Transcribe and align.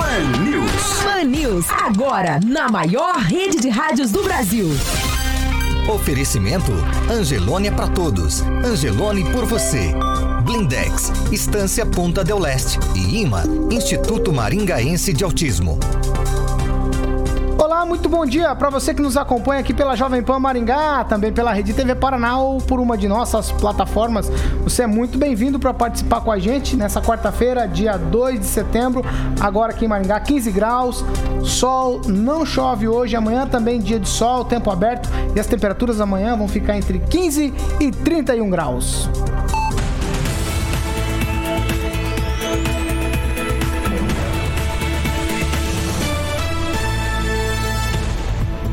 Pan 0.00 0.42
News. 0.42 1.02
Pan 1.02 1.24
News, 1.24 1.66
agora 1.70 2.40
na 2.42 2.70
maior 2.70 3.16
rede 3.16 3.58
de 3.60 3.68
rádios 3.68 4.10
do 4.10 4.22
Brasil. 4.22 4.66
Oferecimento 5.94 6.72
Angelone 7.10 7.68
é 7.68 7.70
para 7.70 7.86
todos. 7.86 8.40
Angelone 8.64 9.30
por 9.30 9.44
você. 9.44 9.92
Blindex, 10.42 11.12
Estância 11.30 11.84
Ponta 11.84 12.24
del 12.24 12.38
Leste 12.38 12.78
e 12.96 13.20
IMA, 13.20 13.44
Instituto 13.70 14.32
Maringaense 14.32 15.12
de 15.12 15.22
Autismo. 15.22 15.78
Muito 17.86 18.08
bom 18.08 18.26
dia 18.26 18.54
para 18.54 18.68
você 18.70 18.92
que 18.92 19.00
nos 19.00 19.16
acompanha 19.16 19.60
aqui 19.60 19.72
pela 19.72 19.96
Jovem 19.96 20.22
Pan 20.22 20.38
Maringá, 20.38 21.02
também 21.04 21.32
pela 21.32 21.52
Rede 21.52 21.72
TV 21.72 21.94
Paraná 21.94 22.38
ou 22.38 22.58
por 22.58 22.78
uma 22.78 22.96
de 22.96 23.08
nossas 23.08 23.50
plataformas. 23.50 24.30
Você 24.62 24.82
é 24.82 24.86
muito 24.86 25.18
bem-vindo 25.18 25.58
para 25.58 25.72
participar 25.72 26.20
com 26.20 26.30
a 26.30 26.38
gente 26.38 26.76
nessa 26.76 27.00
quarta-feira, 27.00 27.66
dia 27.66 27.96
2 27.96 28.40
de 28.40 28.46
setembro, 28.46 29.02
agora 29.40 29.72
aqui 29.72 29.86
em 29.86 29.88
Maringá, 29.88 30.20
15 30.20 30.50
graus, 30.50 31.04
sol, 31.42 32.00
não 32.06 32.44
chove 32.44 32.86
hoje, 32.86 33.16
amanhã 33.16 33.46
também 33.46 33.80
dia 33.80 33.98
de 33.98 34.08
sol, 34.08 34.44
tempo 34.44 34.70
aberto 34.70 35.08
e 35.34 35.40
as 35.40 35.46
temperaturas 35.46 36.00
amanhã 36.00 36.36
vão 36.36 36.46
ficar 36.46 36.76
entre 36.76 36.98
15 36.98 37.52
e 37.80 37.90
31 37.90 38.50
graus. 38.50 39.08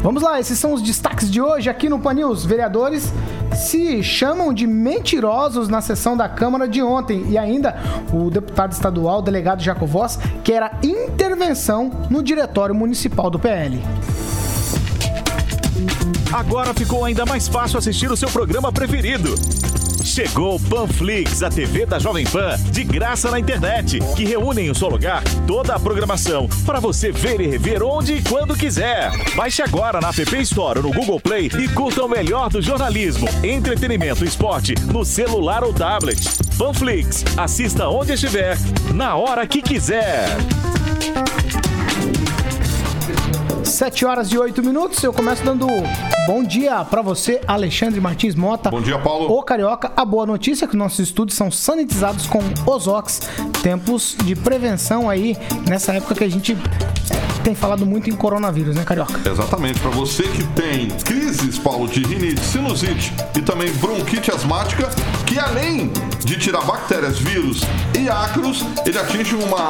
Vamos 0.08 0.23
lá, 0.23 0.39
esses 0.39 0.58
são 0.58 0.72
os 0.72 0.81
destaques 0.81 1.30
de 1.30 1.41
hoje 1.41 1.69
aqui 1.69 1.89
no 1.89 2.00
Pan 2.00 2.13
News. 2.13 2.45
Vereadores 2.45 3.11
se 3.53 4.02
chamam 4.02 4.53
de 4.53 4.66
mentirosos 4.66 5.67
na 5.67 5.81
sessão 5.81 6.16
da 6.16 6.30
Câmara 6.30 6.66
de 6.66 6.81
ontem. 6.81 7.25
E 7.27 7.38
ainda 7.38 7.75
o 8.13 8.30
deputado 8.30 8.72
estadual, 8.72 9.22
delegado 9.22 9.61
Jacovós, 9.61 10.17
quer 10.45 10.63
a 10.63 10.72
intervenção 10.81 11.91
no 12.09 12.23
diretório 12.23 12.73
municipal 12.73 13.30
do 13.30 13.38
PL. 13.38 13.83
Agora 16.31 16.73
ficou 16.73 17.03
ainda 17.03 17.25
mais 17.25 17.50
fácil 17.50 17.78
assistir 17.78 18.09
o 18.09 18.16
seu 18.16 18.30
programa 18.30 18.72
preferido. 18.72 19.35
Chegou 20.08 20.58
Panflix, 20.58 21.44
a 21.44 21.50
TV 21.50 21.86
da 21.86 22.00
Jovem 22.00 22.25
Pan, 22.25 22.55
de 22.72 22.83
graça 22.86 23.30
na 23.30 23.38
internet, 23.38 24.00
que 24.16 24.23
reúne 24.23 24.61
em 24.61 24.72
um 24.72 24.73
só 24.73 24.88
lugar 24.88 25.22
toda 25.45 25.75
a 25.75 25.80
programação 25.80 26.47
para 26.66 26.80
você 26.80 27.11
ver 27.11 27.41
e 27.41 27.47
rever 27.47 27.83
onde 27.83 28.13
e 28.13 28.23
quando 28.23 28.55
quiser. 28.55 29.11
Baixe 29.35 29.61
agora 29.61 30.00
na 30.00 30.09
App 30.09 30.41
Store 30.41 30.80
ou 30.80 30.85
no 30.85 30.94
Google 30.94 31.19
Play 31.19 31.52
e 31.59 31.67
curta 31.67 32.05
o 32.05 32.08
melhor 32.08 32.50
do 32.50 32.61
jornalismo, 32.61 33.28
entretenimento 33.44 34.23
e 34.23 34.28
esporte 34.30 34.73
no 34.94 35.03
celular 35.03 35.63
ou 35.63 35.73
tablet. 35.73 36.17
Panflix, 36.58 37.25
assista 37.35 37.89
onde 37.89 38.13
estiver, 38.13 38.58
na 38.94 39.16
hora 39.16 39.45
que 39.45 39.61
quiser. 39.61 40.30
7 43.78 44.06
horas 44.06 44.31
e 44.31 44.38
8 44.39 44.64
minutos. 44.64 45.03
Eu 45.03 45.14
começo 45.14 45.44
dando 45.44 45.67
bom 46.25 46.44
dia 46.44 46.83
para 46.83 47.03
você, 47.03 47.39
Alexandre 47.47 48.02
Martins 48.02 48.34
Mota. 48.34 48.72
Bom 48.72 48.81
dia, 48.81 48.97
Paulo. 48.97 49.31
O 49.31 49.44
Carioca. 49.44 49.92
A 49.95 50.03
boa 50.03 50.25
notícia 50.25 50.66
é 50.66 50.67
que 50.67 50.75
nossos 50.75 50.97
estudos 50.97 51.35
são 51.35 51.52
sanitizados 51.52 52.25
com 52.25 52.40
Ozox. 52.66 53.22
Tempos 53.62 54.18
de 54.25 54.35
prevenção 54.35 55.07
aí 55.07 55.38
nessa 55.69 55.94
época 55.94 56.16
que 56.16 56.24
a 56.24 56.28
gente 56.28 56.57
tem 57.47 57.56
falado 57.56 57.85
muito 57.85 58.09
em 58.09 58.13
coronavírus, 58.13 58.75
né, 58.75 58.84
Carioca? 58.84 59.22
Exatamente. 59.25 59.80
Para 59.80 59.91
você 59.91 60.24
que 60.24 60.44
tem 60.47 60.90
crises, 60.90 61.58
Paulo, 61.58 61.88
de 61.88 62.03
rinite, 62.03 62.44
sinusite 62.44 63.13
e 63.38 63.41
também 63.41 63.72
bronquite 63.75 64.30
asmática, 64.30 64.90
que 65.25 65.40
além 65.40 65.90
de 66.25 66.38
tirar 66.38 66.59
bactérias, 66.66 67.18
vírus 67.18 67.62
e 67.97 68.09
ácaros, 68.09 68.66
ele 68.85 69.00
atinge 69.00 69.34
uma 69.35 69.62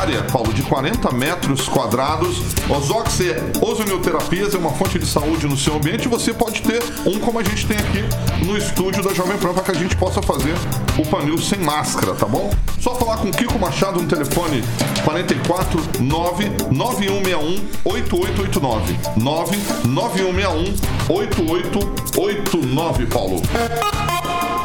área, 0.00 0.22
Paulo, 0.32 0.50
de 0.54 0.62
40 0.62 1.12
metros 1.12 1.68
quadrados. 1.68 2.38
Ozox 2.70 3.20
é 3.20 3.36
ozonioterapias, 3.60 4.54
é 4.54 4.56
uma 4.56 4.70
fonte 4.70 4.98
de 4.98 5.04
saúde 5.04 5.46
no 5.46 5.58
seu 5.58 5.76
ambiente. 5.76 6.08
Você 6.08 6.32
pode 6.32 6.62
ter 6.62 6.82
um 7.04 7.18
como 7.18 7.38
a 7.38 7.42
gente 7.42 7.66
tem 7.66 7.76
aqui 7.76 8.02
no 8.46 8.56
estúdio 8.56 9.02
da 9.02 9.12
Jovem 9.12 9.36
Pan 9.36 9.52
para 9.52 9.64
que 9.64 9.72
a 9.72 9.74
gente 9.74 9.94
possa 9.94 10.22
fazer 10.22 10.54
o 10.98 11.04
panil 11.04 11.36
sem 11.36 11.58
máscara, 11.58 12.14
tá 12.14 12.24
bom? 12.24 12.50
Só 12.80 12.94
falar 12.94 13.18
com 13.18 13.30
Kiko 13.30 13.58
Machado 13.58 14.00
no 14.00 14.08
telefone 14.08 14.64
44 15.04 15.82
99161 16.00 17.09
8889 17.10 18.94
99161 19.16 20.74
8889, 21.08 23.06
Paulo. 23.06 23.42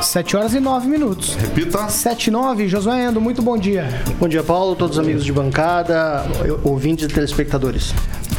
7 0.02 0.38
horas 0.38 0.54
e 0.54 0.60
9 0.60 0.88
minutos. 0.88 1.36
Repita. 1.36 1.90
7 1.90 2.28
e 2.28 2.32
9. 2.32 2.68
Josué 2.68 3.06
Endo, 3.06 3.20
muito 3.20 3.42
bom 3.42 3.58
dia. 3.58 3.88
Bom 4.20 4.28
dia, 4.28 4.44
Paulo, 4.44 4.76
todos 4.76 4.98
os 4.98 5.04
amigos 5.04 5.26
de 5.26 5.34
bancada, 5.34 6.24
ouvintes 6.64 7.06
e 7.06 7.08
telespectadores. 7.08 7.94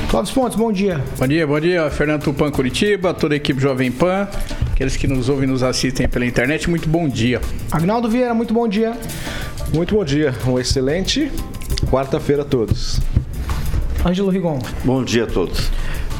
Cláudio 0.09 0.33
Pontes, 0.33 0.56
bom 0.56 0.71
dia. 0.71 1.03
Bom 1.19 1.27
dia, 1.27 1.47
bom 1.47 1.59
dia, 1.59 1.91
Fernando 1.91 2.22
Tupan 2.22 2.50
Curitiba, 2.53 3.12
toda 3.12 3.34
a 3.34 3.37
equipe 3.37 3.61
Jovem 3.61 3.91
Pan, 3.91 4.28
aqueles 4.72 4.97
que 4.97 5.09
nos 5.09 5.28
ouvem 5.28 5.49
e 5.49 5.50
nos 5.50 5.65
assistem 5.65 6.09
pela 6.09 6.25
internet, 6.25 6.71
muito 6.71 6.89
bom 6.89 7.09
dia. 7.09 7.41
Agnaldo 7.72 8.09
Vieira, 8.09 8.33
muito 8.33 8.55
bom 8.55 8.69
dia. 8.69 8.97
Muito 9.75 9.97
bom 9.97 10.05
dia, 10.05 10.33
uma 10.45 10.61
excelente 10.61 11.33
quarta-feira 11.91 12.43
a 12.43 12.45
todos. 12.45 13.00
Ângelo 14.06 14.31
Rigon. 14.31 14.59
Bom 14.84 15.03
dia 15.03 15.25
a 15.25 15.27
todos. 15.27 15.71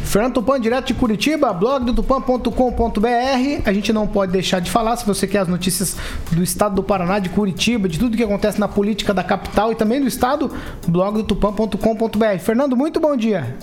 Fernando 0.05 0.35
Tupan, 0.35 0.61
direto 0.61 0.87
de 0.87 0.95
Curitiba, 0.95 1.53
blog 1.53 1.85
do 1.85 1.95
tupan.com.br. 1.95 3.63
A 3.65 3.73
gente 3.73 3.93
não 3.93 4.07
pode 4.07 4.33
deixar 4.33 4.61
de 4.61 4.71
falar, 4.71 4.97
se 4.97 5.05
você 5.05 5.27
quer 5.27 5.41
as 5.41 5.49
notícias 5.49 5.97
do 6.31 6.43
estado 6.43 6.77
do 6.77 6.83
Paraná, 6.83 7.19
de 7.19 7.29
Curitiba, 7.29 7.89
de 7.89 7.99
tudo 7.99 8.17
que 8.17 8.23
acontece 8.23 8.59
na 8.59 8.69
política 8.69 9.13
da 9.13 9.23
capital 9.23 9.73
e 9.73 9.75
também 9.75 10.01
do 10.01 10.07
estado, 10.07 10.51
blog 10.87 11.19
do 11.19 11.25
tupan.com.br. 11.25 12.39
Fernando, 12.41 12.77
muito 12.77 13.01
bom 13.01 13.17
dia. 13.17 13.57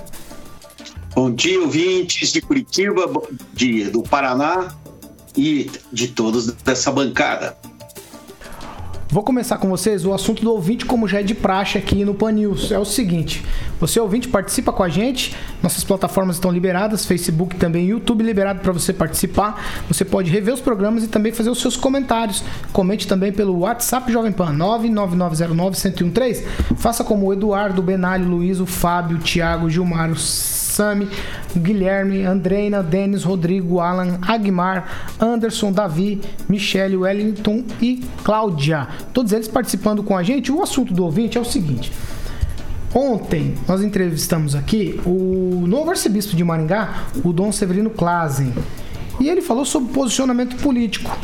Bom 1.16 1.32
dia, 1.32 1.62
ouvintes 1.62 2.32
de 2.32 2.42
Curitiba, 2.42 3.08
bom 3.08 3.26
dia 3.54 3.90
do 3.90 4.04
Paraná 4.04 4.74
e 5.36 5.70
de 5.92 6.08
todos 6.10 6.48
dessa 6.48 6.92
bancada. 6.92 7.56
Vou 9.14 9.22
começar 9.22 9.60
com 9.60 9.70
vocês 9.70 10.08
o 10.08 10.12
assunto 10.12 10.42
do 10.42 10.52
ouvinte, 10.52 10.86
como 10.88 11.08
já 11.08 11.20
é 11.20 11.24
de 11.24 11.36
praxe 11.36 11.78
aqui 11.78 12.04
no 12.04 12.16
Pan 12.16 12.32
News. 12.32 12.72
É 12.72 12.80
o 12.80 12.84
seguinte: 12.84 13.46
você 13.80 14.00
ouvinte 14.00 14.28
participa 14.28 14.74
com 14.74 14.82
a 14.82 14.90
gente, 14.90 15.36
nossas 15.62 15.84
plataformas 15.84 16.38
estão 16.38 16.50
liberadas, 16.50 17.06
Facebook 17.06 17.56
também, 17.58 17.86
YouTube 17.86 18.24
liberado 18.24 18.62
para 18.62 18.72
você 18.72 18.92
participar. 18.92 19.84
Você 19.88 20.04
pode 20.04 20.32
rever 20.32 20.56
os 20.56 20.62
programas 20.62 21.04
e 21.04 21.08
também 21.08 21.32
fazer 21.32 21.52
os 21.52 21.62
seus 21.62 21.78
comentários. 21.78 22.44
Comente 22.72 23.08
também 23.08 23.32
pelo 23.32 23.60
WhatsApp 23.60 24.12
Jovem 24.12 24.32
Pan 24.32 24.52
99909-1013. 24.56 26.44
Faça 26.78 27.04
como 27.04 27.28
o 27.28 27.34
Eduardo, 27.34 27.84
Benalho, 27.84 28.28
Luiz, 28.28 28.60
o 28.60 28.66
Fábio, 28.66 29.18
o 29.18 29.20
Thiago, 29.20 29.68
o 29.68 29.70
Gilmar, 29.70 30.10
o 30.10 30.16
Sami, 30.74 31.08
Guilherme, 31.56 32.24
Andreina, 32.24 32.82
Denis, 32.82 33.24
Rodrigo, 33.24 33.80
Alan, 33.80 34.18
Agmar, 34.22 35.14
Anderson, 35.20 35.72
Davi, 35.72 36.20
Michele, 36.50 36.98
Wellington 36.98 37.64
e 37.80 38.04
Cláudia. 38.24 38.88
Todos 39.14 39.32
eles 39.32 39.48
participando 39.48 40.02
com 40.02 40.18
a 40.18 40.24
gente. 40.24 40.52
O 40.52 40.64
assunto 40.64 40.94
do 40.94 41.04
ouvinte 41.04 41.38
é 41.38 41.42
o 41.42 41.46
seguinte. 41.46 41.92
Ontem 42.94 43.56
nós 43.68 43.84
entrevistamos 43.84 44.56
aqui 44.56 45.00
o 45.06 45.66
novo 45.68 45.90
arcebispo 45.92 46.36
de 46.36 46.44
Maringá, 46.44 47.06
o 47.24 47.32
Dom 47.32 47.52
Severino 47.52 47.90
Klazen. 47.90 48.54
E 49.20 49.30
ele 49.30 49.42
falou 49.42 49.66
sobre 49.66 49.94
posicionamento 49.94 50.56
político. 50.58 51.16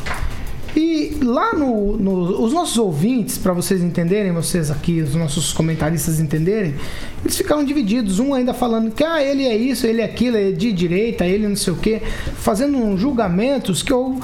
E 0.76 1.18
lá 1.24 1.54
no, 1.54 1.98
no 1.98 2.44
os 2.44 2.54
nossos 2.54 2.78
ouvintes, 2.78 3.38
para 3.38 3.54
vocês 3.54 3.82
entenderem, 3.82 4.32
vocês 4.32 4.70
aqui, 4.70 5.02
os 5.02 5.16
nossos 5.16 5.52
comentaristas 5.52 6.20
entenderem, 6.20 6.76
eles 7.24 7.36
ficaram 7.36 7.64
divididos, 7.64 8.20
um 8.20 8.34
ainda 8.34 8.54
falando 8.54 8.92
que 8.92 9.04
ah, 9.04 9.24
ele 9.24 9.46
é 9.46 9.56
isso, 9.56 9.88
ele 9.88 10.02
é 10.02 10.06
aquilo, 10.06 10.38
ele 10.38 10.54
é 10.54 10.56
de 10.56 10.72
direita, 10.72 11.26
ele 11.26 11.48
não 11.48 11.56
sei 11.56 11.74
o 11.74 11.78
quê, 11.78 12.02
fazendo 12.36 12.98
julgamentos 12.98 13.82
que 13.82 13.92
eu 13.92 14.20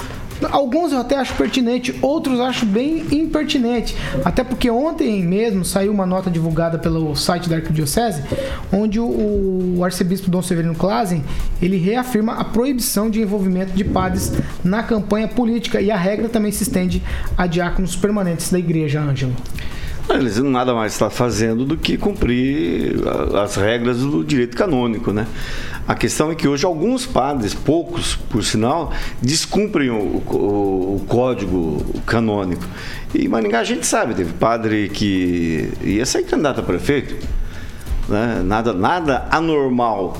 Alguns 0.51 0.91
eu 0.91 0.99
até 0.99 1.15
acho 1.15 1.33
pertinente, 1.35 1.97
outros 2.01 2.39
acho 2.39 2.65
bem 2.65 3.05
impertinente. 3.11 3.95
Até 4.23 4.43
porque 4.43 4.69
ontem 4.69 5.23
mesmo 5.23 5.63
saiu 5.63 5.91
uma 5.91 6.05
nota 6.05 6.29
divulgada 6.29 6.77
pelo 6.77 7.15
site 7.15 7.49
da 7.49 7.57
Arquidiocese, 7.57 8.23
onde 8.71 8.99
o, 8.99 9.81
arcebispo 9.83 10.29
Dom 10.29 10.41
Severino 10.41 10.75
Klazen, 10.75 11.23
ele 11.61 11.77
reafirma 11.77 12.33
a 12.33 12.43
proibição 12.43 13.09
de 13.09 13.21
envolvimento 13.21 13.73
de 13.73 13.83
padres 13.83 14.33
na 14.63 14.83
campanha 14.83 15.27
política 15.27 15.79
e 15.79 15.91
a 15.91 15.97
regra 15.97 16.27
também 16.27 16.51
se 16.51 16.63
estende 16.63 17.01
a 17.37 17.45
diáconos 17.47 17.95
permanentes 17.95 18.51
da 18.51 18.59
igreja, 18.59 18.99
Ângelo. 19.01 19.35
Eles 20.09 20.37
nada 20.37 20.73
mais 20.73 20.93
está 20.93 21.09
fazendo 21.09 21.65
do 21.65 21.75
que 21.75 21.97
cumprir 21.97 22.95
as 23.43 23.55
regras 23.55 23.97
do 23.99 24.23
direito 24.23 24.55
canônico, 24.55 25.11
né? 25.11 25.25
A 25.87 25.93
questão 25.95 26.31
é 26.31 26.35
que 26.35 26.47
hoje 26.47 26.65
alguns 26.65 27.05
padres, 27.05 27.53
poucos 27.53 28.15
por 28.15 28.43
sinal, 28.43 28.91
descumprem 29.21 29.89
o, 29.89 29.95
o- 29.95 30.95
o 30.95 31.05
código 31.07 31.83
canônico. 32.05 32.63
E 33.13 33.25
em 33.25 33.27
Maringá 33.27 33.59
a 33.59 33.63
gente 33.63 33.85
sabe, 33.85 34.13
teve 34.13 34.33
padre 34.33 34.89
que 34.89 35.71
ia 35.83 36.05
ser 36.05 36.23
candidato 36.23 36.59
a 36.59 36.63
prefeito, 36.63 37.15
né? 38.07 38.41
nada, 38.43 38.73
nada 38.73 39.27
anormal. 39.31 40.17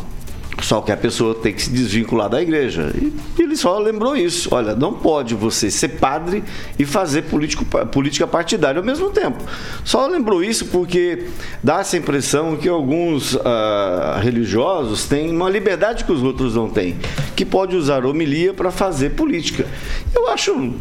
Só 0.62 0.82
que 0.82 0.92
a 0.92 0.98
pessoa 0.98 1.36
tem 1.36 1.54
que 1.54 1.62
se 1.62 1.70
desvincular 1.70 2.30
da 2.30 2.42
igreja. 2.42 2.92
E 2.96 3.14
ele 3.42 3.56
só 3.56 3.78
lembrou 3.78 4.16
isso. 4.16 4.50
Olha, 4.52 4.76
não 4.76 4.94
pode 4.94 5.36
você 5.36 5.70
ser 5.70 5.90
padre 5.90 6.44
e 6.80 6.86
fazer 6.86 7.24
político, 7.24 7.66
política 7.88 8.26
partidária 8.26 8.80
ao 8.80 8.86
mesmo 8.86 9.10
tempo. 9.10 9.44
Só 9.84 10.08
lembrou 10.08 10.44
isso 10.44 10.66
porque 10.68 11.26
dá 11.64 11.82
essa 11.82 11.98
impressão 11.98 12.56
que 12.56 12.70
alguns 12.70 13.38
ah, 13.44 14.20
religiosos 14.24 15.06
têm 15.06 15.30
uma 15.30 15.50
liberdade 15.50 16.04
que 16.04 16.12
os 16.12 16.24
outros 16.24 16.56
não 16.56 16.70
têm, 16.70 16.96
que 17.36 17.46
pode 17.46 17.76
usar 17.76 18.06
homilia 18.06 18.54
para 18.54 18.72
fazer 18.72 19.12
política. 19.12 19.66
Eu 20.14 20.30
acho 20.30 20.74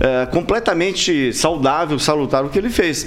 eh, 0.00 0.26
completamente 0.26 1.32
saudável, 1.32 1.98
salutar 1.98 2.44
o 2.44 2.48
que 2.48 2.58
ele 2.58 2.70
fez 2.70 3.06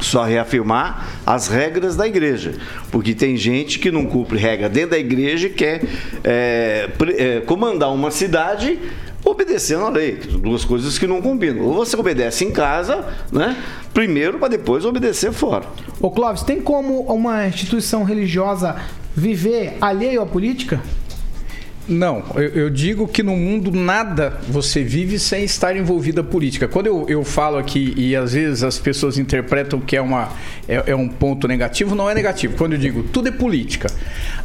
só 0.00 0.24
reafirmar 0.24 1.08
as 1.26 1.48
regras 1.48 1.96
da 1.96 2.06
igreja. 2.06 2.54
Porque 2.90 3.14
tem 3.14 3.36
gente 3.36 3.78
que 3.78 3.90
não 3.90 4.06
cumpre 4.06 4.38
regra 4.38 4.68
dentro 4.68 4.90
da 4.90 4.98
igreja 4.98 5.46
e 5.46 5.50
quer 5.50 5.82
é, 6.22 6.88
é, 7.16 7.40
comandar 7.40 7.92
uma 7.92 8.10
cidade 8.10 8.78
obedecendo 9.24 9.84
a 9.84 9.88
lei. 9.88 10.16
Duas 10.16 10.64
coisas 10.64 10.98
que 10.98 11.06
não 11.06 11.22
combinam. 11.22 11.64
Ou 11.64 11.74
você 11.74 11.96
obedece 11.96 12.44
em 12.44 12.50
casa, 12.50 13.06
né? 13.32 13.56
Primeiro, 13.92 14.38
para 14.38 14.48
depois 14.48 14.84
obedecer 14.84 15.32
fora. 15.32 15.64
Ô 16.00 16.10
Clóvis, 16.10 16.42
tem 16.42 16.60
como 16.60 17.00
uma 17.02 17.46
instituição 17.46 18.04
religiosa 18.04 18.76
viver 19.16 19.78
alheio 19.80 20.20
à 20.20 20.26
política? 20.26 20.82
Não, 21.86 22.24
eu, 22.36 22.42
eu 22.42 22.70
digo 22.70 23.06
que 23.06 23.22
no 23.22 23.36
mundo 23.36 23.70
nada 23.70 24.38
você 24.48 24.82
vive 24.82 25.18
sem 25.18 25.44
estar 25.44 25.76
envolvido 25.76 26.22
a 26.22 26.24
política. 26.24 26.66
Quando 26.66 26.86
eu, 26.86 27.06
eu 27.08 27.24
falo 27.24 27.58
aqui 27.58 27.92
e 27.96 28.16
às 28.16 28.32
vezes 28.32 28.62
as 28.62 28.78
pessoas 28.78 29.18
interpretam 29.18 29.78
que 29.80 29.94
é, 29.94 30.00
uma, 30.00 30.32
é, 30.66 30.82
é 30.86 30.96
um 30.96 31.08
ponto 31.08 31.46
negativo, 31.46 31.94
não 31.94 32.08
é 32.08 32.14
negativo. 32.14 32.56
Quando 32.56 32.72
eu 32.72 32.78
digo 32.78 33.02
tudo 33.02 33.28
é 33.28 33.30
política, 33.30 33.88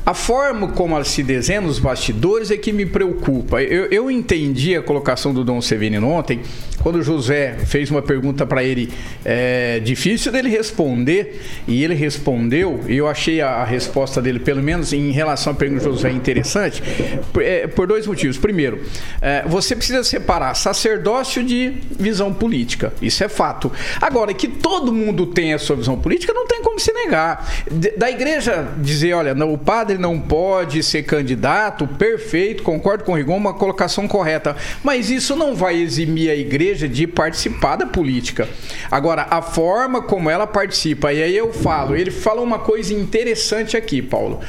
a 0.05 0.13
forma 0.13 0.69
como 0.69 1.01
se 1.05 1.23
desenha 1.23 1.61
nos 1.61 1.79
bastidores 1.79 2.51
é 2.51 2.57
que 2.57 2.73
me 2.73 2.85
preocupa. 2.85 3.61
Eu, 3.61 3.85
eu 3.85 4.11
entendi 4.11 4.75
a 4.75 4.81
colocação 4.81 5.33
do 5.33 5.43
Dom 5.43 5.61
Severino 5.61 6.09
ontem, 6.09 6.41
quando 6.81 6.95
o 6.95 7.03
José 7.03 7.55
fez 7.65 7.91
uma 7.91 8.01
pergunta 8.01 8.45
para 8.45 8.63
ele 8.63 8.91
é, 9.23 9.79
difícil 9.79 10.31
dele 10.31 10.49
responder, 10.49 11.41
e 11.67 11.83
ele 11.83 11.93
respondeu, 11.93 12.81
e 12.87 12.97
eu 12.97 13.07
achei 13.07 13.41
a, 13.41 13.49
a 13.49 13.65
resposta 13.65 14.21
dele, 14.21 14.39
pelo 14.39 14.63
menos 14.63 14.93
em 14.93 15.11
relação 15.11 15.53
à 15.53 15.55
pergunta 15.55 15.83
do 15.83 15.91
José, 15.91 16.09
interessante, 16.09 16.81
por, 17.31 17.43
é, 17.43 17.67
por 17.67 17.87
dois 17.87 18.05
motivos. 18.07 18.37
Primeiro, 18.37 18.83
é, 19.21 19.43
você 19.47 19.75
precisa 19.75 20.03
separar 20.03 20.53
sacerdócio 20.55 21.43
de 21.43 21.73
visão 21.91 22.33
política. 22.33 22.93
Isso 23.01 23.23
é 23.23 23.29
fato. 23.29 23.71
Agora, 24.01 24.33
que 24.33 24.47
todo 24.47 24.93
mundo 24.93 25.27
tem 25.27 25.53
a 25.53 25.59
sua 25.59 25.75
visão 25.75 25.97
política, 25.97 26.33
não 26.33 26.47
tem 26.47 26.61
como 26.61 26.79
se 26.79 26.91
negar. 26.91 27.47
Da 27.97 28.09
igreja 28.09 28.67
dizer, 28.77 29.13
olha, 29.13 29.33
não, 29.33 29.53
o 29.53 29.57
padre 29.57 29.97
não 29.97 30.19
pode 30.19 30.81
ser 30.83 31.03
candidato, 31.03 31.87
perfeito, 31.87 32.63
concordo 32.63 33.03
com 33.03 33.13
o 33.13 33.15
Rigon, 33.15 33.37
uma 33.37 33.53
colocação 33.53 34.07
correta. 34.07 34.55
Mas 34.83 35.09
isso 35.09 35.35
não 35.35 35.55
vai 35.55 35.75
eximir 35.75 36.29
a 36.29 36.35
igreja 36.35 36.87
de 36.87 37.07
participar 37.07 37.75
da 37.75 37.85
política. 37.85 38.47
Agora, 38.89 39.27
a 39.29 39.41
forma 39.41 40.01
como 40.01 40.29
ela 40.29 40.47
participa, 40.47 41.13
e 41.13 41.21
aí 41.21 41.35
eu 41.35 41.51
falo, 41.53 41.95
ele 41.95 42.11
fala 42.11 42.41
uma 42.41 42.59
coisa 42.59 42.93
interessante 42.93 43.75
aqui, 43.77 44.01
Paulo. 44.01 44.39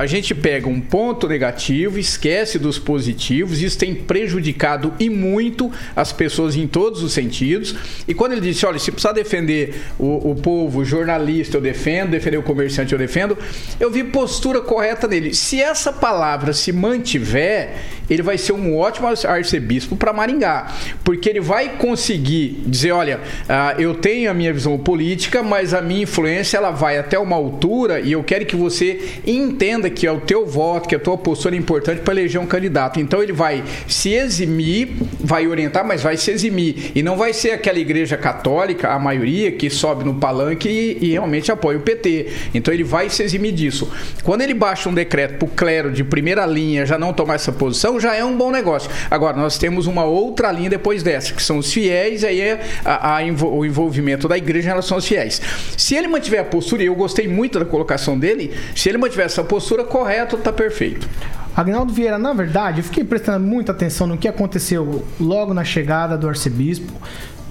A 0.00 0.06
gente 0.06 0.34
pega 0.34 0.66
um 0.66 0.80
ponto 0.80 1.28
negativo, 1.28 1.98
esquece 1.98 2.58
dos 2.58 2.78
positivos, 2.78 3.60
isso 3.60 3.76
tem 3.76 3.94
prejudicado 3.94 4.94
e 4.98 5.10
muito 5.10 5.70
as 5.94 6.10
pessoas 6.10 6.56
em 6.56 6.66
todos 6.66 7.02
os 7.02 7.12
sentidos. 7.12 7.76
E 8.08 8.14
quando 8.14 8.32
ele 8.32 8.40
disse, 8.40 8.64
olha, 8.64 8.78
se 8.78 8.90
precisar 8.90 9.12
defender 9.12 9.78
o, 9.98 10.30
o 10.30 10.36
povo, 10.36 10.78
o 10.78 10.84
jornalista, 10.86 11.58
eu 11.58 11.60
defendo, 11.60 12.12
defender 12.12 12.38
o 12.38 12.42
comerciante, 12.42 12.94
eu 12.94 12.98
defendo, 12.98 13.36
eu 13.78 13.90
vi 13.90 14.02
postura 14.02 14.62
correta 14.62 15.06
nele. 15.06 15.34
Se 15.34 15.60
essa 15.60 15.92
palavra 15.92 16.54
se 16.54 16.72
mantiver, 16.72 17.76
ele 18.10 18.22
vai 18.22 18.36
ser 18.36 18.52
um 18.52 18.76
ótimo 18.76 19.06
arcebispo 19.06 19.94
para 19.96 20.12
Maringá, 20.12 20.74
porque 21.04 21.28
ele 21.28 21.40
vai 21.40 21.76
conseguir 21.76 22.62
dizer, 22.66 22.90
olha, 22.90 23.20
ah, 23.48 23.76
eu 23.78 23.94
tenho 23.94 24.28
a 24.28 24.34
minha 24.34 24.52
visão 24.52 24.76
política, 24.76 25.42
mas 25.42 25.72
a 25.72 25.80
minha 25.80 26.02
influência 26.02 26.56
ela 26.56 26.72
vai 26.72 26.98
até 26.98 27.16
uma 27.18 27.36
altura 27.36 28.00
e 28.00 28.12
eu 28.12 28.24
quero 28.24 28.44
que 28.44 28.56
você 28.56 29.20
entenda 29.24 29.88
que 29.88 30.06
é 30.06 30.12
o 30.12 30.20
teu 30.20 30.44
voto, 30.44 30.88
que 30.88 30.94
a 30.94 30.98
tua 30.98 31.16
postura 31.16 31.54
é 31.54 31.58
importante 31.58 32.00
para 32.00 32.14
eleger 32.14 32.40
um 32.40 32.46
candidato. 32.46 32.98
Então 32.98 33.22
ele 33.22 33.32
vai 33.32 33.62
se 33.86 34.12
eximir, 34.12 34.88
vai 35.20 35.46
orientar, 35.46 35.86
mas 35.86 36.02
vai 36.02 36.16
se 36.16 36.32
eximir 36.32 36.90
e 36.94 37.02
não 37.02 37.16
vai 37.16 37.32
ser 37.32 37.52
aquela 37.52 37.78
igreja 37.78 38.16
católica, 38.16 38.88
a 38.88 38.98
maioria 38.98 39.52
que 39.52 39.70
sobe 39.70 40.04
no 40.04 40.14
palanque 40.14 40.68
e, 40.68 40.98
e 41.06 41.10
realmente 41.12 41.52
apoia 41.52 41.78
o 41.78 41.82
PT. 41.82 42.26
Então 42.54 42.74
ele 42.74 42.82
vai 42.82 43.08
se 43.08 43.22
eximir 43.22 43.52
disso. 43.52 43.90
Quando 44.24 44.40
ele 44.40 44.54
baixa 44.54 44.88
um 44.88 44.94
decreto 44.94 45.38
para 45.38 45.46
o 45.46 45.50
clero 45.50 45.92
de 45.92 46.02
primeira 46.02 46.44
linha 46.44 46.84
já 46.84 46.98
não 46.98 47.12
tomar 47.12 47.34
essa 47.34 47.52
posição, 47.52 47.99
já 48.00 48.14
é 48.14 48.24
um 48.24 48.36
bom 48.36 48.50
negócio. 48.50 48.90
Agora, 49.10 49.36
nós 49.36 49.58
temos 49.58 49.86
uma 49.86 50.04
outra 50.04 50.50
linha 50.50 50.70
depois 50.70 51.02
dessa, 51.02 51.32
que 51.34 51.42
são 51.42 51.58
os 51.58 51.72
fiéis, 51.72 52.24
aí 52.24 52.40
é 52.40 52.60
a- 52.84 53.18
a 53.18 53.22
o 53.44 53.64
envolvimento 53.64 54.26
da 54.26 54.36
igreja 54.36 54.66
em 54.68 54.70
relação 54.70 54.96
aos 54.96 55.06
fiéis. 55.06 55.40
Se 55.76 55.94
ele 55.94 56.08
mantiver 56.08 56.40
a 56.40 56.44
postura, 56.44 56.82
e 56.82 56.86
eu 56.86 56.94
gostei 56.94 57.28
muito 57.28 57.58
da 57.58 57.64
colocação 57.64 58.18
dele, 58.18 58.52
se 58.74 58.88
ele 58.88 58.98
mantiver 58.98 59.26
essa 59.26 59.44
postura 59.44 59.84
correta, 59.84 60.36
tá 60.36 60.52
perfeito. 60.52 61.08
Agnaldo 61.56 61.92
Vieira, 61.92 62.18
na 62.18 62.32
verdade, 62.32 62.78
eu 62.80 62.84
fiquei 62.84 63.02
prestando 63.04 63.44
muita 63.44 63.72
atenção 63.72 64.06
no 64.06 64.16
que 64.16 64.28
aconteceu 64.28 65.04
logo 65.20 65.52
na 65.52 65.64
chegada 65.64 66.16
do 66.16 66.28
arcebispo, 66.28 66.92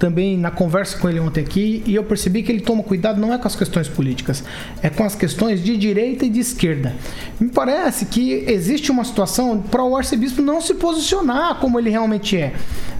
também 0.00 0.36
na 0.36 0.50
conversa 0.50 0.98
com 0.98 1.08
ele 1.08 1.20
ontem 1.20 1.42
aqui, 1.42 1.82
e 1.86 1.94
eu 1.94 2.02
percebi 2.02 2.42
que 2.42 2.50
ele 2.50 2.62
toma 2.62 2.82
cuidado 2.82 3.20
não 3.20 3.32
é 3.32 3.38
com 3.38 3.46
as 3.46 3.54
questões 3.54 3.86
políticas, 3.86 4.42
é 4.82 4.88
com 4.88 5.04
as 5.04 5.14
questões 5.14 5.62
de 5.62 5.76
direita 5.76 6.24
e 6.24 6.30
de 6.30 6.40
esquerda. 6.40 6.94
Me 7.38 7.50
parece 7.50 8.06
que 8.06 8.44
existe 8.48 8.90
uma 8.90 9.04
situação 9.04 9.60
para 9.60 9.84
o 9.84 9.94
arcebispo 9.94 10.40
não 10.40 10.60
se 10.60 10.74
posicionar 10.74 11.56
como 11.56 11.78
ele 11.78 11.90
realmente 11.90 12.36
é. 12.36 12.54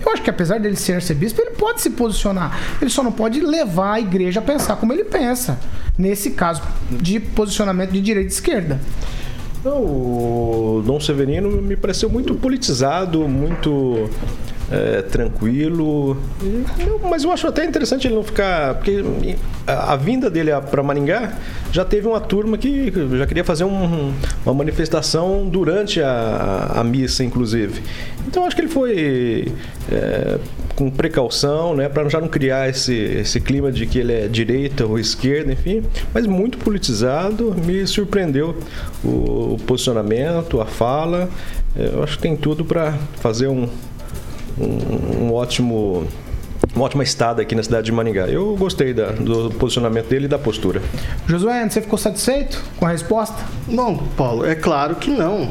Eu 0.04 0.12
acho 0.12 0.22
que 0.22 0.28
apesar 0.28 0.60
dele 0.60 0.76
ser 0.76 0.94
arcebispo, 0.94 1.40
ele 1.40 1.52
pode 1.52 1.80
se 1.80 1.90
posicionar. 1.90 2.58
Ele 2.80 2.90
só 2.90 3.02
não 3.02 3.12
pode 3.12 3.40
levar 3.40 3.94
a 3.94 4.00
igreja 4.00 4.40
a 4.40 4.42
pensar 4.42 4.76
como 4.76 4.92
ele 4.92 5.04
pensa. 5.04 5.58
Nesse 5.96 6.30
caso 6.32 6.62
de 6.90 7.18
posicionamento 7.18 7.90
de 7.90 8.00
direita 8.00 8.28
e 8.28 8.32
esquerda. 8.32 8.80
Não, 9.64 9.82
o 9.82 10.82
Dom 10.84 11.00
Severino 11.00 11.50
me 11.62 11.76
pareceu 11.76 12.08
muito 12.08 12.34
politizado, 12.34 13.26
muito 13.28 14.08
é, 14.70 15.02
tranquilo. 15.02 16.16
Eu- 16.78 17.00
mas 17.08 17.24
eu 17.24 17.32
acho 17.32 17.46
até 17.46 17.64
interessante 17.64 18.06
ele 18.06 18.14
não 18.14 18.22
ficar. 18.22 18.74
Porque 18.76 19.04
a, 19.66 19.92
a 19.94 19.96
vinda 19.96 20.30
dele 20.30 20.50
para 20.70 20.82
Maringá 20.82 21.32
já 21.72 21.84
teve 21.84 22.06
uma 22.06 22.20
turma 22.20 22.56
que 22.56 22.92
já 23.18 23.26
queria 23.26 23.44
fazer 23.44 23.64
um- 23.64 24.12
uma 24.44 24.54
manifestação 24.54 25.48
durante 25.48 26.00
a, 26.00 26.72
a 26.76 26.84
missa, 26.84 27.24
inclusive. 27.24 27.82
Então 28.26 28.44
acho 28.44 28.54
que 28.54 28.62
ele 28.62 28.68
foi 28.68 29.52
é, 29.90 30.38
com 30.76 30.88
precaução, 30.90 31.74
né, 31.74 31.88
para 31.88 32.08
já 32.08 32.20
não 32.20 32.28
criar 32.28 32.68
esse, 32.68 32.94
esse 32.94 33.40
clima 33.40 33.70
de 33.72 33.86
que 33.86 33.98
ele 33.98 34.12
é 34.12 34.28
direita 34.28 34.86
ou 34.86 34.98
esquerda, 34.98 35.52
enfim. 35.52 35.82
Mas 36.14 36.26
muito 36.26 36.58
politizado, 36.58 37.54
me 37.66 37.86
surpreendeu 37.86 38.56
o, 39.04 39.54
o 39.54 39.56
posicionamento, 39.66 40.60
a 40.60 40.66
fala. 40.66 41.28
É, 41.76 41.90
Eu 41.94 42.02
acho 42.02 42.16
que 42.16 42.22
tem 42.22 42.36
tudo 42.36 42.64
para 42.64 42.94
fazer 43.20 43.48
um, 43.48 43.68
um, 44.60 45.24
um 45.26 45.32
ótimo 45.34 46.06
uma 46.74 46.84
ótima 46.84 47.02
estada 47.02 47.40
aqui 47.42 47.54
na 47.54 47.62
cidade 47.62 47.86
de 47.86 47.92
Maringá. 47.92 48.26
Eu 48.28 48.54
gostei 48.56 48.92
da- 48.94 49.10
do 49.12 49.50
posicionamento 49.58 50.08
dele 50.08 50.26
e 50.26 50.28
da 50.28 50.38
postura. 50.38 50.80
Josué, 51.26 51.68
você 51.68 51.80
ficou 51.80 51.98
satisfeito 51.98 52.62
com 52.76 52.86
a 52.86 52.90
resposta? 52.90 53.36
Bom, 53.66 53.96
Paulo, 54.16 54.44
é 54.44 54.54
claro 54.54 54.94
que 54.96 55.10
não. 55.10 55.48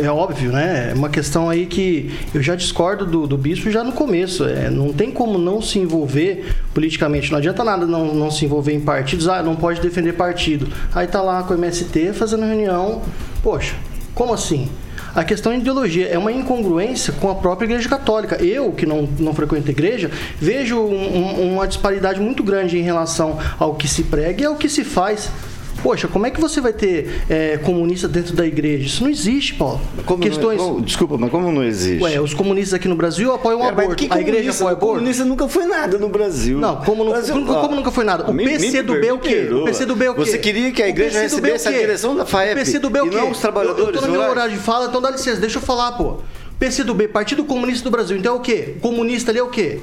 É 0.00 0.06
é 0.06 0.10
óbvio, 0.10 0.50
né? 0.50 0.90
É 0.90 0.94
uma 0.94 1.08
questão 1.08 1.48
aí 1.48 1.66
que 1.66 2.12
eu 2.34 2.42
já 2.42 2.56
discordo 2.56 3.06
do, 3.06 3.26
do 3.28 3.38
bispo 3.38 3.70
já 3.70 3.84
no 3.84 3.92
começo. 3.92 4.44
É, 4.44 4.68
não 4.68 4.92
tem 4.92 5.10
como 5.12 5.38
não 5.38 5.62
se 5.62 5.78
envolver 5.78 6.52
politicamente. 6.74 7.30
Não 7.30 7.38
adianta 7.38 7.62
nada 7.62 7.86
não, 7.86 8.12
não 8.12 8.30
se 8.30 8.44
envolver 8.44 8.72
em 8.74 8.80
partidos. 8.80 9.28
Ah, 9.28 9.42
não 9.42 9.54
pode 9.54 9.80
defender 9.80 10.14
partido. 10.14 10.66
Aí 10.94 11.06
tá 11.06 11.22
lá 11.22 11.42
com 11.44 11.54
o 11.54 11.56
MST 11.56 12.12
fazendo 12.14 12.44
reunião. 12.44 13.02
Poxa, 13.42 13.74
como 14.14 14.34
assim? 14.34 14.68
A 15.14 15.22
questão 15.24 15.52
de 15.52 15.58
ideologia 15.60 16.08
é 16.08 16.16
uma 16.16 16.32
incongruência 16.32 17.12
com 17.12 17.30
a 17.30 17.34
própria 17.34 17.66
Igreja 17.66 17.88
Católica. 17.88 18.42
Eu, 18.42 18.72
que 18.72 18.86
não, 18.86 19.06
não 19.18 19.34
frequento 19.34 19.68
a 19.68 19.70
igreja, 19.70 20.10
vejo 20.40 20.78
um- 20.80 21.16
um- 21.18 21.52
uma 21.54 21.68
disparidade 21.68 22.18
muito 22.20 22.42
grande 22.42 22.78
em 22.78 22.82
relação 22.82 23.38
ao 23.58 23.74
que 23.74 23.86
se 23.86 24.04
prega 24.04 24.42
e 24.42 24.46
ao 24.46 24.56
que 24.56 24.68
se 24.70 24.84
faz. 24.84 25.30
Poxa, 25.82 26.06
como 26.08 26.26
é 26.26 26.30
que 26.30 26.40
você 26.40 26.60
vai 26.60 26.72
ter 26.72 27.22
é, 27.28 27.56
comunista 27.58 28.06
dentro 28.06 28.34
da 28.36 28.46
igreja? 28.46 28.84
Isso 28.86 29.02
não 29.02 29.10
existe, 29.10 29.54
Paulo. 29.54 29.80
Como 30.06 30.22
Questões. 30.22 30.58
não- 30.60 30.80
desculpa, 30.80 31.16
mas 31.18 31.30
como 31.30 31.50
não 31.50 31.64
existe? 31.64 32.02
Ué, 32.02 32.20
os 32.20 32.32
comunistas 32.34 32.74
aqui 32.74 32.86
no 32.88 32.94
Brasil 32.94 33.32
apoiam 33.32 33.60
o 33.60 33.64
É, 33.64 33.68
aborto. 33.68 34.06
a 34.10 34.20
igreja 34.20 34.50
apoia 34.52 34.64
o 34.64 34.68
aborto? 34.76 34.94
comunista 34.98 35.24
nunca 35.24 35.48
foi 35.48 35.66
nada 35.66 35.98
no 35.98 36.08
Brasil. 36.08 36.58
Não, 36.58 36.76
como, 36.76 37.02
não, 37.04 37.12
Brasil- 37.12 37.34
como, 37.34 37.46
como 37.46 37.72
ó, 37.72 37.76
nunca 37.76 37.90
foi 37.90 38.04
nada? 38.04 38.30
O 38.30 38.34
PCdoB 38.34 39.06
é 39.06 39.12
o 39.12 39.18
quê? 39.18 39.48
O 39.52 39.64
PCdoB 39.64 40.04
é 40.04 40.10
o 40.10 40.14
quê? 40.14 40.20
Você 40.24 40.38
queria 40.38 40.70
que 40.70 40.82
a 40.82 40.88
igreja 40.88 41.18
é 41.18 41.22
recebesse 41.22 41.66
a 41.68 41.72
direção 41.72 42.14
da 42.14 42.24
FAEP 42.24 42.52
O 42.52 42.64
PCdoB 42.64 42.98
é 42.98 43.02
o 43.02 43.10
quê? 43.10 43.16
não 43.16 43.30
os 43.30 43.38
trabalhadores 43.38 43.88
Eu, 43.88 43.94
eu 43.94 44.00
tô 44.00 44.06
no 44.06 44.12
meu 44.12 44.22
horário 44.22 44.52
de 44.54 44.58
fala, 44.60 44.86
então 44.86 45.00
dá 45.00 45.10
licença, 45.10 45.40
deixa 45.40 45.58
eu 45.58 45.62
falar, 45.62 45.92
pô. 45.92 46.18
PCdoB, 46.58 47.08
Partido 47.08 47.44
Comunista 47.44 47.82
do 47.82 47.90
Brasil, 47.90 48.16
então 48.16 48.34
é 48.34 48.36
o 48.38 48.40
quê? 48.40 48.74
O 48.76 48.80
comunista 48.80 49.32
ali 49.32 49.40
é 49.40 49.42
o 49.42 49.48
quê? 49.48 49.80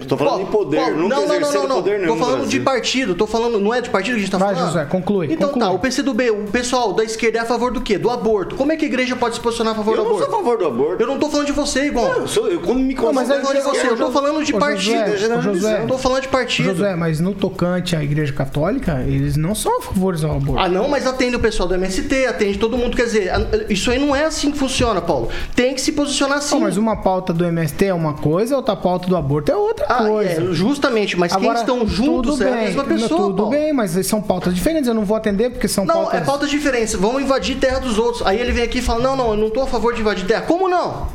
Estou 0.00 0.16
falando 0.18 0.42
em 0.42 0.46
poder, 0.46 0.90
nunca 0.92 1.16
não, 1.16 1.26
não, 1.26 1.40
não, 1.40 1.52
não, 1.52 1.68
não. 1.68 1.76
poder 1.76 1.98
nenhum 2.00 2.16
Tô 2.16 2.24
falando 2.24 2.46
de 2.48 2.60
partido, 2.60 3.14
tô 3.14 3.26
falando, 3.26 3.60
não 3.60 3.72
é 3.74 3.80
de 3.80 3.90
partido 3.90 4.14
que 4.14 4.20
a 4.20 4.24
gente 4.24 4.30
tá 4.30 4.38
Vai, 4.38 4.54
falando? 4.54 4.72
José, 4.72 4.84
conclui, 4.86 5.26
Então 5.32 5.48
conclui. 5.48 5.66
tá, 5.66 5.70
o 5.72 5.78
PCdoB, 5.78 6.30
o 6.30 6.44
pessoal 6.50 6.92
da 6.92 7.04
esquerda 7.04 7.38
é 7.38 7.42
a 7.42 7.44
favor 7.44 7.72
do 7.72 7.80
quê? 7.80 7.98
Do 7.98 8.10
aborto. 8.10 8.56
Como 8.56 8.72
é 8.72 8.76
que 8.76 8.84
a 8.84 8.88
igreja 8.88 9.14
pode 9.16 9.34
se 9.36 9.40
posicionar 9.40 9.72
a 9.72 9.76
favor 9.76 9.92
Eu 9.92 9.96
do 9.98 10.02
não 10.02 10.10
aborto? 10.16 10.30
sou 10.30 10.34
a 10.34 10.38
favor 10.38 10.58
do 10.58 10.66
aborto. 10.66 11.02
Eu 11.02 11.06
não 11.06 11.18
tô 11.18 11.28
falando 11.28 11.46
de 11.46 11.52
você, 11.52 11.86
igual. 11.86 12.06
Eu, 12.12 12.28
sou, 12.28 12.48
eu 12.48 12.60
como 12.60 12.80
me 12.80 12.94
Não, 12.94 13.12
mas 13.12 13.28
eu 13.30 13.40
falando 13.40 13.56
de 13.56 13.62
você, 13.62 13.86
eu 13.88 13.96
tô 13.96 14.10
falando 14.10 14.44
de 14.44 14.54
Ô, 14.54 14.58
partido. 14.58 15.16
Josué. 15.42 15.82
Eu 15.82 15.86
tô 15.86 15.98
falando 15.98 16.22
de 16.22 16.28
partido. 16.28 16.66
Josué, 16.70 16.96
mas 16.96 17.20
no 17.20 17.34
tocante 17.34 17.94
à 17.96 18.02
igreja 18.02 18.32
católica, 18.32 19.02
eles 19.06 19.36
não 19.36 19.54
são 19.54 19.78
a 19.78 19.82
favores 19.82 20.24
ao 20.24 20.36
aborto. 20.36 20.60
Ah, 20.62 20.68
não, 20.68 20.88
mas 20.88 21.06
atende 21.06 21.36
o 21.36 21.40
pessoal 21.40 21.68
do 21.68 21.74
MST, 21.74 22.26
atende 22.26 22.58
todo 22.58 22.76
mundo. 22.76 22.96
Quer 22.96 23.04
dizer, 23.04 23.30
isso 23.68 23.90
aí 23.90 23.98
não 23.98 24.14
é 24.14 24.24
assim 24.24 24.50
que 24.50 24.58
funciona, 24.58 25.00
Paulo. 25.00 25.28
Tem 25.54 25.74
que 25.74 25.80
se 25.80 25.92
posicionar 25.92 26.38
assim. 26.38 26.54
Não, 26.54 26.62
mas 26.62 26.76
uma 26.76 26.96
pauta 27.02 27.32
do 27.32 27.44
MST 27.44 27.86
é 27.86 27.94
uma 27.94 28.14
coisa, 28.14 28.56
outra 28.56 28.76
pauta 28.76 29.08
do 29.08 29.16
aborto 29.16 29.50
é 29.52 29.56
outra 29.56 29.86
Ah, 29.90 30.04
coisa. 30.04 30.42
é, 30.42 30.52
justamente, 30.52 31.18
mas 31.18 31.34
quem 31.34 31.52
estão 31.52 31.86
juntos 31.86 32.40
é 32.40 32.52
a 32.52 32.56
mesma 32.56 32.84
pessoa, 32.84 33.08
Tudo 33.08 33.34
Paulo. 33.36 33.50
bem, 33.50 33.72
mas 33.72 33.90
são 34.06 34.22
pautas 34.22 34.54
diferentes, 34.54 34.86
eu 34.88 34.94
não 34.94 35.04
vou 35.04 35.16
atender 35.16 35.50
porque 35.50 35.66
são 35.66 35.84
Não, 35.84 35.94
pautas... 35.94 36.20
é 36.20 36.24
pautas 36.24 36.48
diferentes. 36.50 36.94
Vamos 36.94 37.22
invadir 37.22 37.56
terra 37.56 37.78
dos 37.80 37.98
outros. 37.98 38.24
Aí 38.26 38.38
ele 38.38 38.52
vem 38.52 38.62
aqui 38.62 38.78
e 38.78 38.82
fala: 38.82 39.02
Não, 39.02 39.16
não, 39.16 39.30
eu 39.32 39.36
não 39.36 39.50
tô 39.50 39.62
a 39.62 39.66
favor 39.66 39.92
de 39.94 40.00
invadir 40.00 40.26
terra. 40.26 40.42
Como 40.42 40.68
não? 40.68 41.08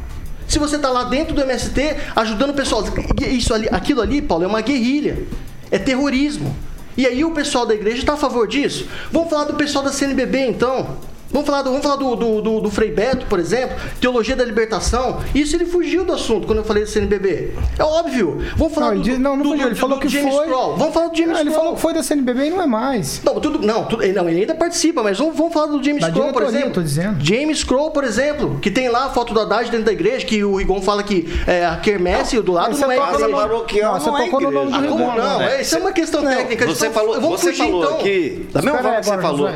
Se 0.48 0.60
você 0.60 0.78
tá 0.78 0.90
lá 0.90 1.06
dentro 1.06 1.34
do 1.34 1.42
MST 1.42 1.96
ajudando 2.16 2.52
o 2.52 2.54
pessoal. 2.54 2.84
Isso 3.28 3.54
ali, 3.54 3.68
aquilo 3.72 4.02
ali, 4.02 4.22
Paulo, 4.22 4.44
é 4.44 4.48
uma 4.48 4.62
guerrilha. 4.62 5.24
É 5.72 5.80
terrorismo. 5.80 6.56
E 6.98 7.06
aí 7.06 7.26
o 7.26 7.32
pessoal 7.32 7.66
da 7.66 7.74
igreja 7.74 8.06
tá 8.06 8.14
a 8.14 8.18
favor 8.18 8.48
disso? 8.48 8.88
Vamos 9.12 9.30
falar 9.30 9.46
do 9.46 9.54
pessoal 9.56 9.84
da 9.84 9.92
CNBB 9.92 10.48
então. 10.48 10.98
Vamos 11.36 11.48
falar, 11.50 11.64
do, 11.64 11.70
vamos 11.70 11.84
falar 11.84 11.98
do, 11.98 12.16
do, 12.16 12.42
do- 12.42 12.60
do 12.62 12.72
Frei 12.72 12.92
Beto, 12.92 13.26
por 13.26 13.40
exemplo, 13.40 13.76
Teologia 14.00 14.38
da 14.38 14.46
Libertação. 14.46 15.20
Isso 15.36 15.54
ele 15.54 15.66
fugiu 15.66 16.06
do 16.06 16.14
assunto 16.14 16.48
quando 16.48 16.60
eu 16.60 16.64
falei 16.64 16.84
do 16.86 16.90
CNBB. 16.90 17.52
É 17.78 17.84
óbvio. 17.84 18.42
Vamos 18.56 18.74
falar 18.74 18.86
Não, 18.88 18.94
ele 18.94 19.02
do, 19.02 19.10
diz- 19.10 19.20
não, 19.20 19.36
não 19.36 19.44
do, 19.44 19.50
fugiu, 19.50 19.64
do- 19.66 19.68
ele 19.70 19.76
falou 19.76 19.98
do 19.98 20.02
que 20.02 20.08
James 20.08 20.34
foi. 20.34 20.48
Kroll. 20.48 20.78
Vamos 20.78 20.94
falar 20.94 21.08
do 21.10 21.18
James 21.18 21.38
Ah, 21.38 21.42
ele 21.42 21.52
falou 21.52 21.76
que 21.76 21.82
foi 21.82 21.94
da 21.94 22.02
CNBB 22.02 22.46
e 22.46 22.50
não 22.52 22.62
é 22.62 22.66
mais. 22.66 23.22
Não, 23.22 23.38
tudo, 23.42 23.60
não, 23.60 23.84
tudo, 23.84 24.02
ele- 24.02 24.14
não, 24.14 24.30
ele 24.30 24.40
ainda 24.40 24.56
participa, 24.56 25.04
mas 25.04 25.18
vamos, 25.20 25.36
vamos 25.36 25.52
falar 25.54 25.66
do 25.68 25.84
James 25.84 26.02
Da 26.02 26.10
Kroll, 26.10 26.32
por 26.32 26.44
exemplo. 26.44 26.68
eu 26.70 26.74
tô 26.74 26.82
dizendo. 26.82 27.18
James 27.20 27.66
Kroll, 27.66 27.92
por 27.92 28.06
exemplo, 28.06 28.58
que 28.62 28.72
tem 28.72 28.88
lá 28.88 29.08
a 29.08 29.10
foto 29.10 29.34
do 29.34 29.40
Haddad 29.42 29.70
dentro 29.70 29.86
da 29.88 29.92
igreja, 29.92 30.26
que 30.26 30.42
o 30.42 30.56
Rigon 30.56 30.82
fala 30.82 31.04
que 31.04 31.28
é, 31.46 31.66
a 31.66 31.76
quermesse 31.76 32.40
do 32.42 32.54
lado 32.54 32.70
não 32.70 32.78
você 32.78 32.86
é 32.86 32.88
igreja. 32.96 33.28
Não, 33.28 34.00
você 34.00 34.10
é 34.10 34.14
tocou 34.24 34.40
no 34.40 34.52
nome 34.52 34.72
do 34.72 34.78
igreja. 34.78 34.78
Ah, 34.78 34.80
Rigon, 34.80 35.16
não? 35.18 35.60
Isso 35.60 35.76
é 35.76 35.80
uma 35.80 35.92
questão 35.92 36.24
técnica. 36.24 36.66
Você 36.66 36.88
então, 36.88 36.94
falou, 36.94 37.20
vamos 37.20 37.42
você 37.42 37.48
fugir, 37.52 37.64
falou 37.66 37.84
então. 37.84 38.00
aqui, 38.00 38.48
da 38.54 38.62
mesma 38.62 38.80
forma 38.80 39.00
que 39.00 39.06
você 39.06 39.18
falou. 39.22 39.50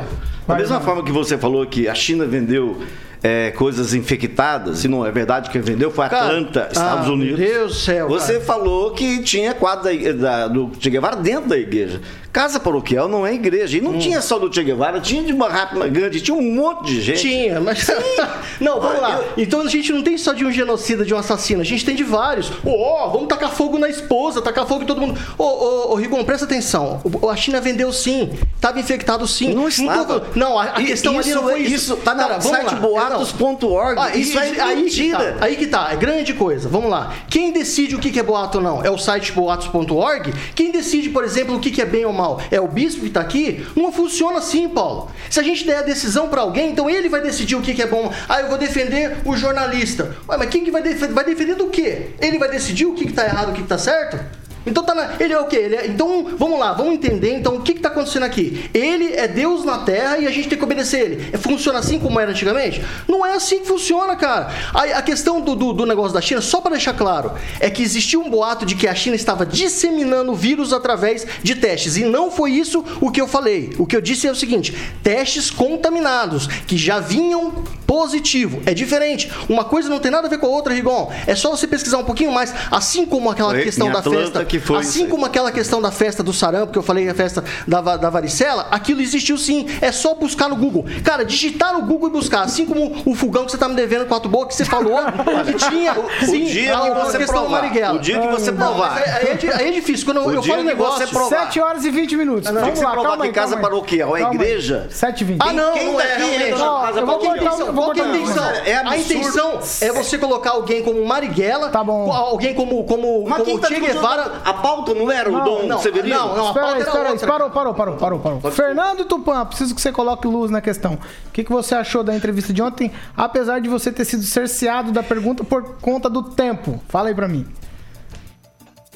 Da 0.55 0.61
mesma 0.61 0.77
vai. 0.77 0.85
forma 0.85 1.03
que 1.03 1.11
você 1.11 1.37
falou 1.37 1.65
que 1.65 1.87
a 1.87 1.95
China 1.95 2.25
vendeu 2.25 2.81
é, 3.21 3.51
coisas 3.51 3.93
infectadas, 3.93 4.79
se 4.79 4.87
não 4.87 5.05
é 5.05 5.11
verdade, 5.11 5.49
quem 5.49 5.61
vendeu 5.61 5.91
foi 5.91 6.05
a 6.05 6.09
Cara, 6.09 6.25
Atlanta, 6.27 6.69
Estados 6.71 7.07
ah, 7.07 7.11
Unidos. 7.11 7.39
Meu 7.39 7.47
Deus 7.49 7.73
do 7.73 7.79
céu. 7.79 8.07
Você 8.07 8.33
cara. 8.33 8.45
falou 8.45 8.91
que 8.91 9.21
tinha 9.23 9.53
quadro 9.53 9.83
da, 9.83 10.13
da- 10.13 10.47
do 10.47 10.71
Che 10.79 10.89
Guevara 10.89 11.17
dentro 11.17 11.49
da 11.49 11.57
igreja. 11.57 12.01
Casa 12.31 12.59
paroquial 12.59 13.07
não 13.07 13.25
é 13.25 13.33
igreja. 13.33 13.77
E 13.77 13.81
não 13.81 13.91
Hum. 13.91 13.99
tinha 13.99 14.21
só 14.21 14.37
do 14.37 14.53
Che 14.53 14.63
Guevara, 14.63 14.99
tinha 15.01 15.23
de 15.23 15.33
Mahatma 15.33 15.87
Gandhi, 15.87 16.21
tinha 16.21 16.35
um 16.37 16.41
monte 16.53 16.85
de 16.85 17.01
gente. 17.01 17.21
Tinha, 17.21 17.59
mas. 17.59 17.87
não, 18.61 18.79
vamos 18.79 19.01
lá. 19.01 19.21
Então 19.37 19.61
a 19.61 19.67
gente 19.67 19.91
não 19.91 20.01
tem 20.03 20.17
só 20.17 20.31
de 20.33 20.45
um 20.45 20.51
genocida, 20.51 21.03
de 21.03 21.13
um 21.13 21.17
assassino, 21.17 21.61
a 21.61 21.65
gente 21.65 21.83
tem 21.83 21.95
de 21.95 22.03
vários. 22.03 22.51
Ô, 22.63 22.69
ó, 22.81 23.07
vamos 23.09 23.27
tacar 23.27 23.51
fogo 23.51 23.77
na 23.79 23.89
esposa, 23.89 24.41
tacar 24.41 24.67
fogo 24.67 24.83
em 24.83 24.85
todo 24.85 25.01
mundo. 25.01 25.19
Ô, 25.37 25.43
ô, 25.43 25.91
ô, 25.93 25.95
Rigon, 25.95 26.23
presta 26.23 26.45
atenção. 26.45 27.01
O- 27.21 27.29
A 27.29 27.35
China 27.35 27.59
vendeu 27.59 27.91
sim, 27.91 28.29
estava 28.55 28.79
infectado 28.79 29.27
sim. 29.27 29.53
Não 29.53 29.67
estava. 29.67 30.27
Não, 30.35 30.57
a, 30.59 30.75
a 30.77 30.81
E- 30.81 30.85
questão 30.85 31.13
ali 31.17 31.27
isso 31.29 31.35
não 31.35 31.43
foi 31.43 31.53
é- 31.53 31.59
isso. 31.63 31.75
isso 31.75 31.97
tá 31.97 32.13
no 32.13 32.21
vamos 32.27 32.45
site 32.45 32.75
boatos.org. 32.75 33.99
Ah, 33.99 34.15
Isso 34.15 34.37
é 34.37 34.41
aí 34.41 34.51
que 34.85 35.11
tá, 35.11 35.35
aí 35.41 35.55
que 35.55 35.67
tá, 35.67 35.89
é 35.91 35.95
grande 35.95 36.33
coisa. 36.33 36.69
Vamos 36.69 36.89
lá. 36.89 37.13
Quem 37.29 37.51
decide 37.51 37.95
o 37.95 37.99
que 37.99 38.17
é 38.19 38.23
boato 38.23 38.57
ou 38.59 38.63
não? 38.63 38.83
É 38.83 38.89
o 38.91 38.97
site 38.97 39.31
boatos.org? 39.31 40.33
Quem 40.55 40.71
decide, 40.71 41.09
por 41.09 41.23
exemplo, 41.23 41.55
o 41.55 41.59
que 41.59 41.71
que 41.71 41.81
é 41.81 41.85
bem 41.85 42.05
ou 42.05 42.13
É 42.51 42.59
o 42.59 42.67
bispo 42.67 43.01
que 43.01 43.09
tá 43.09 43.21
aqui? 43.21 43.65
Não 43.75 43.91
funciona 43.91 44.39
assim, 44.39 44.67
Paulo. 44.67 45.09
Se 45.29 45.39
a 45.39 45.43
gente 45.43 45.65
der 45.65 45.77
a 45.77 45.81
decisão 45.81 46.27
pra 46.27 46.41
alguém, 46.41 46.71
então 46.71 46.89
ele 46.89 47.07
vai 47.07 47.21
decidir 47.21 47.55
o 47.55 47.61
que 47.61 47.73
que 47.73 47.81
é 47.81 47.87
bom. 47.87 48.11
Ah, 48.27 48.41
eu 48.41 48.49
vou 48.49 48.57
defender 48.57 49.17
o 49.23 49.37
jornalista. 49.37 50.15
Ué, 50.27 50.37
mas 50.37 50.49
quem 50.49 50.65
que 50.65 50.71
vai, 50.71 50.81
vai 50.81 51.23
defender 51.23 51.55
do 51.55 51.67
quê? 51.67 52.11
Ele 52.19 52.37
vai 52.37 52.49
decidir 52.49 52.85
o 52.85 52.93
que 52.93 53.05
que 53.05 53.13
tá 53.13 53.25
errado, 53.25 53.51
o 53.51 53.53
que 53.53 53.61
que 53.61 53.67
tá 53.67 53.77
certo? 53.77 54.19
Então 54.65 54.83
tá 54.83 54.93
na- 54.93 55.13
ele 55.19 55.33
é 55.33 55.39
o 55.39 55.45
quê? 55.45 55.55
Ele 55.57 55.75
é- 55.75 55.87
então 55.87 56.25
vamos 56.37 56.59
lá, 56.59 56.73
vamos 56.73 56.93
entender 56.93 57.33
então 57.33 57.55
o 57.55 57.61
que 57.61 57.73
que 57.73 57.79
tá 57.79 57.89
acontecendo 57.89 58.23
aqui. 58.23 58.69
Ele 58.73 59.13
é 59.13 59.27
Deus 59.27 59.63
na 59.65 59.79
Terra 59.79 60.17
e 60.17 60.27
a 60.27 60.31
gente 60.31 60.47
tem 60.49 60.57
que 60.57 60.63
obedecer 60.63 60.99
ele. 61.01 61.29
É, 61.33 61.37
Funciona 61.37 61.79
assim 61.79 61.99
como 61.99 62.19
era 62.19 62.31
antigamente? 62.31 62.83
Não 63.07 63.25
é 63.25 63.33
assim 63.33 63.59
que 63.59 63.65
funciona, 63.67 64.15
cara. 64.15 64.49
A, 64.73 64.83
a 64.99 65.01
questão 65.01 65.41
do, 65.41 65.55
do, 65.55 65.73
do 65.73 65.85
negócio 65.85 66.13
da 66.13 66.21
China, 66.21 66.41
só 66.41 66.61
para 66.61 66.71
deixar 66.71 66.93
claro, 66.93 67.31
é 67.59 67.69
que 67.69 67.81
existia 67.81 68.19
um 68.19 68.29
boato 68.29 68.65
de 68.65 68.75
que 68.75 68.87
a 68.87 68.93
China 68.95 69.15
estava 69.15 69.45
disseminando 69.45 70.33
vírus 70.35 70.73
através 70.73 71.25
de 71.41 71.55
testes 71.55 71.97
e 71.97 72.03
não 72.03 72.29
foi 72.29 72.51
isso 72.51 72.83
o 73.01 73.09
que 73.11 73.19
eu 73.21 73.27
falei. 73.27 73.71
O 73.79 73.85
que 73.85 73.95
eu 73.95 74.01
disse 74.01 74.27
é 74.27 74.31
o 74.31 74.35
seguinte: 74.35 74.75
testes 75.03 75.49
contaminados 75.49 76.47
que 76.67 76.77
já 76.77 76.99
vinham 76.99 77.63
positivo. 77.87 78.61
É 78.65 78.73
diferente. 78.73 79.31
Uma 79.49 79.63
coisa 79.65 79.89
não 79.89 79.99
tem 79.99 80.11
nada 80.11 80.27
a 80.27 80.29
ver 80.29 80.37
com 80.37 80.45
a 80.45 80.49
outra, 80.49 80.73
Rigon. 80.73 81.11
É 81.25 81.33
só 81.35 81.49
você 81.49 81.65
pesquisar 81.67 81.97
um 81.97 82.03
pouquinho 82.03 82.31
mais, 82.31 82.53
assim 82.69 83.05
como 83.05 83.29
aquela 83.31 83.51
questão 83.63 83.87
da 83.87 84.01
festa, 84.21 84.39
que 84.49 84.59
foi 84.59 84.77
assim 84.77 85.07
como 85.07 85.25
aquela 85.25 85.51
questão 85.51 85.81
da 85.81 85.91
festa 85.91 86.21
do 86.23 86.33
sarampo, 86.33 86.71
que 86.73 86.77
eu 86.77 86.83
falei, 86.83 87.07
a 87.07 87.13
festa 87.13 87.43
da, 87.67 87.79
da 87.97 88.09
varicela, 88.09 88.67
aquilo 88.71 89.01
existiu 89.01 89.37
sim. 89.37 89.67
É 89.81 89.91
só 89.91 90.13
buscar 90.15 90.49
no 90.49 90.55
Google. 90.55 90.85
Cara, 91.03 91.23
digitar 91.23 91.73
no 91.73 91.83
Google 91.83 92.09
e 92.09 92.11
buscar. 92.11 92.41
Assim 92.41 92.65
como 92.65 93.01
o 93.05 93.13
fogão 93.15 93.45
que 93.45 93.51
você 93.51 93.57
tá 93.57 93.67
me 93.69 93.75
devendo, 93.75 94.05
quatro 94.07 94.29
bocas, 94.29 94.57
que 94.57 94.63
você 94.63 94.65
falou, 94.69 94.97
que 95.45 95.53
tinha. 95.69 95.93
Sim, 96.25 96.45
dia 96.45 96.75
a- 96.77 96.81
que 96.81 96.87
a 96.87 96.93
você 97.05 97.25
provar. 97.25 97.63
O 97.95 97.99
dia 97.99 98.19
que 98.19 98.27
você 98.27 98.51
Não, 98.51 98.57
provar. 98.67 98.97
Aí 98.97 99.03
é, 99.03 99.55
aí 99.55 99.67
é 99.69 99.71
difícil. 99.71 100.05
Quando 100.05 100.17
eu, 100.17 100.25
O 100.27 100.33
eu 100.33 100.41
dia 100.41 100.53
falo 100.53 100.63
que 100.65 100.69
negócio. 100.69 101.07
você 101.07 101.13
provar. 101.13 101.39
7 101.45 101.59
horas 101.59 101.85
e 101.85 101.91
20 101.91 102.15
minutos. 102.17 102.49
O 102.49 102.51
dia 102.51 102.59
Vamos 102.59 102.73
que 102.73 102.79
você 102.79 102.85
lá, 102.85 102.91
provar 102.91 103.09
calma 103.09 103.23
que 103.23 103.27
aí, 103.29 103.33
casa 103.33 103.51
calma 103.55 103.67
aí. 103.67 103.71
paroquial 103.71 104.17
é 104.17 104.21
igreja. 104.23 104.87
7 104.89 105.21
e 105.21 105.23
20. 105.25 105.41
Ah, 105.41 105.53
não, 105.53 105.73
Quem 105.73 105.91
não 105.91 106.01
é, 106.01 106.07
daqui 106.07 106.21
não 106.21 106.29
é, 106.29 106.49
não. 106.51 106.57
casa 106.81 106.93
vou 107.01 107.05
Qual 107.05 107.19
que 107.19 107.27
é 107.27 107.29
a 107.29 108.07
intenção? 108.07 108.43
é 108.65 108.75
a 108.75 108.97
intenção? 108.97 109.59
É 109.81 109.89
é 109.89 109.91
você 109.93 110.17
colocar 110.17 110.51
alguém 110.51 110.83
como 110.83 111.03
Marighella, 111.05 111.69
Tá 111.69 111.83
bom. 111.83 112.11
alguém 112.11 112.53
como, 112.53 112.83
como, 112.83 113.25
quem 113.43 113.45
como 113.45 113.59
tá 113.59 113.67
Che 113.67 113.79
Guevara. 113.79 114.38
A 114.43 114.53
pauta 114.53 114.93
não 114.93 115.11
era 115.11 115.29
o 115.29 115.31
Não, 115.33 115.43
Dom 115.43 115.67
não, 115.67 115.79
Severino? 115.79 116.15
não, 116.15 116.35
não. 116.37 116.45
a 116.45 116.47
Espera 116.49 116.65
pauta 116.65 116.67
aí, 116.67 116.81
era 116.81 116.89
espera 116.89 117.05
aí. 117.05 117.11
outra, 117.13 117.27
Parou, 117.27 117.49
parou, 117.49 117.73
parou, 117.73 117.95
parou, 118.19 118.19
parou. 118.39 118.51
Fernando 118.51 119.05
Tupan, 119.05 119.45
preciso 119.45 119.73
que 119.75 119.81
você 119.81 119.91
coloque 119.91 120.27
luz 120.27 120.49
na 120.51 120.61
questão. 120.61 120.93
O 121.27 121.31
que, 121.31 121.43
que 121.43 121.51
você 121.51 121.75
achou 121.75 122.03
da 122.03 122.15
entrevista 122.15 122.51
de 122.53 122.61
ontem, 122.61 122.91
apesar 123.15 123.59
de 123.59 123.69
você 123.69 123.91
ter 123.91 124.05
sido 124.05 124.23
cerceado 124.23 124.91
da 124.91 125.03
pergunta 125.03 125.43
por 125.43 125.77
conta 125.81 126.09
do 126.09 126.23
tempo? 126.23 126.81
Fala 126.89 127.09
aí 127.09 127.15
pra 127.15 127.27
mim. 127.27 127.45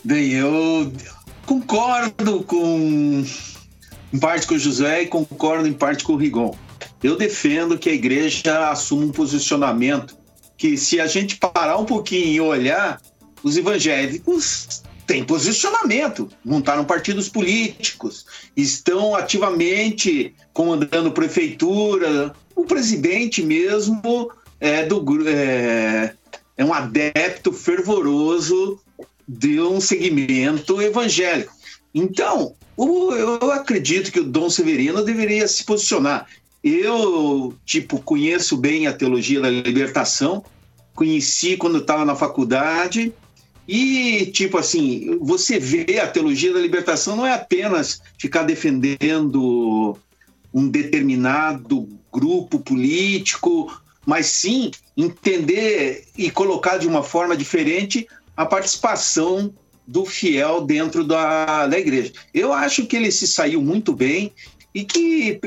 Bem, 0.04 0.32
eu 0.34 0.92
concordo 1.46 2.44
com 2.44 3.24
em 4.14 4.20
parte 4.20 4.46
com 4.46 4.56
o 4.56 4.60
José 4.60 5.04
e 5.04 5.08
concordo 5.08 5.68
em 5.68 5.74
parte 5.74 6.04
com 6.04 6.14
o 6.14 6.18
Rigon. 6.18 6.54
Eu 7.02 7.18
defendo 7.18 7.78
que 7.78 7.90
a 7.90 7.94
igreja 7.94 8.70
assuma 8.70 9.06
um 9.06 9.12
posicionamento 9.12 10.16
que, 10.58 10.78
se 10.78 11.00
a 11.02 11.08
gente 11.08 11.36
parar 11.38 11.78
um 11.78 11.86
pouquinho 11.86 12.28
e 12.28 12.40
olhar, 12.40 13.02
os 13.44 13.58
evangélicos 13.58 14.84
têm 15.06 15.24
posicionamento, 15.24 16.30
montaram 16.44 16.86
partidos 16.86 17.30
políticos, 17.30 18.26
estão 18.56 19.16
ativamente 19.16 20.34
comandando 20.54 21.12
prefeitura. 21.12 22.34
O 22.56 22.66
presidente 22.66 23.42
mesmo 23.42 24.32
é 24.60 24.86
do 24.86 25.04
é, 25.28 26.14
é 26.58 26.66
um 26.66 26.74
adepto 26.74 27.52
fervoroso 27.52 28.80
de 29.28 29.60
um 29.62 29.80
segmento 29.82 30.82
evangélico. 30.82 31.54
Então, 31.94 32.56
o- 32.76 33.14
eu 33.14 33.52
acredito 33.52 34.12
que 34.12 34.20
o 34.20 34.24
Dom 34.24 34.50
Severino 34.50 35.04
deveria 35.04 35.48
se 35.48 35.64
posicionar. 35.64 36.28
Eu, 36.64 37.54
tipo, 37.66 38.00
conheço 38.02 38.56
bem 38.56 38.88
a 38.88 38.94
teologia 38.94 39.42
da 39.42 39.50
libertação, 39.50 40.44
conheci 40.96 41.58
quando 41.58 41.80
estava 41.80 42.06
na 42.06 42.16
faculdade, 42.16 43.14
e, 43.68 44.26
tipo 44.28 44.58
assim, 44.58 45.18
você 45.22 45.60
vê 45.60 46.00
a 46.00 46.08
teologia 46.08 46.54
da 46.54 46.60
libertação 46.60 47.16
não 47.16 47.26
é 47.26 47.34
apenas 47.34 48.02
ficar 48.18 48.44
defendendo 48.44 49.98
um 50.54 50.68
determinado 50.68 51.88
grupo 52.12 52.60
político, 52.60 53.82
mas 54.06 54.28
sim 54.28 54.72
entender 54.98 56.06
e 56.18 56.30
colocar 56.30 56.78
de 56.78 56.88
uma 56.88 57.04
forma 57.04 57.36
diferente 57.38 58.08
a 58.36 58.46
participação 58.46 59.54
do 59.88 60.06
fiel 60.06 60.62
dentro 60.62 61.04
da, 61.04 61.68
da 61.68 61.80
igreja. 61.80 62.12
Eu 62.34 62.54
acho 62.54 62.86
que 62.86 62.96
ele 62.96 63.12
se 63.12 63.28
saiu 63.28 63.62
muito 63.62 63.94
bem 63.94 64.32
e 64.74 64.84
que 64.84 65.40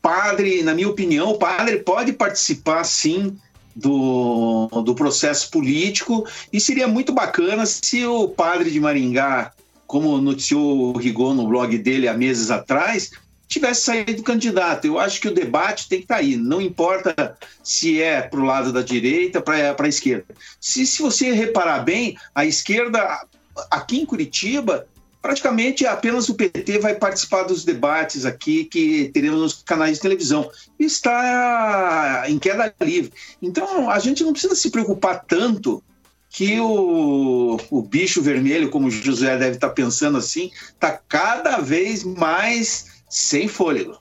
padre, 0.00 0.62
na 0.62 0.74
minha 0.74 0.88
opinião, 0.88 1.32
o 1.32 1.38
padre 1.38 1.78
pode 1.78 2.12
participar 2.12 2.84
sim 2.84 3.36
do, 3.80 4.68
do 4.84 4.94
processo 4.94 5.50
político 5.50 6.26
e 6.52 6.60
seria 6.60 6.86
muito 6.86 7.12
bacana 7.12 7.64
se 7.66 8.04
o 8.04 8.28
padre 8.28 8.70
de 8.70 8.78
Maringá, 8.78 9.52
como 9.86 10.20
noticiou 10.20 10.94
o 10.94 10.98
Rigon 10.98 11.34
no 11.34 11.48
blog 11.48 11.76
dele 11.78 12.06
há 12.06 12.14
meses 12.14 12.50
atrás, 12.50 13.10
tivesse 13.48 13.82
saído 13.82 14.22
candidato. 14.22 14.86
Eu 14.86 14.98
acho 14.98 15.20
que 15.20 15.28
o 15.28 15.34
debate 15.34 15.88
tem 15.88 15.98
que 15.98 16.04
estar 16.04 16.16
aí, 16.16 16.36
não 16.36 16.60
importa 16.60 17.36
se 17.64 18.00
é 18.00 18.22
para 18.22 18.38
o 18.38 18.44
lado 18.44 18.72
da 18.72 18.82
direita, 18.82 19.40
para 19.40 19.74
a 19.76 19.88
esquerda. 19.88 20.26
Se, 20.60 20.86
se 20.86 21.02
você 21.02 21.32
reparar 21.32 21.80
bem, 21.80 22.16
a 22.32 22.44
esquerda 22.44 23.26
aqui 23.70 24.00
em 24.00 24.06
Curitiba 24.06 24.86
praticamente 25.20 25.86
apenas 25.86 26.28
o 26.28 26.34
PT 26.34 26.78
vai 26.78 26.94
participar 26.94 27.42
dos 27.44 27.64
debates 27.64 28.24
aqui 28.24 28.64
que 28.64 29.10
teremos 29.12 29.40
nos 29.40 29.62
canais 29.62 29.96
de 29.96 30.02
televisão. 30.02 30.50
Está 30.78 32.24
em 32.28 32.38
queda 32.38 32.74
livre. 32.80 33.12
Então, 33.40 33.90
a 33.90 33.98
gente 33.98 34.24
não 34.24 34.32
precisa 34.32 34.54
se 34.54 34.70
preocupar 34.70 35.24
tanto 35.24 35.82
que 36.30 36.60
o, 36.60 37.58
o 37.70 37.82
bicho 37.82 38.22
vermelho, 38.22 38.70
como 38.70 38.86
o 38.86 38.90
José 38.90 39.36
deve 39.36 39.56
estar 39.56 39.70
pensando 39.70 40.16
assim, 40.16 40.50
está 40.68 40.92
cada 41.08 41.58
vez 41.58 42.04
mais 42.04 43.02
sem 43.08 43.48
fôlego. 43.48 43.98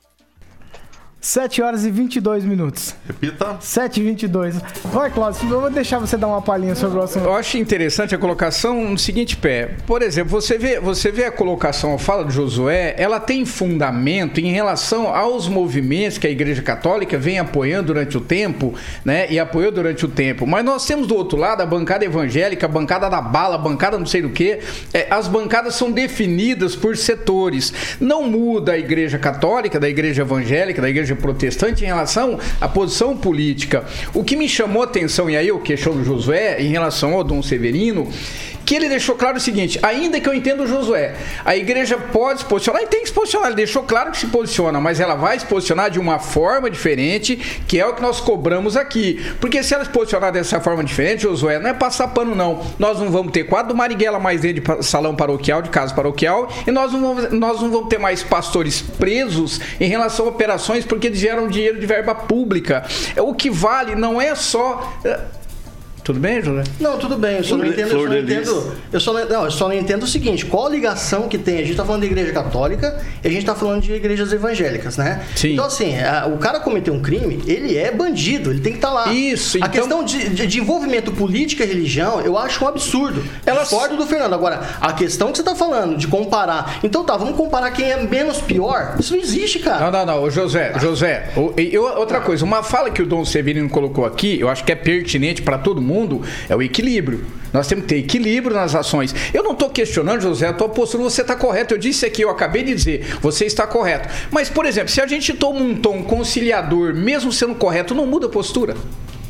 7 1.21 1.61
horas 1.61 1.85
e 1.85 1.91
22 1.91 2.45
minutos. 2.45 2.95
Repita. 3.05 3.57
7 3.59 3.99
e 3.99 4.03
22. 4.03 4.55
Vai, 4.85 5.11
Cláudio, 5.11 5.49
eu 5.49 5.59
vou 5.59 5.69
deixar 5.69 5.99
você 5.99 6.15
dar 6.15 6.27
uma 6.27 6.41
palhinha 6.41 6.75
sobre 6.75 6.97
o 6.97 7.01
assunto. 7.01 7.25
Eu 7.25 7.33
acho 7.33 7.57
interessante 7.57 8.15
a 8.15 8.17
colocação 8.17 8.89
no 8.89 8.97
seguinte 8.97 9.35
pé. 9.35 9.71
Por 9.85 10.01
exemplo, 10.01 10.29
você 10.31 10.57
vê, 10.57 10.79
você 10.79 11.11
vê 11.11 11.25
a 11.25 11.31
colocação, 11.31 11.93
a 11.93 11.99
fala 11.99 12.23
de 12.23 12.33
Josué, 12.33 12.95
ela 12.97 13.19
tem 13.19 13.45
fundamento 13.45 14.39
em 14.39 14.51
relação 14.51 15.13
aos 15.13 15.49
movimentos 15.49 16.17
que 16.17 16.25
a 16.25 16.29
Igreja 16.29 16.61
Católica 16.61 17.17
vem 17.17 17.37
apoiando 17.37 17.87
durante 17.87 18.17
o 18.17 18.21
tempo, 18.21 18.73
né? 19.03 19.29
E 19.29 19.37
apoiou 19.37 19.73
durante 19.73 20.05
o 20.05 20.07
tempo. 20.07 20.47
Mas 20.47 20.63
nós 20.63 20.85
temos 20.85 21.05
do 21.05 21.15
outro 21.15 21.37
lado 21.37 21.61
a 21.61 21.65
bancada 21.65 22.05
evangélica, 22.05 22.65
a 22.65 22.69
bancada 22.69 23.09
da 23.09 23.21
bala, 23.21 23.55
a 23.55 23.57
bancada 23.57 23.99
não 23.99 24.05
sei 24.05 24.21
do 24.21 24.29
que. 24.29 24.59
É, 24.93 25.07
as 25.09 25.27
bancadas 25.27 25.75
são 25.75 25.91
definidas 25.91 26.77
por 26.77 26.95
setores. 26.95 27.73
Não 27.99 28.23
muda 28.23 28.71
a 28.71 28.77
Igreja 28.77 29.19
Católica, 29.19 29.77
da 29.77 29.89
Igreja 29.89 30.21
Evangélica, 30.21 30.81
da 30.81 30.89
Igreja 30.89 31.08
protestante 31.15 31.83
em 31.83 31.87
relação 31.87 32.39
à 32.59 32.67
posição 32.67 33.15
política. 33.15 33.85
O 34.13 34.23
que 34.23 34.35
me 34.35 34.47
chamou 34.47 34.81
a 34.81 34.85
atenção, 34.85 35.29
e 35.29 35.37
aí 35.37 35.47
eu 35.47 35.59
questiono 35.59 36.03
Josué, 36.03 36.61
em 36.61 36.69
relação 36.69 37.13
ao 37.13 37.23
Dom 37.23 37.41
Severino, 37.41 38.07
que 38.69 38.75
ele 38.75 38.87
deixou 38.87 39.15
claro 39.15 39.37
o 39.37 39.39
seguinte: 39.39 39.79
ainda 39.81 40.19
que 40.19 40.29
eu 40.29 40.33
entenda 40.33 40.61
o 40.61 40.67
Josué, 40.67 41.15
a 41.43 41.57
igreja 41.57 41.97
pode 41.97 42.41
se 42.41 42.45
posicionar 42.45 42.83
e 42.83 42.85
tem 42.85 43.01
que 43.01 43.07
se 43.07 43.13
posicionar. 43.13 43.47
Ele 43.47 43.55
deixou 43.55 43.81
claro 43.81 44.11
que 44.11 44.17
se 44.19 44.27
posiciona, 44.27 44.79
mas 44.79 44.99
ela 44.99 45.15
vai 45.15 45.39
se 45.39 45.45
posicionar 45.47 45.89
de 45.89 45.99
uma 45.99 46.19
forma 46.19 46.69
diferente, 46.69 47.35
que 47.67 47.79
é 47.79 47.87
o 47.87 47.95
que 47.95 48.01
nós 48.01 48.19
cobramos 48.21 48.77
aqui. 48.77 49.25
Porque 49.41 49.63
se 49.63 49.73
ela 49.73 49.83
se 49.83 49.89
posicionar 49.89 50.31
dessa 50.31 50.61
forma 50.61 50.83
diferente, 50.83 51.23
Josué, 51.23 51.57
não 51.57 51.71
é 51.71 51.73
passar 51.73 52.09
pano, 52.09 52.35
não. 52.35 52.63
Nós 52.77 52.99
não 52.99 53.09
vamos 53.09 53.31
ter 53.31 53.45
quadro 53.45 53.75
Marighella 53.75 54.19
mais 54.19 54.41
dentro 54.41 54.77
de 54.77 54.85
salão 54.85 55.15
paroquial, 55.15 55.63
de 55.63 55.69
casa 55.69 55.95
paroquial, 55.95 56.47
e 56.67 56.69
nós 56.69 56.93
não 56.93 57.01
vamos, 57.01 57.31
nós 57.31 57.61
não 57.61 57.71
vamos 57.71 57.89
ter 57.89 57.97
mais 57.97 58.21
pastores 58.21 58.81
presos 58.81 59.59
em 59.79 59.89
relação 59.89 60.27
a 60.27 60.29
operações 60.29 60.85
porque 60.85 60.98
eles 61.07 61.19
geram 61.19 61.47
dinheiro 61.47 61.79
de 61.79 61.85
verba 61.85 62.13
pública. 62.13 62.85
O 63.17 63.33
que 63.33 63.49
vale 63.49 63.95
não 63.95 64.21
é 64.21 64.35
só. 64.35 64.99
Tudo 66.09 66.19
bem, 66.19 66.41
José? 66.41 66.63
Não, 66.79 66.97
tudo 66.97 67.17
bem. 67.17 67.37
Eu 67.37 67.43
só 67.43 67.55
não 67.55 67.67
entendo. 67.67 67.91
Eu 67.91 67.99
só 68.01 68.07
não 68.09 68.17
entendo, 68.17 68.73
eu 68.93 68.99
só 68.99 69.13
não, 69.13 69.29
não, 69.29 69.45
eu 69.45 69.51
só 69.51 69.67
não 69.67 69.75
entendo 69.75 70.01
o 70.03 70.07
seguinte: 70.07 70.43
qual 70.43 70.65
a 70.65 70.69
ligação 70.71 71.27
que 71.27 71.37
tem? 71.37 71.59
A 71.59 71.63
gente 71.63 71.75
tá 71.75 71.85
falando 71.85 72.01
de 72.01 72.07
igreja 72.07 72.31
católica 72.33 72.99
e 73.23 73.27
a 73.27 73.29
gente 73.31 73.45
tá 73.45 73.53
falando 73.53 73.83
de 73.83 73.93
igrejas 73.93 74.33
evangélicas, 74.33 74.97
né? 74.97 75.21
Sim. 75.35 75.53
Então, 75.53 75.65
assim, 75.65 75.99
a- 75.99 76.25
o 76.25 76.39
cara 76.39 76.59
cometeu 76.61 76.95
um 76.95 76.99
crime, 76.99 77.43
ele 77.45 77.77
é 77.77 77.91
bandido, 77.91 78.49
ele 78.49 78.59
tem 78.59 78.71
que 78.71 78.79
estar 78.79 78.89
lá. 78.91 79.13
Isso, 79.13 79.57
A 79.57 79.59
então- 79.59 79.69
questão 79.69 80.03
de, 80.03 80.29
de- 80.29 80.47
de 80.47 80.59
envolvimento 80.59 81.11
política 81.11 81.63
e 81.63 81.67
religião, 81.67 82.21
eu 82.21 82.35
acho 82.39 82.65
um 82.65 82.67
absurdo. 82.67 83.23
Elas... 83.45 83.69
Discordo 83.69 83.95
do 83.95 84.07
Fernando. 84.07 84.33
Agora, 84.33 84.61
a 84.81 84.91
questão 84.93 85.31
que 85.31 85.37
você 85.37 85.43
tá 85.43 85.53
falando, 85.55 85.95
de 85.95 86.07
comparar. 86.07 86.79
Então 86.83 87.03
tá, 87.03 87.15
vamos 87.17 87.35
comparar 87.37 87.69
quem 87.69 87.85
é 87.85 88.01
menos 88.01 88.41
pior. 88.41 88.95
Isso 88.99 89.13
não 89.15 89.21
existe, 89.21 89.59
cara. 89.59 89.85
Não, 89.85 89.91
não, 89.91 90.05
não, 90.07 90.23
Ô, 90.23 90.29
José, 90.31 90.73
José, 90.79 91.29
o- 91.37 91.53
e 91.55 91.71
eu- 91.71 91.83
outra 91.83 92.19
coisa, 92.19 92.43
uma 92.43 92.63
fala 92.63 92.89
que 92.89 93.03
o 93.03 93.05
Dom 93.05 93.23
Severino 93.23 93.69
colocou 93.69 94.05
aqui, 94.07 94.39
eu 94.39 94.49
acho 94.49 94.63
que 94.63 94.71
é 94.71 94.75
pertinente 94.75 95.43
para 95.43 95.59
todo 95.59 95.79
mundo, 95.79 95.98
é 96.47 96.55
o 96.55 96.61
equilíbrio. 96.61 97.25
Nós 97.51 97.67
temos 97.67 97.85
que 97.85 97.89
ter 97.89 97.97
equilíbrio 97.97 98.55
nas 98.55 98.75
ações. 98.75 99.13
Eu 99.33 99.43
não 99.43 99.53
estou 99.53 99.69
questionando, 99.69 100.21
José, 100.21 100.47
a 100.47 100.53
tua 100.53 100.69
postura, 100.69 101.03
você 101.03 101.21
está 101.21 101.35
correto. 101.35 101.73
Eu 101.73 101.77
disse 101.77 102.05
aqui, 102.05 102.21
eu 102.21 102.29
acabei 102.29 102.63
de 102.63 102.75
dizer, 102.75 103.17
você 103.21 103.45
está 103.45 103.65
correto. 103.65 104.07
Mas, 104.31 104.49
por 104.49 104.65
exemplo, 104.65 104.89
se 104.89 105.01
a 105.01 105.07
gente 105.07 105.33
toma 105.33 105.59
um 105.59 105.75
tom 105.75 106.03
conciliador, 106.03 106.93
mesmo 106.93 107.31
sendo 107.31 107.55
correto, 107.55 107.95
não 107.95 108.05
muda 108.05 108.27
a 108.27 108.29
postura. 108.29 108.75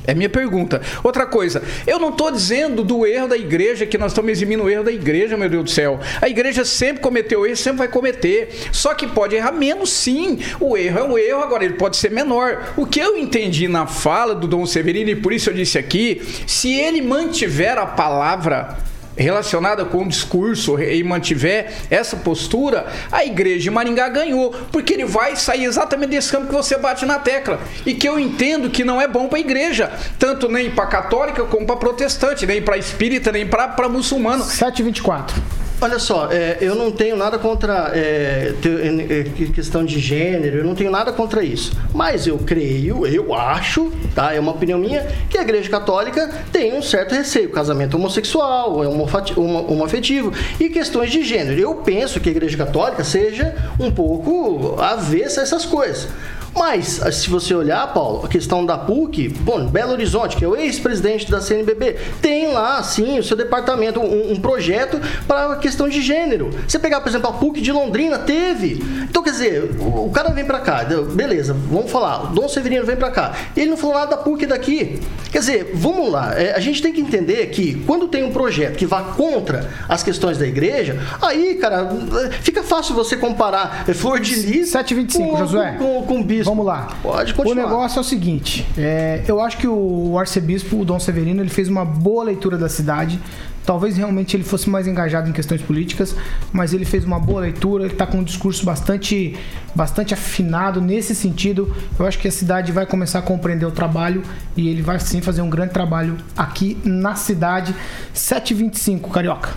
É 0.10 0.14
minha 0.16 0.30
pergunta. 0.30 0.82
Outra 1.04 1.28
coisa, 1.28 1.62
eu 1.86 2.00
não 2.00 2.10
estou 2.10 2.32
dizendo 2.32 2.84
do 2.84 3.06
erro 3.06 3.28
da 3.28 3.38
igreja, 3.38 3.86
que 3.86 3.98
nós 3.98 4.12
estamos 4.12 4.32
eximindo 4.32 4.64
o 4.64 4.70
erro 4.70 4.84
da 4.84 4.92
igreja, 4.92 5.38
meu 5.38 5.48
Deus 5.48 5.64
do 5.66 5.70
céu. 5.70 6.00
A 6.20 6.28
igreja 6.28 6.66
sempre 6.66 7.04
cometeu 7.04 7.46
erro, 7.46 7.56
sempre 7.56 7.78
vai 7.80 7.88
cometer. 7.88 8.50
Só 8.72 8.96
que 8.96 9.06
pode 9.06 9.36
errar 9.36 9.52
menos, 9.52 9.92
sim. 9.92 10.40
O 10.60 10.76
erro 10.76 11.00
é 11.00 11.04
um 11.04 11.18
erro, 11.18 11.44
agora 11.44 11.64
ele 11.64 11.76
pode 11.76 11.96
ser 11.98 12.10
menor. 12.10 12.74
O 12.76 12.88
que 12.88 13.00
eu 13.00 13.16
entendi 13.18 13.68
na 13.68 13.86
fala 13.86 14.34
do 14.34 14.48
Dom 14.48 14.66
Severino, 14.66 15.12
e 15.12 15.16
por 15.16 15.32
isso 15.32 15.52
eu 15.52 15.54
disse 15.54 15.78
aqui, 15.78 16.22
se 16.48 16.74
ele 16.74 17.02
mantiver 17.02 17.78
a 17.78 17.86
palavra 17.86 18.80
relacionada 19.24 19.86
com 19.86 20.04
o 20.04 20.08
discurso 20.08 20.80
e 20.82 21.04
mantiver 21.04 21.72
essa 21.90 22.16
postura, 22.18 22.88
a 23.12 23.26
igreja 23.26 23.60
de 23.60 23.72
Maringá 23.72 24.10
ganhou, 24.10 24.52
porque 24.72 24.94
ele 24.94 25.06
vai 25.06 25.36
sair 25.36 25.66
exatamente 25.66 26.12
desse 26.12 26.32
campo 26.32 26.48
que 26.48 26.54
você 26.54 26.78
bate 26.78 27.06
na 27.06 27.20
tecla 27.20 27.60
e 27.86 27.94
que 27.94 28.08
eu 28.08 28.20
entendo 28.20 28.70
que 28.70 28.84
não 28.84 29.02
é 29.02 29.08
bom 29.08 29.28
para 29.28 29.38
a 29.38 29.42
igreja, 29.42 29.92
tanto 30.18 30.48
nem 30.48 30.72
para 30.72 30.88
católica 30.88 31.44
como 31.44 31.66
para 31.66 31.76
protestante, 31.76 32.46
nem 32.46 32.62
para 32.62 32.78
espírita, 32.78 33.32
nem 33.32 33.46
para 33.46 33.90
muçulmano. 33.90 34.44
724. 34.44 35.59
Olha 35.82 35.98
só, 35.98 36.28
é, 36.30 36.58
eu 36.60 36.76
não 36.76 36.92
tenho 36.92 37.16
nada 37.16 37.40
contra 37.40 37.92
é, 37.94 38.54
é, 39.10 39.24
que- 39.34 39.48
questão 39.50 39.86
de 39.86 39.98
gênero, 39.98 40.58
eu 40.58 40.64
não 40.66 40.76
tenho 40.76 40.92
nada 40.92 41.14
contra 41.14 41.42
isso. 41.42 41.72
Mas 41.94 42.28
eu 42.28 42.38
creio, 42.38 43.08
eu 43.08 43.34
acho, 43.34 43.90
tá? 44.14 44.34
É 44.34 44.40
uma 44.42 44.52
opinião 44.52 44.78
minha, 44.78 45.08
que 45.30 45.38
a 45.38 45.42
Igreja 45.42 45.70
Católica 45.70 46.30
tem 46.52 46.74
um 46.78 46.82
certo 46.82 47.16
receio. 47.16 47.50
Casamento 47.52 47.96
homossexual, 47.96 48.84
é 48.84 48.88
homoafetivo 48.90 50.34
e 50.60 50.68
questões 50.70 51.12
de 51.12 51.24
gênero. 51.24 51.58
Eu 51.58 51.76
penso 51.76 52.20
que 52.20 52.28
a 52.28 52.32
Igreja 52.32 52.58
Católica 52.58 53.04
seja 53.06 53.56
um 53.80 53.90
pouco 53.90 54.76
avessa 54.82 55.40
a 55.40 55.44
essas 55.44 55.66
coisas. 55.66 56.10
Mas, 56.56 57.02
se 57.14 57.30
você 57.30 57.54
olhar, 57.54 57.86
Paulo, 57.94 58.26
a 58.26 58.28
questão 58.28 58.66
da 58.66 58.78
PUC, 58.78 59.30
bom, 59.30 59.66
Belo 59.68 59.94
Horizonte, 59.94 60.36
que 60.36 60.44
é 60.44 60.48
o 60.48 60.56
ex-presidente 60.56 61.30
da 61.30 61.42
CNBB, 61.42 61.98
tem 62.22 62.52
lá, 62.52 62.82
sim, 62.84 63.20
o 63.20 63.24
seu 63.24 63.38
departamento, 63.38 64.00
um, 64.00 64.34
um 64.34 64.36
projeto 64.36 65.00
para 65.28 65.54
a 65.54 65.56
questão 65.58 65.88
de 65.88 66.02
gênero. 66.02 66.50
Você 66.68 66.80
pegar, 66.80 67.02
por 67.02 67.10
exemplo, 67.10 67.30
a 67.30 67.34
PUC 67.34 67.62
de 67.62 67.72
Londrina, 67.72 68.20
teve. 68.20 68.84
Então, 69.10 69.24
quer 69.24 69.32
dizer, 69.32 69.72
o, 69.80 70.08
o 70.08 70.12
cara 70.12 70.30
vem 70.30 70.46
para 70.46 70.60
cá, 70.60 70.84
beleza, 71.14 71.56
vamos 71.70 71.92
falar, 71.92 72.26
o 72.26 72.28
Dom 72.28 72.48
Severino 72.48 72.86
vem 72.86 72.96
para 72.96 73.12
cá. 73.12 73.36
Ele 73.56 73.70
não 73.70 73.78
falou 73.78 73.96
nada 73.96 74.12
da 74.12 74.18
PUC 74.18 74.46
daqui. 74.46 75.00
Quer 75.32 75.40
dizer, 75.40 75.72
vamos 75.74 76.12
lá, 76.12 76.34
é, 76.40 76.56
a 76.56 76.60
gente 76.60 76.82
tem 76.82 76.92
que 76.92 77.02
entender 77.02 77.46
que 77.48 77.76
quando 77.86 78.08
tem 78.08 78.24
um 78.24 78.32
projeto 78.32 78.76
que 78.76 78.86
vá 78.86 79.02
contra 79.02 79.70
as 79.88 80.04
questões 80.04 80.38
da 80.38 80.48
igreja, 80.48 81.00
aí, 81.22 81.56
cara, 81.56 81.90
fica 82.42 82.64
fácil 82.64 82.96
você 82.96 83.16
comparar 83.16 83.86
é, 83.88 83.94
Flor 83.94 84.20
de 84.20 84.36
Lis 84.36 84.70
725, 84.70 85.30
com, 85.30 85.38
Josué. 85.38 85.76
com, 85.78 86.04
com, 86.04 86.20
com 86.20 86.24
bispo. 86.40 86.52
Vamos 86.52 86.66
lá. 86.66 86.88
Pode 87.02 87.32
O 87.34 87.36
continuar. 87.36 87.64
negócio 87.68 87.98
é 87.98 88.02
o 88.02 88.04
seguinte: 88.04 88.66
é, 88.78 89.24
eu 89.28 89.40
acho 89.42 89.58
que 89.58 89.68
o 89.68 90.18
arcebispo, 90.18 90.80
o 90.82 90.86
Dom 90.86 91.00
Severino, 91.00 91.42
ele 91.42 91.50
fez 91.50 91.68
uma 91.68 91.86
boa 91.86 92.24
leitura 92.24 92.58
da 92.58 92.68
cidade. 92.70 93.20
Talvez 93.66 93.96
realmente 93.98 94.36
ele 94.36 94.44
fosse 94.44 94.68
mais 94.68 94.88
engajado 94.88 95.30
em 95.30 95.32
questões 95.34 95.62
políticas, 95.62 96.16
mas 96.52 96.74
ele 96.74 96.86
fez 96.86 97.06
uma 97.06 97.20
boa 97.20 97.42
leitura, 97.42 97.84
ele 97.84 97.94
está 97.94 98.08
com 98.08 98.18
um 98.18 98.24
discurso 98.24 98.66
bastante, 98.66 99.38
bastante 99.76 100.12
afinado 100.12 100.82
nesse 100.82 101.14
sentido. 101.14 101.72
Eu 102.00 102.08
acho 102.08 102.18
que 102.18 102.28
a 102.28 102.32
cidade 102.32 102.72
vai 102.72 102.88
começar 102.88 103.20
a 103.20 103.22
compreender 103.22 103.68
o 103.68 103.72
trabalho 103.72 104.24
e 104.58 104.68
ele 104.70 104.82
vai 104.82 105.00
sim 105.00 105.22
fazer 105.22 105.44
um 105.44 105.50
grande 105.52 105.72
trabalho 105.72 106.18
aqui 106.36 106.80
na 106.84 107.14
cidade. 107.16 107.76
7h25, 108.16 109.12
Carioca. 109.12 109.50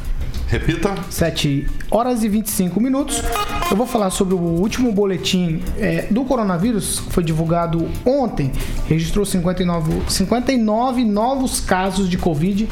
Repita. 0.52 0.94
7 1.08 1.66
horas 1.90 2.22
e 2.22 2.28
25 2.28 2.78
minutos. 2.78 3.22
Eu 3.70 3.74
vou 3.74 3.86
falar 3.86 4.10
sobre 4.10 4.34
o 4.34 4.38
último 4.38 4.92
boletim 4.92 5.62
é, 5.78 6.02
do 6.10 6.26
coronavírus, 6.26 7.00
que 7.00 7.10
foi 7.10 7.24
divulgado 7.24 7.88
ontem. 8.04 8.52
Registrou 8.86 9.24
59, 9.24 10.10
59 10.10 11.06
novos 11.06 11.58
casos 11.58 12.06
de 12.06 12.18
Covid 12.18 12.68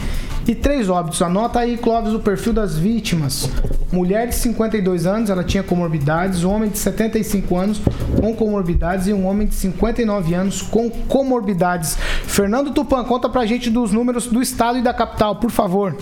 e 0.47 0.55
três 0.55 0.91
óbitos. 0.91 1.23
Anota 1.23 1.61
aí, 1.61 1.79
Clóvis, 1.79 2.13
o 2.13 2.21
perfil 2.21 2.53
das 2.53 2.77
vítimas. 2.77 3.49
Mulher 3.91 4.29
de 4.29 4.35
52 4.35 5.07
anos, 5.07 5.31
ela 5.31 5.43
tinha 5.43 5.63
comorbidades. 5.63 6.45
Homem 6.45 6.69
de 6.69 6.77
75 6.77 7.57
anos 7.57 7.81
com 8.21 8.37
comorbidades 8.37 9.07
e 9.07 9.15
um 9.15 9.27
homem 9.27 9.47
de 9.47 9.55
59 9.55 10.35
anos 10.35 10.61
com 10.61 10.91
comorbidades. 10.91 11.97
Fernando 12.27 12.75
Tupan, 12.75 13.05
conta 13.05 13.27
pra 13.27 13.47
gente 13.47 13.71
dos 13.71 13.91
números 13.91 14.27
do 14.27 14.43
estado 14.43 14.79
e 14.79 14.83
da 14.83 14.93
capital, 14.93 15.37
por 15.37 15.51
favor. 15.51 15.97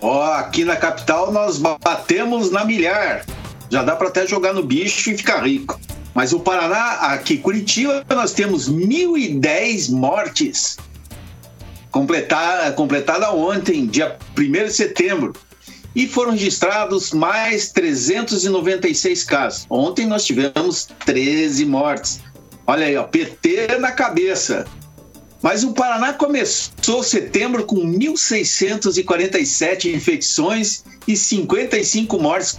Ó, 0.00 0.32
aqui 0.34 0.64
na 0.64 0.76
capital 0.76 1.32
nós 1.32 1.58
batemos 1.58 2.50
na 2.50 2.64
milhar. 2.64 3.24
Já 3.70 3.82
dá 3.82 3.96
para 3.96 4.08
até 4.08 4.26
jogar 4.26 4.52
no 4.52 4.62
bicho 4.62 5.10
e 5.10 5.16
ficar 5.16 5.44
rico. 5.44 5.78
Mas 6.14 6.32
o 6.32 6.40
Paraná, 6.40 7.12
aqui 7.12 7.36
Curitiba, 7.36 8.04
nós 8.08 8.32
temos 8.32 8.70
1.010 8.70 9.90
mortes. 9.90 10.78
Completada, 11.90 12.72
completada 12.72 13.30
ontem, 13.32 13.86
dia 13.86 14.16
1 14.38 14.64
de 14.64 14.72
setembro. 14.72 15.32
E 15.94 16.06
foram 16.06 16.32
registrados 16.32 17.12
mais 17.12 17.70
396 17.72 19.24
casos. 19.24 19.66
Ontem 19.68 20.06
nós 20.06 20.24
tivemos 20.24 20.88
13 21.04 21.64
mortes. 21.64 22.20
Olha 22.66 22.86
aí, 22.86 22.96
ó, 22.96 23.04
PT 23.04 23.78
na 23.78 23.92
cabeça. 23.92 24.66
Mas 25.42 25.64
o 25.64 25.72
Paraná 25.72 26.12
começou 26.12 27.02
setembro 27.02 27.64
com 27.64 27.76
1.647 27.76 29.94
infecções 29.94 30.84
e 31.06 31.16
55 31.16 32.18
mortes 32.18 32.54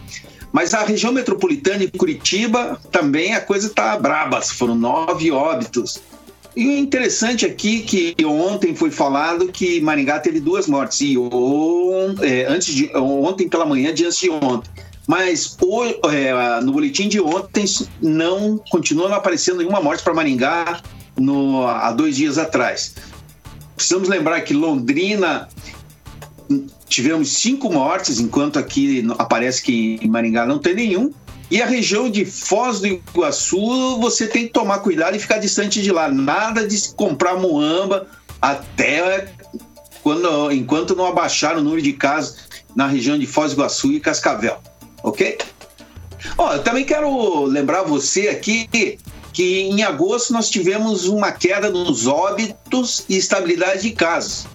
Mas 0.52 0.74
a 0.74 0.84
região 0.84 1.12
metropolitana 1.12 1.84
e 1.84 1.90
Curitiba 1.90 2.78
também 2.92 3.34
a 3.34 3.40
coisa 3.40 3.66
está 3.66 3.98
braba, 3.98 4.40
foram 4.42 4.74
nove 4.74 5.30
óbitos. 5.30 6.00
E 6.54 6.66
o 6.66 6.76
interessante 6.76 7.46
aqui 7.46 7.80
que 7.80 8.14
ontem 8.24 8.74
foi 8.74 8.90
falado 8.90 9.48
que 9.48 9.80
Maringá 9.80 10.18
teve 10.18 10.40
duas 10.40 10.66
mortes, 10.66 11.00
e 11.00 11.16
on, 11.16 12.14
é, 12.20 12.44
antes 12.46 12.74
de, 12.74 12.94
ontem 12.96 13.48
pela 13.48 13.64
manhã 13.64 13.94
de 13.94 14.04
antes 14.04 14.18
de 14.18 14.30
ontem. 14.30 14.70
Mas 15.06 15.56
o, 15.60 15.84
é, 16.10 16.60
no 16.60 16.72
boletim 16.72 17.08
de 17.08 17.20
ontem 17.20 17.64
não 18.02 18.58
continua 18.70 19.08
não 19.08 19.16
aparecendo 19.16 19.58
nenhuma 19.58 19.80
morte 19.80 20.02
para 20.02 20.12
Maringá 20.12 20.82
no, 21.16 21.66
há 21.66 21.90
dois 21.92 22.16
dias 22.16 22.36
atrás. 22.36 22.94
Precisamos 23.74 24.08
lembrar 24.08 24.40
que 24.40 24.52
Londrina 24.52 25.48
tivemos 26.88 27.28
cinco 27.30 27.70
mortes, 27.72 28.18
enquanto 28.18 28.58
aqui 28.58 29.06
aparece 29.18 29.62
que 29.62 29.98
em 30.02 30.08
Maringá 30.08 30.46
não 30.46 30.58
tem 30.58 30.74
nenhum. 30.74 31.12
E 31.50 31.62
a 31.62 31.66
região 31.66 32.10
de 32.10 32.24
Foz 32.24 32.80
do 32.80 32.86
Iguaçu, 32.86 33.98
você 34.00 34.26
tem 34.26 34.46
que 34.46 34.52
tomar 34.52 34.80
cuidado 34.80 35.16
e 35.16 35.18
ficar 35.18 35.38
distante 35.38 35.82
de 35.82 35.90
lá. 35.90 36.08
Nada 36.08 36.66
de 36.66 36.92
comprar 36.94 37.36
muamba 37.36 38.06
até 38.40 39.32
quando, 40.02 40.52
enquanto 40.52 40.94
não 40.94 41.06
abaixar 41.06 41.56
o 41.56 41.62
número 41.62 41.80
de 41.80 41.94
casos 41.94 42.48
na 42.76 42.86
região 42.86 43.18
de 43.18 43.26
Foz 43.26 43.52
do 43.52 43.60
Iguaçu 43.60 43.92
e 43.92 44.00
Cascavel. 44.00 44.58
Ok? 45.02 45.38
Ó, 46.36 46.52
eu 46.52 46.62
também 46.62 46.84
quero 46.84 47.44
lembrar 47.44 47.82
você 47.82 48.28
aqui 48.28 48.68
que 49.32 49.60
em 49.62 49.82
agosto 49.82 50.32
nós 50.32 50.50
tivemos 50.50 51.06
uma 51.06 51.32
queda 51.32 51.70
nos 51.70 52.06
óbitos 52.06 53.04
e 53.08 53.16
estabilidade 53.16 53.82
de 53.82 53.92
casos. 53.92 54.46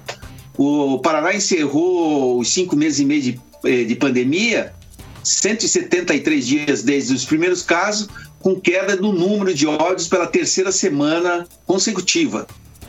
O 0.58 1.00
Paraná 1.00 1.34
encerrou 1.34 2.40
os 2.40 2.50
cinco 2.50 2.76
meses 2.76 3.00
e 3.00 3.06
meio 3.06 3.22
de, 3.22 3.42
eh, 3.66 3.84
de 3.84 3.96
pandemia, 3.96 4.74
173 5.24 6.46
dias 6.46 6.84
desde 6.84 7.14
os 7.14 7.26
primeiros 7.26 7.62
casos, 7.64 8.08
com 8.40 8.60
queda 8.60 8.96
do 8.96 9.14
número 9.14 9.54
de 9.54 9.66
óbitos 9.66 10.08
pela 10.08 10.28
terceira 10.28 10.72
semana 10.72 11.48
consecutiva. 11.66 12.46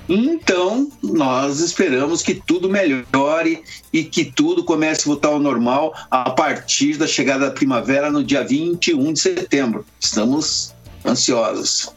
Então, 0.08 0.90
nós 1.02 1.60
esperamos 1.60 2.22
que 2.22 2.34
tudo 2.34 2.68
melhore 2.68 3.62
e 3.90 4.04
que 4.04 4.24
tudo 4.24 4.62
comece 4.62 5.02
a 5.02 5.04
voltar 5.06 5.28
ao 5.28 5.40
normal 5.40 5.94
a 6.10 6.30
partir 6.30 6.98
da 6.98 7.06
chegada 7.06 7.46
da 7.46 7.52
primavera 7.52 8.10
no 8.10 8.22
dia 8.22 8.44
21 8.44 9.12
de 9.12 9.20
setembro. 9.20 9.86
Estamos 9.98 10.74
ansiosos. 11.06 11.90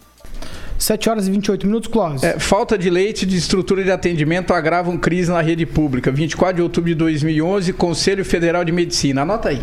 7 0.78 1.10
horas 1.10 1.28
e 1.28 1.32
28 1.32 1.65
minutos, 1.65 1.89
Clóvis. 1.91 2.23
É, 2.23 2.38
falta 2.38 2.78
de 2.78 2.89
leite 2.89 3.26
de 3.26 3.36
estrutura 3.36 3.84
de 3.84 3.91
atendimento 3.91 4.54
agravam 4.54 4.95
crise 4.97 5.32
na 5.32 5.41
rede 5.41 5.65
pública. 5.65 6.12
24 6.12 6.58
de 6.58 6.62
outubro 6.62 6.89
de 6.89 6.95
2011, 6.95 7.73
Conselho 7.73 8.23
Federal 8.23 8.63
de 8.63 8.71
Medicina. 8.71 9.23
Anota 9.23 9.50
aí. 9.50 9.62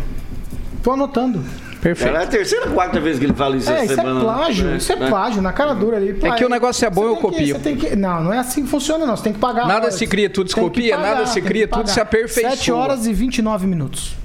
Tô 0.83 0.91
anotando. 0.91 1.41
Perfeito. 1.81 2.15
É 2.17 2.23
a 2.23 2.27
terceira, 2.27 2.67
quarta 2.71 2.99
vez 2.99 3.19
que 3.19 3.25
ele 3.25 3.33
fala 3.33 3.55
isso 3.57 3.69
É, 3.69 3.75
essa 3.75 3.83
isso 3.85 3.93
é 3.93 3.95
semana. 3.97 4.19
plágio, 4.19 4.65
né? 4.65 4.77
isso 4.77 4.91
é 4.91 4.95
Né? 4.95 5.07
plágio, 5.07 5.41
na 5.41 5.53
cara 5.53 5.73
dura 5.73 5.97
ali. 5.97 6.17
É 6.23 6.31
que 6.31 6.43
o 6.43 6.49
negócio 6.49 6.83
é 6.85 6.89
bom, 6.89 7.01
Você 7.01 7.07
eu 7.07 7.13
tem 7.13 7.21
que- 7.21 7.21
copio. 7.21 7.55
você 7.55 7.59
tem 7.61 7.75
que- 7.77 7.95
não, 7.95 8.23
não 8.23 8.33
é 8.33 8.39
assim 8.39 8.63
que 8.63 8.69
funciona, 8.69 9.05
não. 9.05 9.15
Você 9.15 9.23
tem 9.23 9.33
que 9.33 9.39
pagar. 9.39 9.67
Nada 9.67 9.81
horas. 9.85 9.93
se 9.95 10.07
cria, 10.07 10.27
tudo 10.29 10.49
se 10.49 10.55
que 10.55 10.61
copia, 10.61 10.97
nada 10.97 11.25
se 11.27 11.39
que 11.39 11.47
cria, 11.47 11.67
tudo 11.67 11.81
pagar. 11.81 11.93
se 11.93 11.99
aperfeiçoa. 12.01 12.49
7 12.55 12.71
horas 12.71 13.05
e 13.05 13.13
29 13.13 13.67
minutos. 13.67 14.15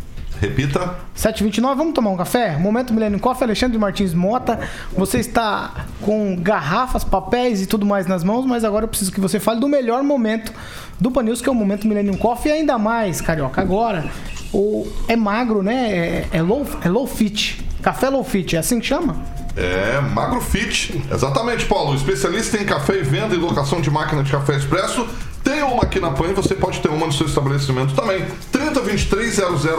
Repita. 0.41 0.97
7h29, 1.15 1.77
vamos 1.77 1.93
tomar 1.93 2.11
um 2.11 2.17
café? 2.17 2.57
Momento 2.57 2.95
Millennium 2.95 3.19
Coffee, 3.19 3.45
Alexandre 3.45 3.77
Martins 3.79 4.15
Mota. 4.15 4.59
Você 4.97 5.19
está 5.19 5.85
com 6.01 6.35
garrafas, 6.37 7.05
papéis 7.05 7.61
e 7.61 7.67
tudo 7.67 7.85
mais 7.85 8.07
nas 8.07 8.25
mãos, 8.25 8.47
mas 8.47 8.65
agora 8.65 8.85
eu 8.85 8.89
preciso 8.89 9.13
que 9.13 9.21
você 9.21 9.39
fale 9.39 9.61
do 9.61 9.69
melhor 9.69 10.03
momento 10.03 10.51
do 10.99 11.11
Panils, 11.11 11.43
que 11.43 11.49
é 11.49 11.53
o 11.53 11.55
momento 11.55 11.87
Millennium 11.87 12.17
Coffee, 12.17 12.51
e 12.51 12.55
ainda 12.55 12.79
mais, 12.79 13.21
carioca. 13.21 13.61
Agora, 13.61 14.11
o, 14.51 14.91
é 15.07 15.15
magro, 15.15 15.63
né? 15.63 15.91
É, 15.91 16.29
é 16.33 16.43
low, 16.43 16.67
é 16.83 16.89
low 16.89 17.07
fit. 17.07 17.63
Café 17.83 18.09
low 18.09 18.25
fit, 18.25 18.57
é 18.57 18.61
assim 18.61 18.81
que 18.81 18.87
chama? 18.87 19.17
É, 19.57 20.01
Magro 20.01 20.41
Fit. 20.41 21.03
Exatamente, 21.13 21.67
Paulo. 21.67 21.95
Especialista 21.95 22.57
em 22.57 22.65
café 22.65 22.99
e 22.99 23.03
venda 23.03 23.35
e 23.35 23.39
locação 23.39 23.81
de 23.81 23.91
máquina 23.91 24.23
de 24.23 24.31
café 24.31 24.57
expresso. 24.57 25.07
Tem 25.51 25.65
uma 25.65 25.83
aqui 25.83 25.99
na 25.99 26.13
PAN 26.13 26.33
você 26.33 26.55
pode 26.55 26.79
ter 26.79 26.87
uma 26.87 27.09
no 27.09 27.13
seu 27.13 27.27
estabelecimento 27.27 27.93
também. 27.93 28.25
3023 28.53 29.35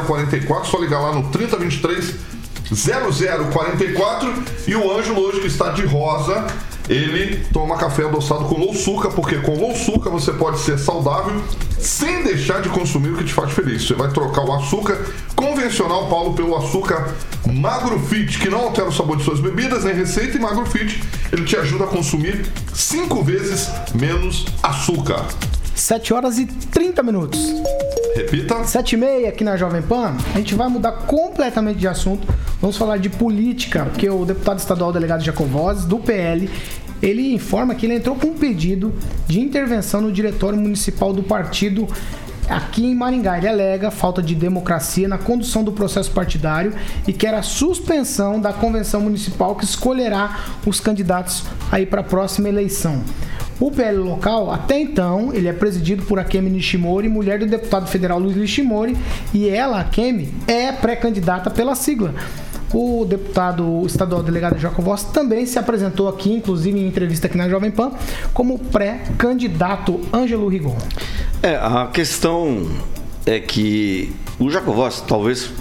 0044, 0.05 0.69
só 0.69 0.77
ligar 0.77 0.99
lá 0.99 1.13
no 1.13 1.29
3023 1.29 2.13
0044 2.75 4.33
e 4.67 4.75
o 4.75 4.91
Ângelo 4.91 5.21
hoje 5.21 5.39
que 5.39 5.47
está 5.47 5.69
de 5.69 5.85
rosa, 5.85 6.45
ele 6.89 7.45
toma 7.53 7.77
café 7.77 8.03
adoçado 8.03 8.43
com 8.45 8.59
louçuca, 8.59 9.09
porque 9.11 9.37
com 9.37 9.57
louçuca 9.57 10.09
você 10.09 10.33
pode 10.33 10.59
ser 10.59 10.77
saudável 10.77 11.41
sem 11.79 12.21
deixar 12.21 12.61
de 12.61 12.67
consumir 12.67 13.11
o 13.11 13.17
que 13.17 13.23
te 13.23 13.33
faz 13.33 13.53
feliz. 13.53 13.87
Você 13.87 13.93
vai 13.93 14.09
trocar 14.09 14.43
o 14.43 14.51
açúcar 14.51 14.99
convencional, 15.37 16.09
Paulo, 16.09 16.33
pelo 16.33 16.53
açúcar 16.57 17.15
Magro 17.49 17.97
Fit, 17.97 18.39
que 18.39 18.49
não 18.49 18.65
altera 18.65 18.89
o 18.89 18.91
sabor 18.91 19.15
de 19.15 19.23
suas 19.23 19.39
bebidas, 19.39 19.85
nem 19.85 19.95
receita, 19.95 20.35
e 20.35 20.39
Magro 20.41 20.65
Fit, 20.65 21.01
ele 21.31 21.45
te 21.45 21.55
ajuda 21.55 21.85
a 21.85 21.87
consumir 21.87 22.45
cinco 22.73 23.23
vezes 23.23 23.69
menos 23.95 24.45
açúcar. 24.61 25.25
7 25.75 26.13
horas 26.13 26.37
e 26.37 26.45
30 26.45 27.03
minutos. 27.03 27.39
Repita. 28.15 28.63
7 28.63 28.93
e 28.93 28.97
meia 28.97 29.29
aqui 29.29 29.43
na 29.43 29.55
Jovem 29.55 29.81
Pan, 29.81 30.15
a 30.33 30.37
gente 30.37 30.53
vai 30.53 30.67
mudar 30.67 30.91
completamente 30.91 31.77
de 31.77 31.87
assunto. 31.87 32.27
Vamos 32.59 32.77
falar 32.77 32.97
de 32.97 33.09
política, 33.09 33.85
porque 33.85 34.09
o 34.09 34.25
deputado 34.25 34.59
estadual 34.59 34.91
delegado 34.91 35.23
Jacovozes, 35.23 35.85
do 35.85 35.97
PL, 35.97 36.49
ele 37.01 37.33
informa 37.33 37.73
que 37.73 37.85
ele 37.85 37.95
entrou 37.95 38.15
com 38.15 38.27
um 38.27 38.37
pedido 38.37 38.93
de 39.27 39.39
intervenção 39.39 40.01
no 40.01 40.11
diretório 40.11 40.59
municipal 40.59 41.11
do 41.11 41.23
partido 41.23 41.87
aqui 42.47 42.85
em 42.85 42.93
Maringá. 42.93 43.37
Ele 43.37 43.47
alega 43.47 43.89
falta 43.89 44.21
de 44.21 44.35
democracia 44.35 45.07
na 45.07 45.17
condução 45.17 45.63
do 45.63 45.71
processo 45.71 46.11
partidário 46.11 46.73
e 47.07 47.13
quer 47.13 47.33
a 47.33 47.41
suspensão 47.41 48.39
da 48.39 48.53
convenção 48.53 49.01
municipal 49.01 49.55
que 49.55 49.63
escolherá 49.63 50.39
os 50.65 50.79
candidatos 50.79 51.43
aí 51.71 51.85
para 51.85 52.01
a 52.01 52.03
próxima 52.03 52.49
eleição. 52.49 53.01
O 53.61 53.69
PL 53.69 53.99
local, 53.99 54.51
até 54.51 54.79
então, 54.79 55.31
ele 55.31 55.47
é 55.47 55.53
presidido 55.53 56.03
por 56.05 56.17
Akemi 56.17 56.49
Nishimori, 56.49 57.07
mulher 57.07 57.37
do 57.37 57.45
deputado 57.45 57.87
federal 57.87 58.17
Luiz 58.17 58.35
Nishimori, 58.35 58.97
e 59.31 59.47
ela, 59.47 59.79
Akemi, 59.79 60.33
é 60.47 60.71
pré-candidata 60.71 61.51
pela 61.51 61.75
sigla. 61.75 62.11
O 62.73 63.05
deputado 63.05 63.85
estadual 63.85 64.23
delegado 64.23 64.57
Jacovós 64.57 65.03
também 65.03 65.45
se 65.45 65.59
apresentou 65.59 66.09
aqui, 66.09 66.33
inclusive 66.33 66.79
em 66.79 66.87
entrevista 66.87 67.27
aqui 67.27 67.37
na 67.37 67.47
Jovem 67.47 67.69
Pan, 67.69 67.91
como 68.33 68.57
pré-candidato 68.57 70.01
Ângelo 70.11 70.47
Rigon. 70.47 70.75
É, 71.43 71.55
a 71.57 71.87
questão 71.93 72.67
é 73.27 73.39
que 73.39 74.11
o 74.39 74.49
Jacovós 74.49 75.01
talvez 75.01 75.51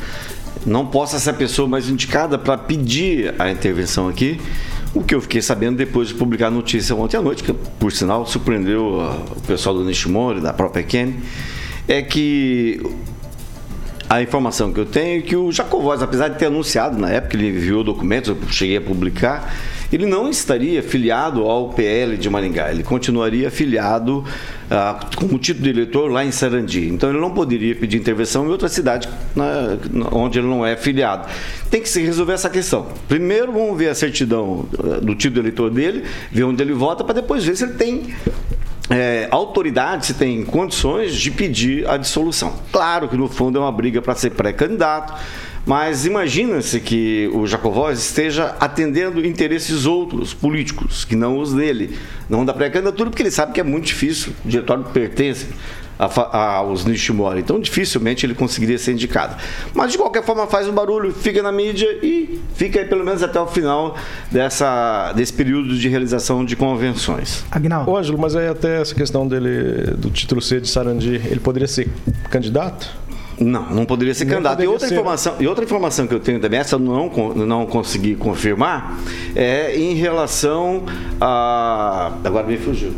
não 0.65 0.87
possa 0.87 1.19
ser 1.19 1.31
a 1.31 1.35
pessoa 1.35 1.69
mais 1.69 1.87
indicada 1.87 2.39
para 2.39 2.57
pedir 2.57 3.35
a 3.39 3.51
intervenção 3.51 4.09
aqui. 4.09 4.41
O 4.93 5.05
que 5.05 5.15
eu 5.15 5.21
fiquei 5.21 5.41
sabendo 5.41 5.77
depois 5.77 6.09
de 6.09 6.15
publicar 6.15 6.49
a 6.49 6.51
notícia 6.51 6.97
ontem 6.97 7.17
à 7.17 7.23
noite, 7.23 7.45
que 7.45 7.53
por 7.53 7.93
sinal 7.93 8.27
surpreendeu 8.27 9.01
ah, 9.01 9.23
o 9.37 9.41
pessoal 9.43 9.75
do 9.75 9.85
Nishimori, 9.85 10.41
da 10.41 10.53
própria 10.53 10.83
Ken, 10.83 11.15
é 11.87 12.03
que 12.03 12.83
a 14.09 14.21
informação 14.21 14.73
que 14.73 14.81
eu 14.81 14.87
tenho 14.87 15.21
é 15.21 15.23
que 15.23 15.37
o 15.37 15.53
Jacovós, 15.53 16.03
apesar 16.03 16.27
de 16.27 16.37
ter 16.37 16.47
anunciado 16.47 16.99
na 16.99 17.09
época, 17.09 17.37
ele 17.37 17.51
enviou 17.51 17.85
documentos, 17.85 18.29
eu 18.29 18.37
cheguei 18.51 18.79
a 18.79 18.81
publicar, 18.81 19.55
ele 19.93 20.05
não 20.05 20.29
estaria 20.29 20.83
filiado 20.83 21.43
ao 21.43 21.69
PL 21.69 22.17
de 22.17 22.29
Maringá, 22.29 22.73
ele 22.73 22.83
continuaria 22.83 23.49
filiado 23.53 24.25
ah, 24.71 25.01
como 25.17 25.39
título 25.39 25.65
de 25.65 25.71
eleitor 25.71 26.11
lá 26.11 26.25
em 26.25 26.31
Sarandi. 26.31 26.89
Então 26.89 27.11
ele 27.11 27.19
não 27.21 27.33
poderia 27.33 27.75
pedir 27.75 27.97
intervenção 27.99 28.47
em 28.47 28.49
outra 28.51 28.69
cidade 28.69 29.09
na- 29.35 29.77
onde 30.13 30.39
ele 30.39 30.47
não 30.49 30.65
é 30.65 30.77
filiado. 30.77 31.29
Tem 31.71 31.81
que 31.83 31.89
se 31.89 32.01
resolver 32.03 32.33
essa 32.35 32.49
questão. 32.49 32.87
Primeiro 33.09 33.53
vamos 33.53 33.77
ver 33.77 33.89
a 33.89 33.95
certidão 33.95 34.67
ah, 34.79 35.01
do 35.01 35.15
título 35.15 35.35
de 35.35 35.41
eleitor 35.41 35.71
dele, 35.71 36.05
ver 36.31 36.45
onde 36.45 36.63
ele 36.63 36.73
vota, 36.73 37.03
para 37.05 37.15
depois 37.15 37.45
ver 37.45 37.57
se 37.57 37.65
ele 37.65 37.75
tem 37.75 38.15
é, 38.89 39.29
autoridade 39.31 40.07
se 40.07 40.15
tem 40.15 40.45
condições 40.45 41.15
de 41.15 41.31
pedir 41.31 41.89
a 41.89 41.97
dissolução. 41.97 42.55
Claro 42.73 43.09
que 43.09 43.17
no 43.17 43.29
fundo 43.29 43.57
é 43.59 43.61
uma 43.61 43.71
briga 43.71 44.03
para 44.03 44.15
ser 44.17 44.31
pré-candidato, 44.31 45.15
mas 45.67 46.07
imagina-se 46.07 46.81
que 46.81 47.31
o 47.33 47.47
Jacovós 47.47 47.99
esteja 47.99 48.57
atendendo 48.59 49.25
interesses 49.25 49.87
outros 49.87 50.33
políticos, 50.33 51.05
que 51.05 51.15
não 51.15 51.39
os 51.39 51.53
dele, 51.53 51.99
não 52.29 52.45
da 52.45 52.53
pré-candidatura, 52.55 53.11
porque 53.11 53.23
ele 53.23 53.31
sabe 53.31 53.53
que 53.53 53.61
é 53.61 53.65
muito 53.65 53.87
difícil, 53.87 54.33
o 54.45 54.49
diretório 54.49 54.85
pertence 54.85 55.47
aos 55.99 56.87
Nishimori, 56.87 57.41
então 57.41 57.61
dificilmente 57.61 58.25
ele 58.25 58.35
conseguiria 58.35 58.79
ser 58.79 58.93
indicado. 58.93 59.37
Mas 59.75 59.93
de 59.93 59.99
qualquer 59.99 60.25
forma 60.25 60.47
faz 60.47 60.67
um 60.67 60.73
barulho, 60.73 61.13
fica 61.13 61.43
na 61.43 61.53
mídia 61.53 61.87
e 62.03 62.41
fica 62.55 62.81
aí 62.81 62.87
pelo 62.87 63.05
menos 63.05 63.23
até 63.23 63.39
o 63.39 63.47
final 63.47 63.95
dessa, 64.31 65.13
desse 65.13 65.33
período 65.33 65.77
de 65.77 65.89
realização 65.89 66.43
de 66.43 66.57
convenções. 66.57 67.45
Agnaldo. 67.51 67.91
Ô, 67.91 67.99
Ângelo, 67.99 68.19
mas 68.19 68.35
aí 68.35 68.49
até 68.49 68.81
essa 68.81 68.95
questão 68.95 69.29
dele, 69.29 69.93
do 69.99 70.11
título 70.11 70.41
C 70.41 70.59
de 70.59 70.69
Sarandi, 70.69 71.21
ele 71.27 71.41
poderia 71.41 71.69
ser 71.69 71.91
candidato? 72.31 73.10
Não, 73.41 73.63
não 73.71 73.85
poderia 73.87 74.13
ser 74.15 74.27
Não 74.27 74.33
candidato. 74.35 74.53
E 74.53 74.57
poderia 74.57 74.71
outra, 74.71 74.87
ser. 74.89 74.95
informação, 74.95 75.35
e 75.41 75.47
outra 75.49 75.65
informação 75.65 76.07
que 76.07 76.15
eu 76.15 76.21
tenho 76.21 76.39
também, 76.39 76.61
essa 76.61 76.75
eu 76.75 76.79
não, 76.79 77.09
não 77.35 77.67
consegui 77.67 78.15
confirmar, 78.15 78.99
é 79.35 79.75
em 79.77 79.95
relação 79.95 80.83
a. 81.21 82.13
Agora 82.23 82.47
me 82.47 82.57
fugiu. 82.59 82.93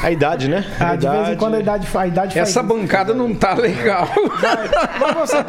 A 0.00 0.12
idade, 0.12 0.46
né? 0.48 0.64
Ah, 0.78 0.94
de 0.94 1.08
vez 1.08 1.30
em 1.30 1.36
quando 1.36 1.54
a 1.54 1.58
idade, 1.58 1.88
a 1.92 2.06
idade 2.06 2.32
faz 2.34 2.48
Essa 2.50 2.60
isso. 2.60 2.68
bancada 2.68 3.12
não 3.12 3.34
tá 3.34 3.54
legal. 3.54 4.08
Mas 5.00 5.28
você- 5.28 5.44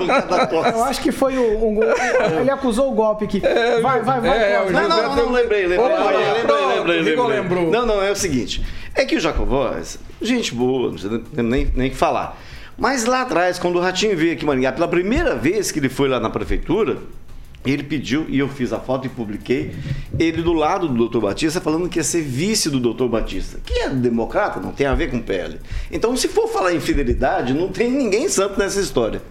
eu 0.75 0.83
acho 0.85 1.01
que 1.01 1.11
foi 1.11 1.37
o. 1.37 1.63
um- 1.67 1.79
ele 2.41 2.49
acusou 2.49 2.91
o 2.91 2.95
golpe 2.95 3.25
aqui. 3.25 3.39
Vai, 3.81 4.01
vai, 4.01 4.19
vai. 4.21 4.29
é, 4.37 4.71
Não, 4.71 4.89
não, 4.89 5.03
não, 5.03 5.15
não, 5.17 5.31
lembrei, 5.31 5.67
lembrei. 5.67 5.77
Opa, 5.79 6.03
lembrei, 6.03 6.33
lembrei, 6.33 6.65
lembrei, 6.65 7.01
lembrei. 7.01 7.41
lembrou. 7.41 7.71
Não, 7.71 7.85
não, 7.85 8.01
é 8.01 8.09
o 8.09 8.15
seguinte. 8.15 8.63
É 8.95 9.05
que 9.05 9.15
o 9.15 9.19
Jacovós, 9.19 9.99
gente 10.19 10.55
boa, 10.55 10.87
não 10.87 10.93
precisa 10.93 11.21
nem, 11.43 11.71
nem 11.75 11.89
que 11.91 11.95
falar. 11.95 12.35
Mas 12.79 13.03
lá 13.05 13.21
atrás, 13.21 13.59
quando 13.59 13.75
o 13.75 13.81
Ratinho 13.81 14.15
veio 14.15 14.33
aqui 14.33 14.43
em 14.43 14.47
Maringá, 14.47 14.71
pela 14.71 14.87
primeira 14.87 15.35
vez 15.35 15.69
que 15.69 15.79
ele 15.79 15.89
foi 15.89 16.07
lá 16.07 16.17
na 16.19 16.29
prefeitura, 16.29 16.97
ele 17.65 17.83
pediu, 17.83 18.25
e 18.29 18.39
eu 18.39 18.47
fiz 18.47 18.71
a 18.71 18.79
foto 18.79 19.05
e 19.05 19.09
publiquei, 19.09 19.75
ele 20.17 20.41
do 20.41 20.53
lado 20.53 20.87
do 20.87 20.93
doutor 20.93 21.21
Batista, 21.21 21.59
falando 21.59 21.89
que 21.89 21.99
ia 21.99 22.03
ser 22.03 22.21
vice 22.21 22.69
do 22.69 22.79
doutor 22.79 23.09
Batista, 23.09 23.59
que 23.65 23.73
é 23.79 23.89
democrata, 23.89 24.61
não 24.61 24.71
tem 24.71 24.87
a 24.87 24.95
ver 24.95 25.11
com 25.11 25.19
PL. 25.19 25.59
Então, 25.91 26.15
se 26.15 26.29
for 26.29 26.47
falar 26.47 26.73
em 26.73 26.79
fidelidade, 26.79 27.53
não 27.53 27.67
tem 27.67 27.91
ninguém 27.91 28.29
santo 28.29 28.57
nessa 28.57 28.79
história. 28.79 29.21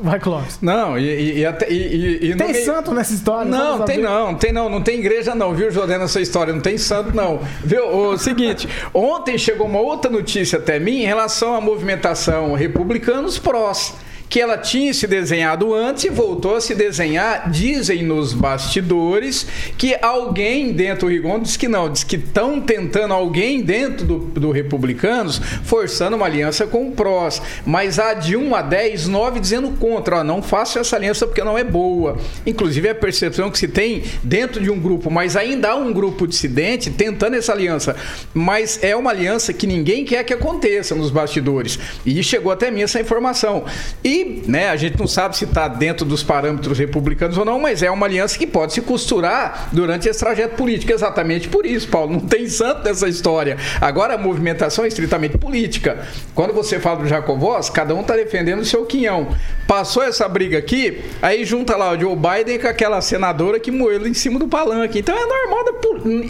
Vai, 0.00 0.20
Clóvis. 0.20 0.58
Não, 0.62 0.96
e, 0.96 1.38
e, 1.40 1.46
até. 1.46 1.68
E, 1.70 2.30
e- 2.30 2.36
Tem 2.36 2.52
meio- 2.52 2.64
santo 2.64 2.94
nessa 2.94 3.12
história? 3.12 3.50
Não, 3.50 3.82
tem 3.84 3.98
não, 3.98 4.34
tem 4.34 4.52
não, 4.52 4.68
não 4.68 4.80
tem 4.80 4.98
igreja 5.00 5.34
não, 5.34 5.52
viu, 5.52 5.70
Jordana, 5.72 6.04
essa 6.04 6.20
história, 6.20 6.52
não 6.52 6.60
tem 6.60 6.78
santo 6.78 7.14
não. 7.16 7.40
Viu, 7.64 7.84
o 7.88 8.16
seguinte, 8.16 8.68
ontem 8.94 9.36
chegou 9.36 9.66
uma 9.66 9.80
outra 9.80 10.08
notícia 10.10 10.58
até 10.58 10.78
mim 10.78 11.02
em 11.02 11.06
relação 11.06 11.54
à 11.54 11.60
movimentação 11.60 12.54
republicanos 12.54 13.38
prós, 13.40 13.94
que 14.28 14.40
ela 14.40 14.58
tinha 14.58 14.92
se 14.92 15.06
desenhado 15.06 15.74
antes 15.74 16.04
e 16.04 16.08
voltou 16.08 16.56
a 16.56 16.60
se 16.60 16.74
desenhar, 16.74 17.50
dizem 17.50 18.02
nos 18.02 18.32
bastidores, 18.32 19.46
que 19.76 19.96
alguém 20.00 20.72
dentro 20.72 21.06
do 21.06 21.12
Rigon 21.12 21.40
diz 21.40 21.56
que 21.56 21.68
não, 21.68 21.90
diz 21.90 22.04
que 22.04 22.16
estão 22.16 22.60
tentando 22.60 23.14
alguém 23.14 23.62
dentro 23.62 24.06
do, 24.06 24.18
do 24.18 24.50
Republicanos 24.50 25.40
forçando 25.64 26.16
uma 26.16 26.26
aliança 26.26 26.66
com 26.66 26.88
o 26.88 26.92
PROS, 26.92 27.40
mas 27.64 27.98
há 27.98 28.14
de 28.14 28.36
1 28.36 28.54
a 28.54 28.62
10, 28.62 29.08
9 29.08 29.40
dizendo 29.40 29.70
contra, 29.78 30.18
ó, 30.18 30.24
não 30.24 30.42
faça 30.42 30.80
essa 30.80 30.96
aliança 30.96 31.26
porque 31.26 31.42
não 31.42 31.56
é 31.56 31.64
boa. 31.64 32.18
Inclusive 32.46 32.88
a 32.88 32.94
percepção 32.94 33.50
que 33.50 33.58
se 33.58 33.68
tem 33.68 34.02
dentro 34.22 34.62
de 34.62 34.70
um 34.70 34.78
grupo, 34.78 35.10
mas 35.10 35.36
ainda 35.36 35.70
há 35.70 35.76
um 35.76 35.92
grupo 35.92 36.26
dissidente 36.26 36.90
tentando 36.90 37.34
essa 37.34 37.52
aliança, 37.52 37.96
mas 38.34 38.78
é 38.82 38.94
uma 38.94 39.10
aliança 39.10 39.52
que 39.52 39.66
ninguém 39.66 40.04
quer 40.04 40.24
que 40.24 40.34
aconteça 40.34 40.94
nos 40.94 41.10
bastidores. 41.10 41.78
E 42.04 42.22
chegou 42.22 42.52
até 42.52 42.70
mim 42.70 42.82
essa 42.82 43.00
informação. 43.00 43.64
E, 44.02 44.17
né, 44.24 44.70
a 44.70 44.76
gente 44.76 44.98
não 44.98 45.06
sabe 45.06 45.36
se 45.36 45.44
está 45.44 45.68
dentro 45.68 46.04
dos 46.04 46.22
parâmetros 46.22 46.78
republicanos 46.78 47.36
ou 47.36 47.44
não, 47.44 47.58
mas 47.58 47.82
é 47.82 47.90
uma 47.90 48.06
aliança 48.06 48.38
que 48.38 48.46
pode 48.46 48.72
se 48.72 48.80
costurar 48.80 49.68
durante 49.72 50.08
esse 50.08 50.18
trajeto 50.18 50.56
político, 50.56 50.92
exatamente 50.92 51.48
por 51.48 51.66
isso, 51.66 51.88
Paulo. 51.88 52.12
Não 52.12 52.20
tem 52.20 52.48
santo 52.48 52.84
nessa 52.84 53.08
história. 53.08 53.56
Agora 53.80 54.14
a 54.14 54.18
movimentação 54.18 54.84
é 54.84 54.88
estritamente 54.88 55.36
política. 55.38 56.06
Quando 56.34 56.52
você 56.52 56.78
fala 56.78 57.02
do 57.02 57.08
Jacovós, 57.08 57.70
cada 57.70 57.94
um 57.94 58.00
está 58.00 58.14
defendendo 58.16 58.60
o 58.60 58.64
seu 58.64 58.84
quinhão. 58.86 59.28
Passou 59.66 60.02
essa 60.02 60.28
briga 60.28 60.58
aqui, 60.58 61.02
aí 61.20 61.44
junta 61.44 61.76
lá 61.76 61.92
o 61.92 62.00
Joe 62.00 62.16
Biden 62.16 62.58
com 62.58 62.68
aquela 62.68 63.00
senadora 63.00 63.60
que 63.60 63.70
moeu 63.70 64.06
em 64.06 64.14
cima 64.14 64.38
do 64.38 64.48
palanque. 64.48 65.00
Então 65.00 65.14
é 65.16 65.26
normal 65.26 65.64
da 65.64 65.72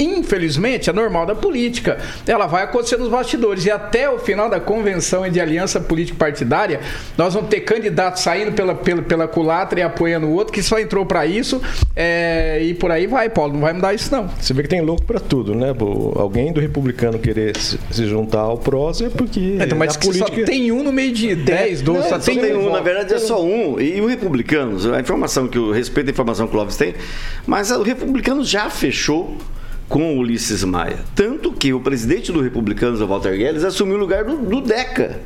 infelizmente, 0.00 0.90
é 0.90 0.92
normal 0.92 1.26
da 1.26 1.34
política. 1.34 1.98
Ela 2.26 2.46
vai 2.46 2.64
acontecer 2.64 2.96
nos 2.96 3.08
bastidores 3.08 3.64
e 3.64 3.70
até 3.70 4.08
o 4.08 4.18
final 4.18 4.48
da 4.48 4.60
convenção 4.60 5.26
e 5.26 5.30
de 5.30 5.40
aliança 5.40 5.80
político 5.80 6.18
partidária, 6.18 6.80
nós 7.16 7.34
vamos 7.34 7.50
ter 7.50 7.60
candidatos 7.78 8.22
saindo 8.22 8.52
pela, 8.52 8.74
pela, 8.74 9.02
pela 9.02 9.28
culatra 9.28 9.80
e 9.80 9.82
apoiando 9.82 10.26
o 10.26 10.32
outro 10.32 10.52
que 10.52 10.62
só 10.62 10.78
entrou 10.78 11.06
para 11.06 11.24
isso 11.24 11.62
é, 11.94 12.62
e 12.62 12.74
por 12.74 12.90
aí 12.90 13.06
vai, 13.06 13.30
Paulo. 13.30 13.54
Não 13.54 13.60
vai 13.60 13.72
mudar 13.72 13.94
isso 13.94 14.12
não. 14.12 14.28
Você 14.40 14.52
vê 14.52 14.62
que 14.62 14.68
tem 14.68 14.80
louco 14.80 15.04
pra 15.04 15.20
tudo, 15.20 15.54
né? 15.54 15.74
Alguém 16.16 16.52
do 16.52 16.60
republicano 16.60 17.18
querer 17.18 17.56
se, 17.56 17.78
juntar 18.06 18.40
ao 18.40 18.58
PROS 18.58 19.02
é 19.02 19.08
porque 19.08 19.58
Então, 19.60 19.78
mas 19.78 19.96
política... 19.96 20.40
só 20.40 20.44
tem 20.44 20.72
um 20.72 20.82
no 20.82 20.92
meio 20.92 21.12
de 21.12 21.34
10, 21.34 21.82
12, 21.82 22.00
Não, 22.00 22.08
só 22.08 22.18
tem, 22.18 22.56
um, 22.56 22.70
na 22.72 22.80
verdade 22.80 23.14
é 23.14 23.18
só 23.18 23.42
um. 23.42 23.80
E 23.80 24.00
o 24.00 24.06
Republicanos, 24.06 24.86
a 24.86 25.00
informação 25.00 25.46
que 25.46 25.56
eu 25.56 25.70
respeito 25.70 26.08
a 26.08 26.10
informação 26.10 26.46
que 26.46 26.52
o 26.52 26.56
Clóvis 26.56 26.76
tem, 26.76 26.94
mas 27.46 27.70
o 27.70 27.82
Republicanos 27.82 28.48
já 28.48 28.68
fechou 28.68 29.36
com 29.88 30.16
o 30.16 30.18
Ulisses 30.18 30.64
Maia. 30.64 30.98
Tanto 31.14 31.52
que 31.52 31.72
o 31.72 31.80
presidente 31.80 32.30
do 32.30 32.40
Republicanos, 32.40 33.00
o 33.00 33.06
Walter 33.06 33.36
Guedes, 33.36 33.64
assumiu 33.64 33.96
o 33.96 33.98
lugar 33.98 34.24
do, 34.24 34.36
do 34.36 34.60
DECA, 34.60 35.20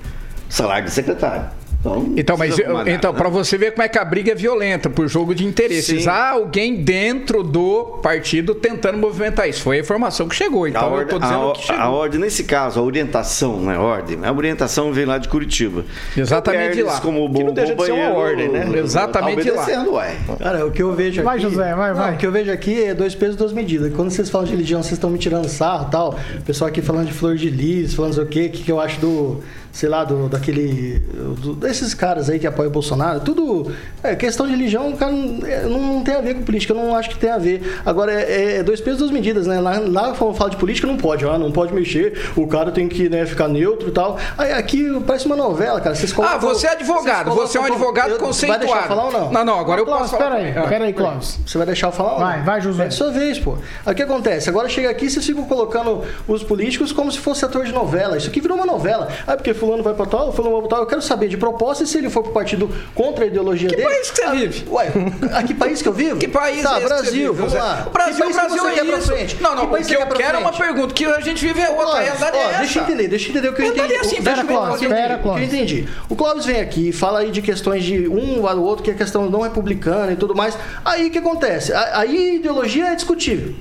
salário 0.48 0.86
de 0.86 0.92
secretário. 0.92 1.61
Então, 1.84 2.12
Então, 2.16 2.36
mas 2.38 2.56
então, 2.58 2.72
nada, 2.84 3.12
para 3.12 3.28
você 3.28 3.58
ver 3.58 3.72
como 3.72 3.82
é 3.82 3.88
que 3.88 3.98
a 3.98 4.04
briga 4.04 4.30
é 4.30 4.34
violenta 4.36 4.88
por 4.88 5.08
jogo 5.08 5.34
de 5.34 5.44
interesses. 5.44 6.04
Sim. 6.04 6.08
Há 6.08 6.30
alguém 6.30 6.76
dentro 6.76 7.42
do 7.42 7.98
partido 8.02 8.54
tentando 8.54 8.98
movimentar 8.98 9.48
isso. 9.48 9.62
Foi 9.62 9.78
a 9.78 9.80
informação 9.80 10.28
que 10.28 10.34
chegou. 10.36 10.64
A 10.64 10.68
Então 10.68 10.86
eu 10.86 10.92
ordem, 10.92 11.08
tô 11.08 11.18
dizendo 11.18 11.50
a, 11.50 11.52
que 11.54 11.62
chegou. 11.62 11.82
a 11.82 11.90
ordem, 11.90 12.20
nesse 12.20 12.44
caso, 12.44 12.78
a 12.78 12.82
orientação, 12.84 13.60
não 13.60 13.72
é 13.72 13.78
ordem, 13.78 14.18
a 14.22 14.32
orientação 14.32 14.92
vem 14.92 15.04
lá 15.04 15.18
de 15.18 15.28
Curitiba. 15.28 15.84
Exatamente 16.16 16.76
de 16.76 16.82
lá. 16.84 17.00
Como 17.00 17.32
Que 17.32 17.38
não 17.40 17.46
bom 17.46 17.52
deixa 17.52 17.74
de 17.74 17.84
ser 17.84 17.92
uma 17.92 18.10
ordem, 18.10 18.48
né? 18.48 18.70
Exatamente 18.78 19.42
tá 19.48 19.52
lá. 19.52 19.62
obedecendo, 19.62 19.92
ué. 19.94 20.16
Cara, 20.38 20.64
o 20.66 20.70
que 20.70 20.82
eu 20.82 20.92
vejo 20.94 21.20
aqui. 21.20 21.24
Vai, 21.24 21.40
José, 21.40 21.74
vai, 21.74 21.90
Não, 21.90 21.96
vai. 21.96 22.14
O 22.14 22.16
que 22.16 22.26
eu 22.26 22.30
vejo 22.32 22.52
aqui 22.52 22.84
é 22.84 22.94
dois 22.94 23.14
pesos, 23.14 23.34
duas 23.36 23.52
medidas. 23.52 23.92
Quando 23.94 24.10
vocês 24.10 24.30
falam 24.30 24.46
de 24.46 24.52
religião, 24.52 24.80
vocês 24.82 24.92
estão 24.94 25.10
me 25.10 25.18
tirando 25.18 25.48
sarro 25.48 25.88
e 25.88 25.90
tal. 25.90 26.18
O 26.38 26.42
pessoal 26.42 26.68
aqui 26.68 26.80
falando 26.80 27.06
de 27.08 27.12
flor 27.12 27.34
de 27.36 27.50
lis, 27.50 27.92
falando 27.94 28.10
não 28.12 28.16
sei 28.16 28.24
o 28.24 28.28
quê, 28.28 28.46
o 28.46 28.50
que, 28.56 28.62
que 28.64 28.70
eu 28.72 28.80
acho 28.80 29.00
do. 29.00 29.40
Sei 29.72 29.88
lá, 29.88 30.04
do, 30.04 30.28
daquele. 30.28 30.98
do- 31.40 31.54
desses 31.54 31.94
caras 31.94 32.28
aí 32.28 32.38
que 32.38 32.46
apoiam 32.46 32.68
o 32.68 32.72
Bolsonaro. 32.72 33.20
Tudo. 33.20 33.72
É, 34.02 34.14
questão 34.14 34.44
de 34.46 34.52
religião, 34.52 34.92
cara, 34.92 35.10
não, 35.10 35.46
é, 35.46 35.62
não- 35.62 35.80
não 35.94 36.02
tem 36.04 36.14
a 36.14 36.20
ver 36.20 36.34
com 36.34 36.42
política, 36.42 36.74
eu 36.74 36.76
não 36.76 36.94
acho 36.94 37.08
que 37.08 37.16
tem 37.18 37.30
a 37.30 37.38
ver. 37.38 37.80
Agora, 37.86 38.12
é, 38.12 38.58
é 38.58 38.62
dois 38.62 38.80
pesos, 38.82 38.98
duas 38.98 39.10
medidas, 39.10 39.46
né? 39.46 39.60
Lá, 39.60 39.78
lá 39.78 40.14
fala 40.14 40.50
de 40.50 40.56
política, 40.56 40.86
não 40.86 40.98
pode, 40.98 41.24
ó, 41.24 41.38
não 41.38 41.50
pode 41.50 41.72
mexer, 41.72 42.30
o 42.36 42.46
cara 42.46 42.70
tem 42.70 42.86
que 42.86 43.08
né, 43.08 43.24
ficar 43.24 43.48
neutro 43.48 43.88
e 43.88 43.92
tal. 43.92 44.18
Aí 44.36 44.52
aqui 44.52 44.88
parece 45.06 45.24
uma 45.24 45.36
novela, 45.36 45.80
cara. 45.80 45.94
Vocês 45.94 46.12
Ah, 46.12 46.16
colocam- 46.16 46.40
você 46.40 46.66
é 46.66 46.72
advogado. 46.72 47.30
Você 47.34 47.56
é 47.56 47.60
um 47.60 47.64
advogado 47.64 48.10
eu- 48.10 48.18
conceituado. 48.18 48.66
Vai 48.66 48.68
deixar 48.68 48.82
eu 48.84 48.88
falar 48.96 49.04
ou 49.06 49.12
não? 49.12 49.32
Não, 49.32 49.44
não, 49.44 49.58
agora 49.58 49.80
eu 49.80 49.86
Clóvis, 49.86 50.10
posso 50.10 50.22
falar. 50.22 50.36
peraí. 50.36 50.52
Ah. 50.56 50.68
peraí, 50.68 50.92
Clóvis. 50.92 51.38
Você 51.46 51.56
vai 51.56 51.66
deixar 51.66 51.86
eu 51.88 51.92
falar? 51.92 52.12
ou 52.12 52.20
não? 52.20 52.26
Vai, 52.26 52.42
vai, 52.42 52.60
Josué. 52.60 52.86
É 52.86 52.90
sua 52.90 53.10
vez, 53.10 53.38
pô. 53.38 53.56
Aí 53.86 53.92
o 53.92 53.96
que 53.96 54.02
acontece? 54.02 54.50
Agora 54.50 54.68
chega 54.68 54.90
aqui 54.90 55.06
e 55.06 55.10
vocês 55.10 55.24
ficam 55.24 55.44
colocando 55.44 56.02
os 56.28 56.42
políticos 56.42 56.92
como 56.92 57.10
se 57.10 57.18
fosse 57.18 57.42
ator 57.44 57.64
de 57.64 57.72
novela. 57.72 58.18
Isso 58.18 58.28
aqui 58.28 58.40
virou 58.40 58.56
uma 58.58 58.66
novela. 58.66 59.08
Ah, 59.26 59.34
porque 59.34 59.54
fulano 59.62 59.82
vai 59.82 59.94
pra 59.94 60.06
tal, 60.06 60.32
fulano 60.32 60.54
vai 60.56 60.62
pra 60.62 60.70
tal. 60.70 60.80
Eu 60.80 60.86
quero 60.86 61.00
saber 61.00 61.28
de 61.28 61.36
proposta 61.36 61.84
e 61.84 61.86
se 61.86 61.96
ele 61.98 62.10
for 62.10 62.24
pro 62.24 62.32
partido 62.32 62.68
contra 62.96 63.24
a 63.24 63.28
ideologia 63.28 63.68
Que 63.68 63.76
dele. 63.76 63.88
país 63.88 64.10
que 64.10 64.16
você 64.20 64.30
vive? 64.32 64.64
Ué, 64.68 64.92
a 65.32 65.42
que 65.44 65.54
país 65.54 65.80
que 65.80 65.88
eu 65.88 65.92
vivo? 65.92 66.16
Que 66.18 66.26
país 66.26 66.62
tá, 66.64 66.78
é 66.78 66.80
que 66.80 66.86
Brasil, 66.88 67.32
vamos 67.32 67.52
lá. 67.54 67.84
O 67.86 67.90
Brasil, 67.90 68.26
que 68.26 68.32
Brasil 68.32 68.62
que 68.72 68.80
é 68.80 68.84
isso. 68.98 69.12
frente? 69.12 69.40
Não, 69.40 69.54
não, 69.54 69.66
que 69.68 69.74
o 69.82 69.84
que 69.86 69.94
eu 69.94 70.06
quero 70.08 70.36
é 70.38 70.40
uma 70.40 70.52
pergunta, 70.52 70.92
que 70.92 71.04
a 71.04 71.20
gente 71.20 71.46
vive 71.46 71.60
é 71.60 71.68
outra, 71.70 71.84
Clóvis, 71.84 72.04
realidade 72.06 72.36
é 72.36 72.40
ó, 72.40 72.50
essa. 72.50 72.58
deixa 72.58 72.78
eu 72.78 72.82
entender, 72.82 73.08
deixa 73.08 73.26
eu 73.26 73.30
entender 73.30 73.48
o 73.48 73.52
que 73.54 73.62
eu 73.62 73.66
Eu 73.66 73.72
entendi. 73.72 73.94
assim, 73.94 74.16
que 74.16 74.22
que 74.22 74.28
eu 74.28 74.34
eu 74.34 74.74
Espera, 74.74 74.74
entendi. 74.74 75.04
O 75.04 75.06
que 75.06 75.12
eu 75.12 75.18
Clóvis. 75.22 75.44
entendi. 75.54 75.88
O 76.08 76.16
Clóvis 76.16 76.44
vem 76.46 76.60
aqui 76.60 76.88
e 76.88 76.92
fala 76.92 77.20
aí 77.20 77.30
de 77.30 77.40
questões 77.40 77.84
de 77.84 78.08
um 78.08 78.46
ao 78.48 78.58
outro, 78.58 78.82
que 78.82 78.90
é 78.90 78.94
questão 78.94 79.30
não 79.30 79.42
republicana 79.42 80.12
e 80.12 80.16
tudo 80.16 80.34
mais. 80.34 80.58
Aí 80.84 81.06
o 81.06 81.10
que 81.10 81.18
acontece? 81.18 81.72
Aí 81.72 82.36
ideologia 82.36 82.88
é 82.88 82.94
discutível. 82.94 83.54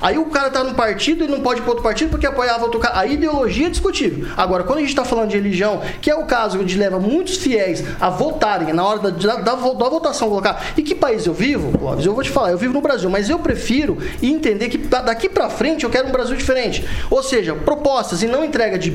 Aí 0.00 0.18
o 0.18 0.26
cara 0.26 0.50
tá 0.50 0.64
num 0.64 0.74
partido 0.74 1.24
e 1.24 1.28
não 1.28 1.40
pode 1.40 1.60
ir 1.60 1.62
para 1.62 1.70
outro 1.70 1.82
partido 1.84 2.10
porque 2.10 2.26
apoiava 2.26 2.64
outro 2.64 2.80
cara. 2.80 2.98
A 2.98 3.06
ideologia 3.06 3.66
é 3.66 3.70
discutível. 3.70 4.28
Agora, 4.36 4.64
quando 4.64 4.78
a 4.78 4.82
gente 4.82 4.94
tá 4.94 5.04
falando 5.04 5.30
de 5.30 5.36
religião, 5.36 5.80
que 6.00 6.10
é 6.10 6.14
o 6.14 6.24
caso 6.24 6.58
onde 6.60 6.76
leva 6.76 6.98
muitos 6.98 7.36
fiéis 7.36 7.84
a 8.00 8.08
votarem 8.08 8.72
na 8.72 8.84
hora 8.84 8.98
da, 8.98 9.10
da, 9.10 9.36
da 9.36 9.54
da 9.54 9.88
votação 9.88 10.28
colocar. 10.28 10.72
E 10.76 10.82
que 10.82 10.94
país 10.94 11.26
eu 11.26 11.34
vivo, 11.34 11.76
Clóvis? 11.78 12.06
Eu 12.06 12.14
vou 12.14 12.22
te 12.22 12.30
falar, 12.30 12.50
eu 12.50 12.58
vivo 12.58 12.72
no 12.72 12.80
Brasil, 12.80 13.10
mas 13.10 13.28
eu 13.28 13.38
prefiro 13.38 13.98
entender 14.22 14.68
que 14.68 14.78
da- 14.78 15.02
daqui 15.02 15.28
para 15.28 15.50
frente 15.50 15.84
eu 15.84 15.90
quero 15.90 16.08
um 16.08 16.12
Brasil 16.12 16.36
diferente. 16.36 16.84
Ou 17.10 17.22
seja, 17.22 17.54
propostas 17.54 18.22
e 18.22 18.26
não 18.26 18.44
entrega 18.44 18.78
de 18.78 18.92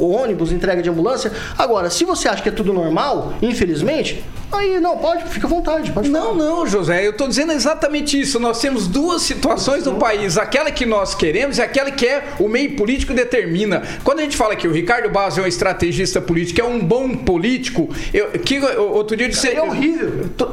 ônibus, 0.00 0.52
entrega 0.52 0.82
de 0.82 0.88
ambulância. 0.90 1.32
Agora, 1.58 1.90
se 1.90 2.04
você 2.04 2.28
acha 2.28 2.42
que 2.42 2.48
é 2.48 2.52
tudo 2.52 2.72
normal, 2.72 3.34
infelizmente, 3.42 4.24
Aí, 4.52 4.80
não, 4.80 4.96
pode, 4.96 5.24
fica 5.24 5.46
à 5.46 5.50
vontade, 5.50 5.90
pode 5.92 6.08
Não, 6.08 6.34
não, 6.34 6.66
José, 6.66 7.06
eu 7.06 7.10
estou 7.10 7.28
dizendo 7.28 7.52
exatamente 7.52 8.20
isso. 8.20 8.38
Nós 8.38 8.60
temos 8.60 8.86
duas 8.86 9.22
situações 9.22 9.84
no 9.84 9.96
país: 9.96 10.38
aquela 10.38 10.70
que 10.70 10.86
nós 10.86 11.14
queremos 11.14 11.58
e 11.58 11.62
aquela 11.62 11.90
que 11.90 12.06
é 12.06 12.24
o 12.38 12.48
meio 12.48 12.76
político 12.76 13.12
determina. 13.12 13.82
Quando 14.04 14.20
a 14.20 14.22
gente 14.22 14.36
fala 14.36 14.54
que 14.54 14.68
o 14.68 14.72
Ricardo 14.72 15.10
Barros 15.10 15.36
é 15.38 15.42
um 15.42 15.46
estrategista 15.46 16.20
político, 16.20 16.60
é 16.60 16.64
um 16.64 16.78
bom 16.78 17.16
político, 17.16 17.88
eu, 18.14 18.30
que 18.32 18.58
outro 18.60 19.16
dia 19.16 19.26
eu 19.26 19.30
disse. 19.30 19.48
É 19.48 19.62
horrível. 19.62 20.28
Tô, 20.36 20.52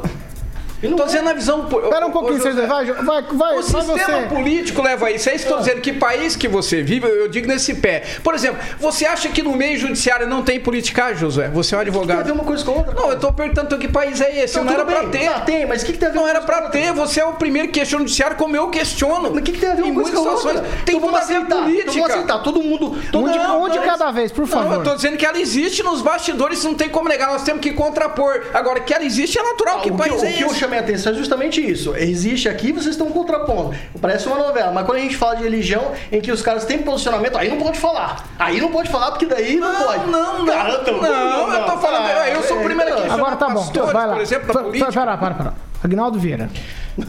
Estou 0.90 1.06
dizendo 1.06 1.30
a 1.30 1.32
visão. 1.32 1.66
Espera 1.66 2.06
um 2.06 2.10
pouquinho, 2.10 2.36
José. 2.38 2.50
César. 2.52 2.66
Vai, 2.66 2.84
vai, 2.86 3.22
vai. 3.22 3.58
O 3.58 3.62
vai 3.62 3.82
sistema 3.82 3.82
você. 4.20 4.26
político 4.28 4.82
leva 4.82 5.06
a 5.06 5.10
isso. 5.10 5.28
É 5.28 5.34
isso 5.34 5.46
que 5.46 5.52
eu 5.52 5.58
estou 5.58 5.66
dizendo. 5.66 5.82
Que 5.82 5.92
país 5.92 6.36
que 6.36 6.48
você 6.48 6.82
vive, 6.82 7.06
eu 7.06 7.28
digo 7.28 7.46
nesse 7.46 7.74
pé. 7.74 8.02
Por 8.22 8.34
exemplo, 8.34 8.60
você 8.78 9.06
acha 9.06 9.28
que 9.28 9.42
no 9.42 9.54
meio 9.54 9.78
judiciário 9.78 10.26
não 10.26 10.42
tem 10.42 10.60
politicagem, 10.60 11.16
José? 11.18 11.48
Você 11.48 11.74
é 11.74 11.78
um 11.78 11.80
Tem 11.80 11.88
a 11.90 11.98
advogado. 11.98 12.24
ver 12.26 12.32
uma 12.32 12.44
coisa 12.44 12.64
com 12.64 12.72
outra. 12.72 12.94
Não, 12.94 13.08
eu 13.08 13.14
estou 13.14 13.32
perguntando 13.32 13.78
que 13.78 13.88
país 13.88 14.20
é 14.20 14.42
esse. 14.44 14.56
Não, 14.56 14.64
Não, 14.64 14.72
era 14.72 14.84
bem. 14.84 15.08
ter. 15.10 15.26
Ah, 15.28 15.40
tem, 15.40 15.66
mas 15.66 15.82
o 15.82 15.86
que, 15.86 15.92
que 15.92 15.98
tem 15.98 16.08
a 16.08 16.12
ver 16.12 16.16
Não 16.18 16.28
era 16.28 16.40
coisa 16.40 16.46
com 16.46 16.52
a 16.52 16.56
pra 16.56 16.66
outra? 16.66 16.80
ter. 16.80 16.92
Você 16.92 17.20
é 17.20 17.24
o 17.24 17.32
primeiro 17.34 17.68
que 17.68 17.80
questiona 17.80 18.04
o 18.04 18.06
judiciário 18.06 18.36
como 18.36 18.56
eu 18.56 18.68
questiono. 18.68 19.30
Mas 19.30 19.40
o 19.40 19.42
que, 19.42 19.52
que 19.52 19.58
tem 19.58 19.70
a 19.70 19.74
ver 19.74 19.92
coisa 19.92 20.12
com 20.12 20.18
a 20.18 20.32
outra? 20.32 20.36
situações. 20.36 20.60
Tem 20.84 20.96
então 20.96 21.10
ver 21.10 21.18
aceitar. 21.18 21.56
política. 21.62 21.82
Então 21.90 21.94
vamos 22.02 22.10
aceitar. 22.10 22.38
Todo 22.42 22.62
mundo... 22.62 22.98
Todo 23.10 23.24
Um 23.28 23.32
de, 23.32 23.38
mundo 23.38 23.64
um 23.64 23.68
de 23.68 23.78
cada 23.80 24.10
vez, 24.10 24.30
por 24.32 24.46
Não, 24.48 24.58
eu 24.62 24.68
favor. 24.68 24.84
tô 24.84 24.94
dizendo 24.96 25.16
que 25.16 25.24
ela 25.26 25.38
existe 25.38 25.82
nos 25.82 26.02
bastidores, 26.02 26.62
não 26.64 26.74
tem 26.74 26.88
como 26.88 27.08
negar, 27.08 27.28
nós 27.32 27.42
temos 27.42 27.60
que 27.60 27.72
contrapor. 27.72 28.42
Agora, 28.52 28.80
que 28.80 28.92
ela 28.94 29.04
existe 29.04 29.38
é 29.38 29.42
natural, 29.42 29.80
que 29.80 29.90
o, 29.90 29.92
que, 29.92 29.98
país 29.98 30.20
o 30.22 30.24
é 30.24 30.32
que 30.32 30.42
eu 30.42 30.46
esse? 30.48 30.58
Chamei 30.74 30.78
a 30.78 30.82
atenção 30.82 31.12
é 31.12 31.16
justamente 31.16 31.60
isso. 31.60 31.94
Existe 31.96 32.48
aqui, 32.48 32.72
vocês 32.72 32.94
estão 32.94 33.08
contrapondo. 33.10 33.74
Parece 34.00 34.26
uma 34.26 34.36
novela, 34.38 34.72
mas 34.72 34.84
quando 34.84 34.98
a 34.98 35.00
gente 35.00 35.16
fala 35.16 35.36
de 35.36 35.44
religião 35.44 35.92
em 36.10 36.20
que 36.20 36.32
os 36.32 36.42
caras 36.42 36.64
têm 36.64 36.78
posicionamento, 36.78 37.36
aí 37.38 37.48
não 37.48 37.58
pode 37.58 37.78
falar. 37.78 38.24
Aí 38.38 38.60
não 38.60 38.70
pode 38.70 38.90
falar 38.90 39.10
porque 39.12 39.26
daí 39.26 39.56
não, 39.56 39.74
pode. 39.74 40.10
Não, 40.10 40.38
não, 40.40 40.46
Cara, 40.46 40.80
então, 40.82 41.00
não, 41.00 41.52
eu 41.52 41.64
tô 41.64 41.78
falando, 41.78 42.06
Ah, 42.06 42.28
eu 42.30 42.42
sou 42.42 42.56
o 42.58 42.60
é, 42.60 42.64
primeiro 42.64 42.90
então. 42.92 43.04
que 43.04 43.10
Agora 43.10 43.36
tá 43.36 43.48
bom. 43.48 43.54
pastores, 43.60 43.92
Vai 43.92 44.06
lá. 44.06 44.12
por 44.14 44.22
exemplo, 44.22 44.54
da 44.54 44.62
política. 44.62 44.92
Pera, 44.92 45.16
para, 45.16 45.34
para. 45.34 45.54
Agnaldo 45.82 46.18
Vieira. 46.18 46.48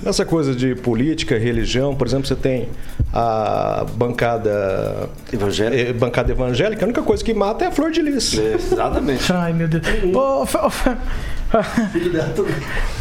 Essa 0.03 0.25
coisa 0.25 0.55
de 0.55 0.73
política, 0.75 1.37
religião, 1.37 1.93
por 1.95 2.07
exemplo, 2.07 2.25
você 2.27 2.35
tem 2.35 2.69
a 3.13 3.85
bancada 3.95 5.09
Evangélica. 5.31 5.89
eh, 5.89 5.93
bancada 5.93 6.31
evangélica, 6.31 6.83
a 6.83 6.87
única 6.87 7.03
coisa 7.03 7.23
que 7.23 7.33
mata 7.33 7.65
é 7.65 7.67
a 7.67 7.71
flor 7.71 7.91
de 7.91 8.01
lis. 8.01 8.33
Exatamente. 8.33 9.31
Ai, 9.31 9.53
meu 9.53 9.67
Deus. 9.67 9.83
Ô, 10.15 10.45
Fe- 10.45 10.57
ô, 10.57 10.69
Fe- 10.71 10.97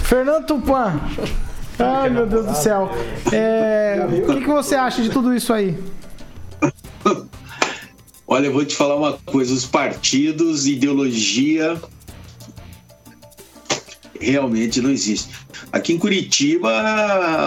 Fernando 0.03 0.47
Tupan. 0.47 1.01
Ai, 1.79 2.11
meu 2.11 2.27
Deus 2.27 2.47
do 2.47 2.55
céu. 2.55 2.91
É, 3.33 4.07
o 4.29 4.33
que, 4.35 4.41
que 4.43 4.47
você 4.47 4.75
acha 4.75 5.03
de 5.03 5.09
tudo 5.11 5.35
isso 5.35 5.53
aí? 5.53 5.77
Olha, 8.27 8.47
eu 8.47 8.53
vou 8.53 8.65
te 8.65 8.77
falar 8.77 8.97
uma 8.97 9.15
coisa: 9.27 9.53
os 9.53 9.65
partidos, 9.67 10.67
ideologia, 10.67 11.77
realmente 14.21 14.81
não 14.81 14.91
existe. 14.91 15.44
Aqui 15.75 15.93
em 15.93 15.99
Curitiba, 15.99 16.71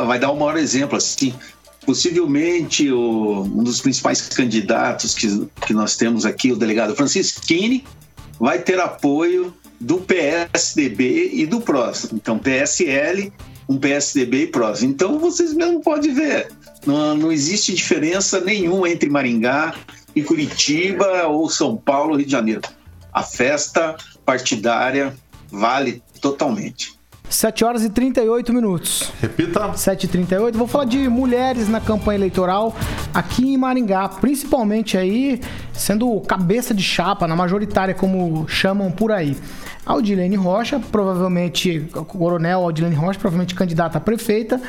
vai 0.05 0.19
dar 0.19 0.31
o 0.31 0.35
maior 0.37 0.57
exemplo. 0.57 0.97
Assim, 0.97 1.33
possivelmente, 1.85 2.91
o- 2.91 3.41
um 3.43 3.63
dos 3.63 3.79
principais 3.79 4.21
candidatos 4.27 5.15
que, 5.15 5.47
que 5.65 5.73
nós 5.73 5.95
temos 5.95 6.25
aqui, 6.25 6.51
o 6.51 6.57
delegado 6.57 6.93
Francisquini, 6.93 7.85
vai 8.37 8.59
ter 8.59 8.79
apoio 8.81 9.53
do 9.79 9.97
PSDB 9.99 11.29
e 11.33 11.45
do 11.45 11.61
PROS. 11.61 12.09
Então, 12.11 12.37
PSL, 12.37 13.31
um 13.69 13.77
PSDB 13.77 14.43
e 14.43 14.47
PROS. 14.47 14.83
Então, 14.83 15.17
vocês 15.19 15.53
mesmo 15.53 15.79
podem 15.81 16.13
ver. 16.13 16.51
Não, 16.85 17.15
não 17.15 17.31
existe 17.31 17.73
diferença 17.73 18.41
nenhuma 18.41 18.89
entre 18.89 19.09
Maringá 19.09 19.73
e 20.13 20.21
Curitiba 20.21 21.27
ou 21.27 21.49
São 21.49 21.77
Paulo, 21.77 22.17
Rio 22.17 22.25
de 22.25 22.31
Janeiro. 22.31 22.61
A 23.13 23.23
festa 23.23 23.95
partidária 24.25 25.15
vale 25.49 26.01
totalmente. 26.21 26.96
7 27.29 27.65
horas 27.65 27.83
e 27.83 27.89
38 27.89 28.53
minutos. 28.53 29.11
Repita. 29.21 29.59
7h38. 29.69 30.53
Vou 30.53 30.67
falar 30.67 30.85
de 30.85 31.09
mulheres 31.09 31.67
na 31.67 31.81
campanha 31.81 32.17
eleitoral 32.17 32.75
aqui 33.13 33.53
em 33.53 33.57
Maringá, 33.57 34.07
principalmente 34.07 34.97
aí 34.97 35.41
sendo 35.73 36.19
cabeça 36.21 36.73
de 36.73 36.81
chapa 36.83 37.27
na 37.27 37.35
majoritária, 37.35 37.93
como 37.93 38.47
chamam 38.47 38.89
por 38.91 39.11
aí. 39.11 39.37
A 39.85 39.95
Odilene 39.95 40.35
Rocha, 40.35 40.81
provavelmente, 40.91 41.81
coronel 42.07 42.61
Odilene 42.63 42.95
Rocha, 42.95 43.19
provavelmente 43.19 43.55
candidata 43.55 43.97
a 43.97 44.01
prefeita. 44.01 44.61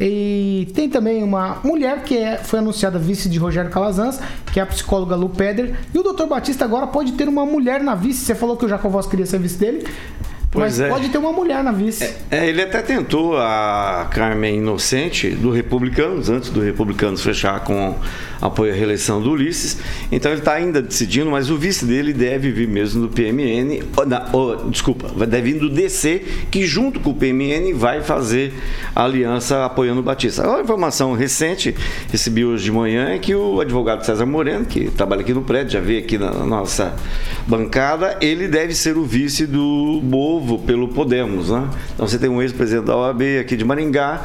E 0.00 0.72
tem 0.74 0.88
também 0.88 1.22
uma 1.22 1.58
mulher 1.62 2.02
que 2.02 2.16
é- 2.18 2.38
foi 2.38 2.58
anunciada 2.58 2.98
vice 2.98 3.28
de 3.28 3.38
Rogério 3.38 3.70
Calazans, 3.70 4.18
que 4.52 4.58
é 4.58 4.62
a 4.62 4.66
psicóloga 4.66 5.14
Lu 5.14 5.28
Peder. 5.28 5.76
E 5.94 5.98
o 5.98 6.02
doutor 6.02 6.26
Batista 6.26 6.64
agora 6.64 6.88
pode 6.88 7.12
ter 7.12 7.28
uma 7.28 7.46
mulher 7.46 7.80
na 7.82 7.94
vice. 7.94 8.24
Você 8.24 8.34
falou 8.34 8.56
que 8.56 8.64
o 8.66 8.68
Jacovós 8.68 9.06
queria 9.06 9.26
ser 9.26 9.38
vice 9.38 9.56
dele. 9.58 9.86
Pois 10.54 10.78
mas 10.78 10.80
é. 10.80 10.88
pode 10.88 11.08
ter 11.08 11.18
uma 11.18 11.32
mulher 11.32 11.62
na 11.64 11.72
vice. 11.72 12.08
É, 12.30 12.48
ele 12.48 12.62
até 12.62 12.80
tentou 12.80 13.36
a 13.36 14.08
Carmen 14.10 14.56
Inocente 14.58 15.30
do 15.30 15.50
Republicanos, 15.50 16.30
antes 16.30 16.48
do 16.50 16.60
Republicanos 16.60 17.22
fechar 17.22 17.60
com 17.64 17.96
apoio 18.40 18.72
à 18.72 18.76
reeleição 18.76 19.20
do 19.20 19.32
Ulisses. 19.32 19.78
Então 20.12 20.30
ele 20.30 20.40
está 20.40 20.52
ainda 20.52 20.80
decidindo, 20.80 21.30
mas 21.30 21.50
o 21.50 21.56
vice 21.56 21.84
dele 21.84 22.12
deve 22.12 22.50
vir 22.52 22.68
mesmo 22.68 23.02
do 23.02 23.08
PMN, 23.08 23.82
ou, 23.96 24.06
na- 24.06 24.28
ou, 24.32 24.68
desculpa, 24.70 25.08
deve 25.26 25.52
vir 25.54 25.58
do 25.58 25.68
DC, 25.70 26.22
que 26.50 26.64
junto 26.66 27.00
com 27.00 27.10
o 27.10 27.14
PMN 27.14 27.72
vai 27.72 28.00
fazer 28.02 28.52
a 28.94 29.04
aliança 29.04 29.64
apoiando 29.64 30.00
o 30.00 30.04
Batista. 30.04 30.46
A 30.56 30.60
informação 30.60 31.14
recente, 31.14 31.74
recebi 32.12 32.44
hoje 32.44 32.64
de 32.64 32.70
manhã, 32.72 33.08
é 33.08 33.18
que 33.18 33.34
o 33.34 33.60
advogado 33.60 34.04
César 34.04 34.26
Moreno, 34.26 34.64
que 34.66 34.90
trabalha 34.90 35.22
aqui 35.22 35.32
no 35.34 35.42
prédio, 35.42 35.72
já 35.72 35.80
veio 35.80 35.98
aqui 35.98 36.16
na 36.18 36.30
na 36.34 36.44
nossa 36.44 36.94
bancada, 37.46 38.18
ele 38.20 38.46
deve 38.48 38.74
ser 38.74 38.96
o 38.96 39.04
vice 39.04 39.46
do 39.46 40.00
Bovo 40.02 40.43
pelo 40.66 40.88
Podemos, 40.88 41.50
né? 41.50 41.68
Então 41.94 42.06
você 42.06 42.18
tem 42.18 42.28
um 42.28 42.40
ex-presidente 42.42 42.86
da 42.86 42.96
OAB 42.96 43.22
aqui 43.40 43.56
de 43.56 43.64
Maringá, 43.64 44.22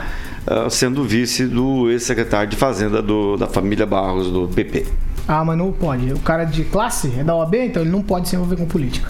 ah, 0.47 0.69
sendo 0.69 1.03
vice 1.03 1.45
do 1.45 1.89
ex-secretário 1.89 2.49
de 2.49 2.55
Fazenda 2.55 3.01
do- 3.01 3.38
da 3.38 3.47
família 3.47 3.86
Barros, 3.86 4.32
do 4.32 4.47
PP. 4.47 4.86
Ah, 5.27 5.43
mas 5.45 5.58
não 5.58 5.71
pode. 5.71 6.12
O 6.13 6.19
cara 6.19 6.43
é 6.43 6.45
de 6.45 6.63
classe 6.63 7.13
é 7.17 7.23
da 7.23 7.36
OAB, 7.36 7.55
então 7.55 7.82
ele 7.84 7.91
não 7.91 8.01
pode 8.01 8.27
se 8.29 8.36
envolver 8.36 8.55
com 8.58 8.65
política. 8.65 9.10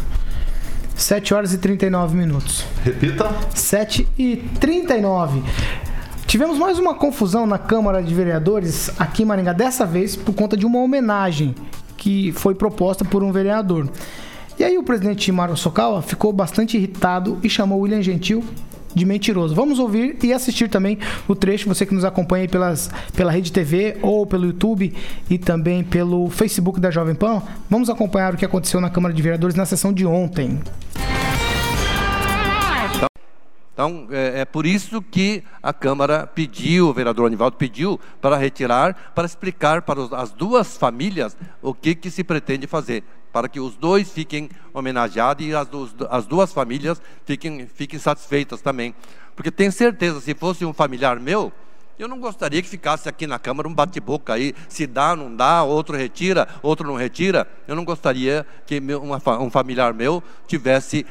7 0.96 1.34
horas 1.34 1.54
e 1.54 1.58
39 1.58 2.18
minutos. 2.18 2.66
Repita. 2.84 3.32
7 3.56 4.06
e 4.18 4.36
39. 4.60 5.42
Tivemos 6.28 6.60
mais 6.60 6.78
uma 6.78 6.94
confusão 6.94 7.48
na 7.48 7.58
Câmara 7.58 8.04
de 8.04 8.14
Vereadores 8.14 8.92
aqui 9.00 9.24
em 9.24 9.26
Maringá, 9.26 9.54
dessa 9.54 9.86
vez 9.86 10.16
por 10.16 10.34
conta 10.36 10.56
de 10.58 10.66
uma 10.66 10.80
homenagem 10.80 11.56
que 11.98 12.32
foi 12.34 12.54
proposta 12.54 13.04
por 13.06 13.24
um 13.24 13.32
vereador. 13.32 13.88
E 14.60 14.64
aí 14.64 14.78
o 14.78 14.84
presidente 14.84 15.32
Mário 15.32 15.56
Sokawa 15.56 16.02
ficou 16.02 16.34
bastante 16.34 16.76
irritado 16.76 17.40
e 17.42 17.50
chamou 17.50 17.80
William 17.80 18.02
Gentil 18.02 18.44
de 18.94 19.06
mentiroso. 19.06 19.56
Vamos 19.56 19.80
ouvir 19.80 20.18
e 20.22 20.34
assistir 20.34 20.68
também 20.68 20.98
o 21.30 21.36
trecho, 21.36 21.68
você 21.70 21.86
que 21.86 21.94
nos 21.94 22.04
acompanha 22.04 22.46
pelas, 22.50 22.90
pela 23.16 23.32
Rede 23.32 23.52
TV 23.54 23.98
ou 24.02 24.26
pelo 24.26 24.48
YouTube 24.48 24.94
e 25.30 25.38
também 25.38 25.82
pelo 25.84 26.30
Facebook 26.30 26.78
da 26.80 26.92
Jovem 26.92 27.16
Pan. 27.16 27.42
Vamos 27.70 27.90
acompanhar 27.90 28.34
o 28.34 28.38
que 28.38 28.44
aconteceu 28.44 28.82
na 28.82 28.90
Câmara 28.90 29.14
de 29.14 29.22
Vereadores 29.22 29.56
na 29.56 29.66
sessão 29.66 29.94
de 29.94 30.06
ontem. 30.06 30.60
Então, 33.74 34.08
é, 34.12 34.42
é 34.42 34.46
por 34.46 34.66
isso 34.66 35.02
que 35.02 35.42
a 35.64 35.72
Câmara 35.72 36.28
pediu, 36.28 36.90
o 36.90 36.94
vereador 36.94 37.28
Anivaldo 37.28 37.56
pediu 37.56 37.98
para 38.20 38.36
retirar, 38.36 39.14
para 39.16 39.26
explicar 39.26 39.84
para 39.84 40.02
os- 40.02 40.12
as 40.12 40.34
duas 40.34 40.76
famílias 40.76 41.38
o 41.62 41.74
que, 41.74 41.96
que 41.96 42.12
se 42.12 42.22
pretende 42.22 42.68
fazer, 42.68 43.06
para 43.32 43.48
que 43.48 43.60
os 43.60 43.76
dois 43.76 44.12
fiquem 44.12 44.50
homenageados 44.74 45.46
e 45.46 45.54
as, 45.54 45.68
duas- 45.68 45.96
as 46.10 46.26
duas 46.26 46.52
famílias 46.54 47.02
fiquem, 47.26 47.68
fiquem 47.68 48.00
satisfeitas 48.00 48.62
também. 48.62 48.94
Porque 49.36 49.52
tenho 49.52 49.72
certeza, 49.72 50.20
se 50.20 50.34
fosse 50.34 50.66
um 50.66 50.74
familiar 50.74 51.20
meu, 51.20 51.52
eu 51.98 52.08
não 52.08 52.20
gostaria 52.20 52.62
que 52.62 52.68
ficasse 52.70 53.10
aqui 53.10 53.28
na 53.28 53.38
Câmara 53.38 53.68
um 53.68 53.74
bate-boca 53.74 54.34
aí, 54.34 54.56
se 54.70 54.88
dá, 54.88 55.16
não 55.16 55.36
dá, 55.36 55.64
outro 55.64 55.98
retira, 55.98 56.48
outro 56.62 56.88
não 56.88 56.96
retira. 56.96 57.48
Eu 57.68 57.76
não 57.76 57.84
gostaria 57.84 58.46
que 58.66 58.80
meu- 58.80 59.02
uma 59.02 59.22
um 59.40 59.50
familiar 59.50 59.94
meu 59.94 60.24
tivesse 60.48 61.06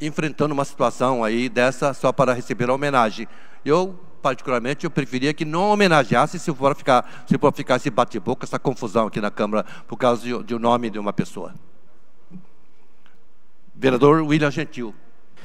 enfrentando 0.00 0.52
uma 0.52 0.64
situação 0.64 1.24
aí 1.24 1.48
dessa 1.48 1.94
só 1.94 2.12
para 2.12 2.34
receber 2.34 2.68
a 2.68 2.74
homenagem. 2.74 3.26
Eu, 3.64 3.98
particularmente, 4.26 4.84
eu 4.84 4.90
preferia 4.90 5.32
que 5.32 5.44
não 5.44 5.70
homenageasse 5.70 6.36
se 6.40 6.52
for 6.52 6.74
ficar, 6.74 7.24
se 7.28 7.38
for 7.38 7.52
ficar 7.54 7.76
esse 7.76 7.88
bate-boca, 7.90 8.44
essa 8.44 8.58
confusão 8.58 9.06
aqui 9.06 9.20
na 9.20 9.30
Câmara 9.30 9.64
por 9.86 9.96
causa 9.96 10.20
de, 10.20 10.42
de 10.42 10.52
um 10.52 10.58
nome 10.58 10.90
de 10.90 10.98
uma 10.98 11.12
pessoa. 11.12 11.54
Vereador 13.72 14.22
William 14.22 14.50
Gentil. 14.50 14.92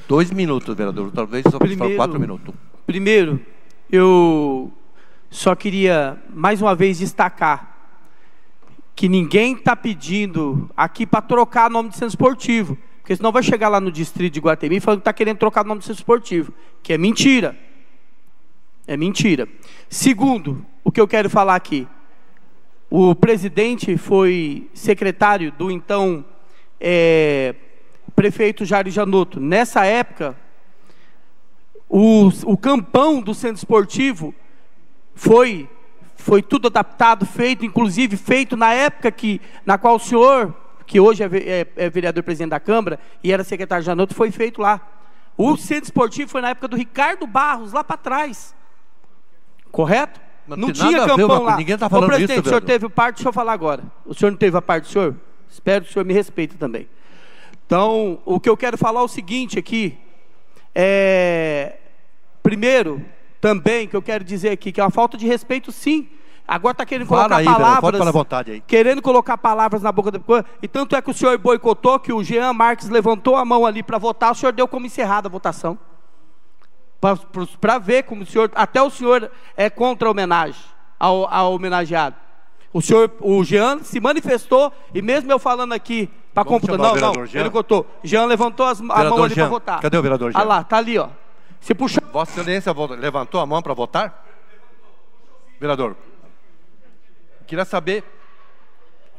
Dois 0.08 0.32
minutos, 0.32 0.74
vereador. 0.74 1.12
Talvez 1.12 1.44
só 1.48 1.60
Primeiro- 1.60 1.94
quatro 1.94 2.18
minutos. 2.18 2.52
Primeiro, 2.84 3.40
eu 3.88 4.72
só 5.30 5.54
queria 5.54 6.20
mais 6.34 6.60
uma 6.60 6.74
vez 6.74 6.98
destacar 6.98 7.76
que 8.96 9.08
ninguém 9.08 9.54
está 9.54 9.76
pedindo 9.76 10.68
aqui 10.76 11.06
para 11.06 11.22
trocar 11.22 11.70
nome 11.70 11.90
de 11.90 11.94
centro 11.94 12.08
esportivo. 12.08 12.76
Porque 13.00 13.14
senão 13.14 13.30
vai 13.30 13.44
chegar 13.44 13.68
lá 13.68 13.80
no 13.80 13.92
distrito 13.92 14.32
de 14.34 14.40
Guatemi 14.40 14.80
falando 14.80 14.98
que 14.98 15.02
está 15.02 15.12
querendo 15.12 15.38
trocar 15.38 15.64
o 15.64 15.68
nome 15.68 15.78
de 15.78 15.84
centro 15.86 16.00
esportivo. 16.00 16.52
Que 16.82 16.92
é 16.94 16.98
mentira. 16.98 17.56
É 18.86 18.96
mentira. 18.96 19.48
Segundo, 19.88 20.64
o 20.82 20.90
que 20.90 21.00
eu 21.00 21.06
quero 21.08 21.30
falar 21.30 21.54
aqui. 21.54 21.86
O 22.90 23.14
presidente 23.14 23.96
foi 23.96 24.68
secretário 24.74 25.50
do 25.52 25.70
então 25.70 26.24
eh, 26.80 27.54
prefeito 28.14 28.64
Jair 28.64 28.90
Janotto. 28.90 29.40
Nessa 29.40 29.84
época, 29.86 30.36
O, 31.94 32.28
o 32.46 32.56
campão 32.56 33.20
do 33.20 33.34
centro 33.34 33.58
esportivo 33.58 34.34
foi, 35.14 35.68
foi 36.16 36.40
tudo 36.42 36.68
adaptado, 36.68 37.26
feito, 37.26 37.66
inclusive 37.66 38.16
feito 38.16 38.56
na 38.56 38.72
época 38.72 39.10
que, 39.12 39.40
na 39.66 39.76
qual 39.76 39.96
o 39.96 39.98
senhor, 39.98 40.54
que 40.86 40.98
hoje 40.98 41.22
é, 41.22 41.26
é- 41.26 41.66
é 41.76 41.90
vereador 41.90 42.22
presidente 42.22 42.48
da 42.50 42.60
Câmara 42.60 42.98
e 43.22 43.30
era 43.30 43.44
secretário 43.44 43.82
de 43.82 43.86
Janoto, 43.86 44.14
foi 44.14 44.30
feito 44.30 44.60
lá. 44.62 44.80
O 45.36 45.54
centro 45.58 45.84
esportivo 45.84 46.30
foi 46.30 46.40
na 46.40 46.48
época 46.50 46.66
do 46.68 46.76
Ricardo 46.76 47.26
Barros, 47.26 47.74
lá 47.74 47.84
para 47.84 47.98
trás. 47.98 48.54
Correto? 49.72 50.20
Não 50.46 50.70
tem 50.70 50.74
tinha 50.74 51.06
campão 51.06 51.44
lá. 51.44 51.56
ninguém 51.56 51.78
tá 51.78 51.86
Ô, 51.86 51.90
falando 51.90 52.08
presidente, 52.08 52.38
isso, 52.40 52.46
o 52.46 52.48
senhor 52.48 52.60
teve 52.60 52.88
parte, 52.88 53.16
deixa 53.16 53.28
eu 53.28 53.32
falar 53.32 53.52
agora. 53.52 53.82
O 54.04 54.14
senhor 54.14 54.30
não 54.30 54.38
teve 54.38 54.56
a 54.56 54.62
parte 54.62 54.84
do 54.84 54.90
senhor? 54.90 55.16
Espero 55.50 55.84
que 55.84 55.90
o 55.90 55.92
senhor 55.92 56.04
me 56.04 56.12
respeite 56.12 56.56
também. 56.56 56.88
Então, 57.66 58.18
o 58.24 58.38
que 58.38 58.48
eu 58.48 58.56
quero 58.56 58.76
falar 58.76 59.00
é 59.00 59.04
o 59.04 59.08
seguinte 59.08 59.58
aqui. 59.58 59.96
É, 60.74 61.76
primeiro, 62.42 63.02
também, 63.40 63.88
que 63.88 63.96
eu 63.96 64.02
quero 64.02 64.22
dizer 64.22 64.50
aqui, 64.50 64.70
que 64.70 64.80
é 64.80 64.84
uma 64.84 64.90
falta 64.90 65.16
de 65.16 65.26
respeito, 65.26 65.72
sim. 65.72 66.08
Agora 66.46 66.72
está 66.72 66.84
querendo 66.84 67.06
Fala 67.06 67.22
colocar 67.22 67.36
aí, 67.38 67.44
pode 67.46 67.58
palavras. 67.58 68.12
vontade 68.12 68.50
aí. 68.50 68.60
Querendo 68.66 69.00
colocar 69.00 69.38
palavras 69.38 69.80
na 69.80 69.92
boca 69.92 70.10
da 70.10 70.18
coisa. 70.18 70.44
E 70.60 70.68
tanto 70.68 70.96
é 70.96 71.00
que 71.00 71.10
o 71.10 71.14
senhor 71.14 71.38
boicotou 71.38 71.98
que 71.98 72.12
o 72.12 72.22
Jean 72.22 72.52
Marques 72.52 72.88
levantou 72.88 73.36
a 73.36 73.44
mão 73.44 73.64
ali 73.64 73.82
para 73.82 73.96
votar, 73.96 74.32
o 74.32 74.34
senhor 74.34 74.52
deu 74.52 74.66
como 74.66 74.84
encerrada 74.86 75.28
a 75.28 75.30
votação. 75.30 75.78
Para 77.60 77.78
ver 77.78 78.04
como 78.04 78.22
o 78.22 78.26
senhor. 78.26 78.50
Até 78.54 78.80
o 78.80 78.88
senhor 78.88 79.28
é 79.56 79.68
contra 79.68 80.06
a 80.06 80.10
homenagem 80.12 80.62
ao, 81.00 81.26
ao 81.28 81.54
homenageado. 81.54 82.14
O 82.72 82.80
senhor, 82.80 83.12
o 83.20 83.42
Jean 83.42 83.80
se 83.80 83.98
manifestou, 84.00 84.72
e 84.94 85.02
mesmo 85.02 85.30
eu 85.30 85.38
falando 85.38 85.72
aqui 85.72 86.08
para 86.32 86.44
computar. 86.44 86.78
o 86.78 86.78
Não, 86.78 87.12
não, 87.12 87.26
Jean? 87.26 87.40
ele 87.40 87.50
botou. 87.50 87.86
Jean 88.04 88.24
levantou 88.26 88.64
as, 88.66 88.80
a 88.80 88.84
mão 88.84 89.24
ali 89.24 89.34
para 89.34 89.48
votar. 89.48 89.80
cadê 89.80 89.98
o 89.98 90.02
vereador 90.02 90.30
Jean? 90.30 90.40
Ah 90.40 90.44
lá, 90.44 90.64
tá 90.64 90.78
ali, 90.78 90.96
ó. 90.96 91.08
Se 91.60 91.74
puxar. 91.74 92.02
Vossa 92.12 92.40
Excelência 92.40 92.72
levantou 92.98 93.40
a 93.40 93.46
mão 93.46 93.60
para 93.60 93.74
votar? 93.74 94.24
Vereador, 95.60 95.96
queria 97.46 97.64
saber, 97.64 98.04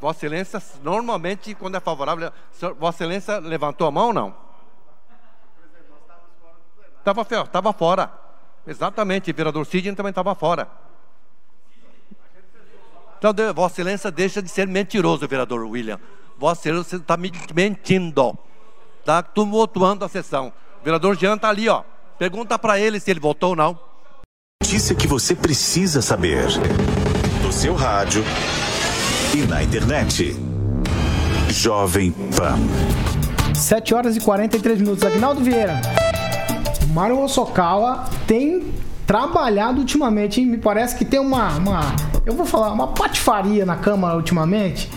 Vossa 0.00 0.26
Excelência, 0.26 0.62
normalmente, 0.82 1.54
quando 1.54 1.76
é 1.76 1.80
favorável, 1.80 2.32
Vossa 2.78 3.04
Excelência 3.04 3.38
levantou 3.38 3.86
a 3.86 3.90
mão 3.90 4.08
ou 4.08 4.12
não? 4.12 4.43
Estava 7.04 7.24
tava 7.46 7.72
fora. 7.74 8.10
Exatamente, 8.66 9.30
vereador 9.30 9.66
Sidney 9.66 9.94
também 9.94 10.08
estava 10.08 10.34
fora. 10.34 10.66
Então, 13.18 13.32
Vossa 13.54 13.74
Excelência 13.74 14.10
deixa 14.10 14.40
de 14.40 14.48
ser 14.48 14.66
mentiroso, 14.66 15.28
vereador 15.28 15.64
William. 15.66 16.00
Vossa 16.38 16.62
Excelência 16.62 16.96
está 16.96 17.16
me- 17.18 17.30
mentindo. 17.54 18.36
Está 19.00 19.22
tumultuando 19.22 20.02
a 20.04 20.08
sessão. 20.08 20.50
O 20.80 20.84
vereador 20.84 21.14
Jean 21.16 21.34
está 21.34 21.50
ali, 21.50 21.68
ó. 21.68 21.82
Pergunta 22.18 22.58
para 22.58 22.78
ele 22.80 22.98
se 22.98 23.10
ele 23.10 23.20
votou 23.20 23.50
ou 23.50 23.56
não. 23.56 23.78
Notícia 24.62 24.94
que 24.94 25.06
você 25.06 25.34
precisa 25.34 26.00
saber. 26.00 26.46
No 27.42 27.52
seu 27.52 27.74
rádio 27.74 28.24
e 29.34 29.42
na 29.46 29.62
internet. 29.62 30.34
Jovem 31.50 32.12
Pan. 32.12 32.56
7 33.54 33.94
horas 33.94 34.16
e 34.16 34.20
43 34.20 34.80
minutos. 34.80 35.04
Agnaldo 35.04 35.42
Vieira. 35.42 35.80
Mário 36.92 37.20
Osokawa 37.20 38.04
tem 38.26 38.62
trabalhado 39.06 39.80
ultimamente, 39.80 40.40
hein? 40.40 40.46
Me 40.46 40.58
parece 40.58 40.96
que 40.96 41.04
tem 41.04 41.20
uma, 41.20 41.56
uma. 41.56 41.80
Eu 42.24 42.34
vou 42.34 42.46
falar, 42.46 42.72
uma 42.72 42.88
patifaria 42.88 43.64
na 43.64 43.76
Câmara 43.76 44.16
ultimamente. 44.16 44.88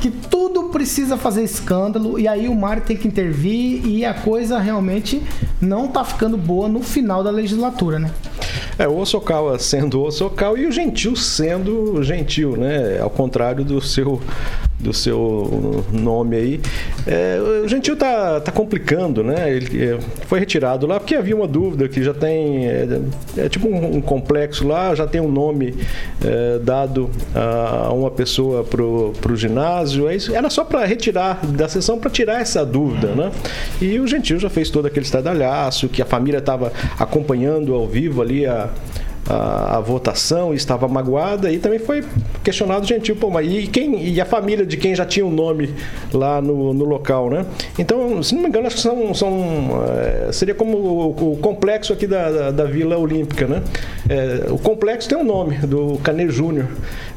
Que 0.00 0.10
tudo 0.10 0.64
precisa 0.64 1.16
fazer 1.16 1.42
escândalo 1.42 2.18
e 2.18 2.28
aí 2.28 2.46
o 2.46 2.54
Mário 2.54 2.82
tem 2.82 2.96
que 2.96 3.08
intervir 3.08 3.86
e 3.86 4.04
a 4.04 4.12
coisa 4.12 4.58
realmente 4.58 5.22
não 5.60 5.88
tá 5.88 6.04
ficando 6.04 6.36
boa 6.36 6.68
no 6.68 6.82
final 6.82 7.24
da 7.24 7.30
legislatura, 7.30 7.98
né? 7.98 8.10
É, 8.78 8.86
o 8.86 8.98
Osokawa 8.98 9.58
sendo 9.58 10.00
o 10.00 10.06
Osokawa 10.06 10.58
e 10.58 10.66
o 10.66 10.72
Gentil 10.72 11.16
sendo 11.16 12.02
Gentil, 12.02 12.56
né? 12.56 13.00
Ao 13.00 13.08
contrário 13.08 13.64
do 13.64 13.80
seu 13.80 14.20
do 14.84 14.92
seu 14.92 15.82
nome 15.90 16.36
aí. 16.36 16.60
É, 17.06 17.40
o 17.64 17.66
Gentil 17.66 17.96
tá, 17.96 18.40
tá 18.40 18.52
complicando, 18.52 19.24
né? 19.24 19.50
Ele 19.50 19.82
é, 19.82 19.98
foi 20.26 20.38
retirado 20.38 20.86
lá 20.86 21.00
porque 21.00 21.14
havia 21.14 21.34
uma 21.34 21.48
dúvida 21.48 21.88
que 21.88 22.02
já 22.02 22.12
tem 22.12 22.66
é, 22.66 23.00
é 23.38 23.48
tipo 23.48 23.66
um, 23.66 23.96
um 23.96 24.00
complexo 24.00 24.68
lá, 24.68 24.94
já 24.94 25.06
tem 25.06 25.20
um 25.20 25.30
nome 25.30 25.74
é, 26.22 26.58
dado 26.58 27.10
a 27.34 27.92
uma 27.92 28.10
pessoa 28.10 28.62
pro, 28.62 29.12
pro 29.20 29.34
ginásio. 29.34 30.06
É 30.08 30.14
isso, 30.14 30.34
era 30.34 30.50
só 30.50 30.62
para 30.64 30.84
retirar 30.84 31.44
da 31.46 31.66
sessão 31.66 31.98
para 31.98 32.10
tirar 32.10 32.40
essa 32.40 32.64
dúvida, 32.64 33.08
né? 33.08 33.32
E 33.80 33.98
o 33.98 34.06
Gentil 34.06 34.38
já 34.38 34.50
fez 34.50 34.68
todo 34.68 34.86
aquele 34.86 35.06
estardalhaço 35.06 35.88
que 35.88 36.02
a 36.02 36.04
família 36.04 36.38
estava 36.38 36.72
acompanhando 36.98 37.74
ao 37.74 37.86
vivo 37.86 38.20
ali 38.20 38.44
a 38.44 38.68
a, 39.28 39.78
a 39.78 39.80
votação 39.80 40.52
e 40.52 40.56
estava 40.56 40.86
magoada 40.86 41.50
e 41.50 41.58
também 41.58 41.78
foi 41.78 42.04
questionado 42.42 42.86
gentil, 42.86 43.16
pô, 43.16 43.30
mas 43.30 43.50
e 43.50 43.66
quem 43.66 44.06
e 44.06 44.20
a 44.20 44.24
família 44.24 44.66
de 44.66 44.76
quem 44.76 44.94
já 44.94 45.04
tinha 45.04 45.24
o 45.24 45.30
nome 45.30 45.74
lá 46.12 46.40
no, 46.40 46.74
no 46.74 46.84
local, 46.84 47.30
né? 47.30 47.46
Então, 47.78 48.22
se 48.22 48.34
não 48.34 48.42
me 48.42 48.48
engano, 48.48 48.66
acho 48.66 48.76
que 48.76 48.82
são, 48.82 49.14
são 49.14 49.84
é, 50.28 50.32
seria 50.32 50.54
como 50.54 50.76
o, 50.76 51.32
o 51.32 51.36
complexo 51.38 51.92
aqui 51.92 52.06
da, 52.06 52.30
da, 52.30 52.50
da 52.50 52.64
Vila 52.64 52.96
Olímpica, 52.98 53.46
né? 53.46 53.62
É, 54.08 54.50
o 54.50 54.58
complexo 54.58 55.08
tem 55.08 55.16
um 55.16 55.24
nome 55.24 55.56
do 55.58 55.98
Cane 56.02 56.28
Júnior. 56.28 56.66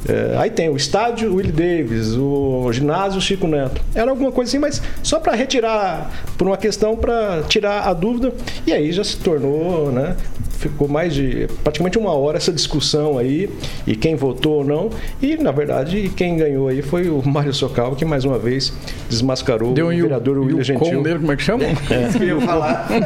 É, 0.08 0.38
aí 0.38 0.50
tem 0.50 0.70
o 0.70 0.78
estádio 0.78 1.36
Willie 1.36 1.52
Davis, 1.52 2.16
o 2.16 2.72
ginásio 2.72 3.20
Chico 3.20 3.48
Neto. 3.48 3.82
Era 3.94 4.10
alguma 4.12 4.32
coisa 4.32 4.50
assim, 4.50 4.60
mas 4.60 4.82
só 5.04 5.20
para 5.20 5.36
retirar 5.36 6.10
por 6.38 6.48
uma 6.48 6.58
questão 6.58 6.96
para 6.96 7.44
tirar 7.48 7.88
a 7.88 7.94
dúvida 7.94 8.34
e 8.66 8.72
aí 8.72 8.92
já 8.92 9.04
se 9.04 9.18
tornou, 9.18 9.92
né? 9.92 10.16
Ficou 10.58 10.88
mais 10.88 11.14
de 11.14 11.48
praticamente 11.64 11.98
uma 11.98 12.12
hora 12.14 12.38
essa 12.38 12.52
discussão 12.52 13.18
aí 13.18 13.50
e 13.86 13.96
quem 13.96 14.16
votou 14.16 14.58
ou 14.60 14.64
não. 14.66 14.90
E 15.22 15.38
na 15.38 15.52
verdade 15.52 16.12
quem 16.16 16.36
ganhou 16.38 16.68
aí 16.68 16.82
foi 16.82 17.10
o 17.10 17.22
Mário 17.28 17.54
Socal 17.54 17.96
que 17.96 18.04
mais 18.06 18.26
uma 18.26 18.40
vez 18.40 18.74
desmascarou 19.10 19.74
Deu 19.74 19.88
o 19.88 19.90
vereador 19.90 20.38
William 20.40 20.64
Gentil. 20.64 21.04
dele, 21.04 21.20
como 21.20 21.32
é 21.32 21.36
que 21.36 21.44
chama? 21.44 21.64
É. 21.64 22.08
Isso 22.08 22.18
que 22.18 22.26
eu 22.28 22.40
ia 22.40 22.46
falar. 22.46 22.88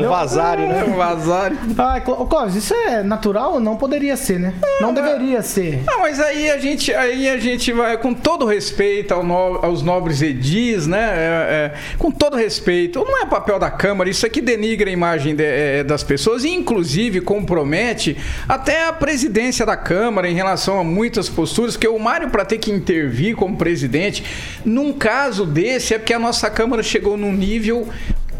Um 0.00 0.08
vazário, 0.08 0.66
né? 0.68 0.84
Um 0.84 0.94
vazário. 0.96 1.56
Ah, 1.78 2.00
Cló- 2.00 2.24
Clóvis, 2.26 2.54
isso 2.56 2.74
é 2.74 3.02
natural? 3.02 3.60
Não 3.60 3.76
poderia 3.76 4.16
ser, 4.16 4.38
né? 4.38 4.54
Não 4.80 4.92
deveria 4.94 5.42
ser. 5.42 5.82
Não, 5.86 6.00
mas 6.00 6.20
aí 6.20 6.50
a 6.50 6.58
gente, 6.58 6.92
aí 6.94 7.28
a 7.28 7.38
gente 7.38 7.72
vai, 7.72 7.96
com 7.98 8.12
todo 8.14 8.44
respeito 8.46 9.12
ao 9.14 9.22
no- 9.22 9.58
aos 9.62 9.82
nobres 9.82 10.22
edis, 10.22 10.86
né? 10.86 11.00
é, 11.00 11.20
é, 11.20 11.72
com 11.98 12.10
todo 12.10 12.36
respeito, 12.36 13.04
não 13.04 13.22
é 13.22 13.26
papel 13.26 13.58
da 13.58 13.70
Câmara, 13.70 14.08
isso 14.10 14.24
aqui 14.26 14.40
denigra 14.40 14.88
a 14.88 14.92
imagem 14.92 15.34
de- 15.34 15.44
é, 15.44 15.84
das 16.00 16.02
pessoas 16.02 16.44
inclusive, 16.44 17.20
compromete 17.20 18.16
até 18.48 18.86
a 18.86 18.92
presidência 18.92 19.66
da 19.66 19.76
Câmara 19.76 20.28
em 20.28 20.34
relação 20.34 20.80
a 20.80 20.84
muitas 20.84 21.28
posturas, 21.28 21.74
porque 21.74 21.88
o 21.88 21.98
Mário, 21.98 22.30
para 22.30 22.44
ter 22.44 22.58
que 22.58 22.70
intervir 22.70 23.36
como 23.36 23.56
presidente, 23.56 24.24
num 24.64 24.92
caso 24.92 25.44
desse, 25.44 25.94
é 25.94 25.98
porque 25.98 26.14
a 26.14 26.18
nossa 26.18 26.48
Câmara 26.50 26.82
chegou 26.82 27.16
num 27.16 27.32
nível 27.32 27.88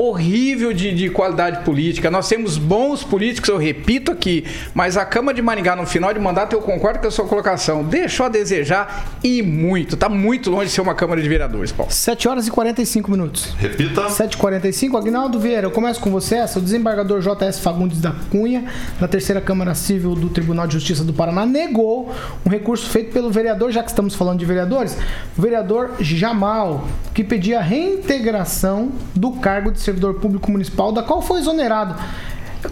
horrível 0.01 0.73
de, 0.73 0.95
de 0.95 1.11
qualidade 1.11 1.63
política. 1.63 2.11
Nós 2.11 2.27
temos 2.27 2.57
bons 2.57 3.05
políticos, 3.05 3.51
eu 3.51 3.59
repito 3.59 4.11
aqui, 4.11 4.45
mas 4.73 4.97
a 4.97 5.05
Câmara 5.05 5.35
de 5.35 5.43
Maringá, 5.43 5.77
no 5.77 5.85
final 5.87 6.15
de 6.15 6.19
mandato, 6.19 6.55
eu 6.55 6.63
concordo 6.63 7.01
com 7.01 7.07
a 7.07 7.11
sua 7.11 7.27
colocação, 7.27 7.85
deixou 7.85 8.25
a 8.25 8.29
desejar 8.31 9.19
e 9.23 9.43
muito. 9.43 9.99
Tá 9.99 10.09
muito 10.09 10.51
longe 10.51 10.67
de 10.67 10.73
ser 10.73 10.81
uma 10.81 10.95
Câmara 10.95 11.21
de 11.21 11.29
Vereadores, 11.29 11.71
Paulo. 11.71 11.93
7 11.93 12.29
horas 12.29 12.47
e 12.47 12.51
45 12.51 13.11
minutos. 13.11 13.55
Repita. 13.59 14.07
7h45. 14.07 14.99
Agnaldo 14.99 15.39
Vieira, 15.39 15.67
eu 15.67 15.71
começo 15.71 16.01
com 16.01 16.11
você. 16.11 16.37
Essa, 16.37 16.59
o 16.59 16.63
desembargador 16.63 17.21
JS 17.21 17.59
Fagundes 17.59 18.01
da 18.01 18.15
Cunha, 18.31 18.65
da 18.99 19.07
terceira 19.07 19.41
Câmara 19.41 19.75
Civil 19.75 20.15
do 20.15 20.31
Tribunal 20.31 20.67
de 20.67 20.73
Justiça 20.73 21.05
do 21.05 21.13
Paraná, 21.13 21.45
negou 21.45 22.11
um 22.47 22.49
recurso 22.49 22.89
feito 22.89 23.13
pelo 23.13 23.31
vereador, 23.31 23.71
já 23.71 23.83
que 23.83 23.91
estamos 23.91 24.15
falando 24.15 24.39
de 24.39 24.47
vereadores, 24.47 24.97
o 25.37 25.43
vereador 25.43 25.97
Jamal, 26.01 26.89
que 27.13 27.23
pedia 27.23 27.59
a 27.59 27.63
reintegração 27.63 28.93
do 29.15 29.33
cargo 29.33 29.71
de 29.71 29.81
servidor 29.91 30.14
público 30.14 30.51
municipal, 30.51 30.93
da 30.93 31.03
qual 31.03 31.20
foi 31.20 31.41
exonerado. 31.41 31.97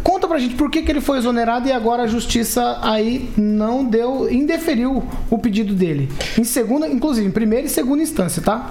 Conta 0.02 0.28
pra 0.28 0.38
gente 0.38 0.54
por 0.54 0.70
que, 0.70 0.82
que 0.82 0.92
ele 0.92 1.00
foi 1.00 1.16
exonerado 1.16 1.66
e 1.66 1.72
agora 1.72 2.02
a 2.02 2.06
justiça 2.06 2.78
aí 2.82 3.30
não 3.36 3.84
deu, 3.84 4.30
indeferiu 4.30 5.02
o 5.30 5.38
pedido 5.38 5.74
dele. 5.74 6.10
Em 6.38 6.44
segunda, 6.44 6.86
inclusive, 6.86 7.26
em 7.26 7.30
primeira 7.30 7.66
e 7.66 7.70
segunda 7.70 8.02
instância, 8.02 8.42
tá? 8.42 8.70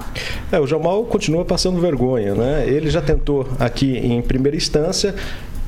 É, 0.52 0.60
o 0.60 0.66
Jamal 0.66 1.04
continua 1.06 1.44
passando 1.44 1.80
vergonha, 1.80 2.34
né? 2.34 2.64
Ele 2.68 2.88
já 2.88 3.02
tentou 3.02 3.48
aqui 3.58 3.98
em 3.98 4.22
primeira 4.22 4.56
instância, 4.56 5.14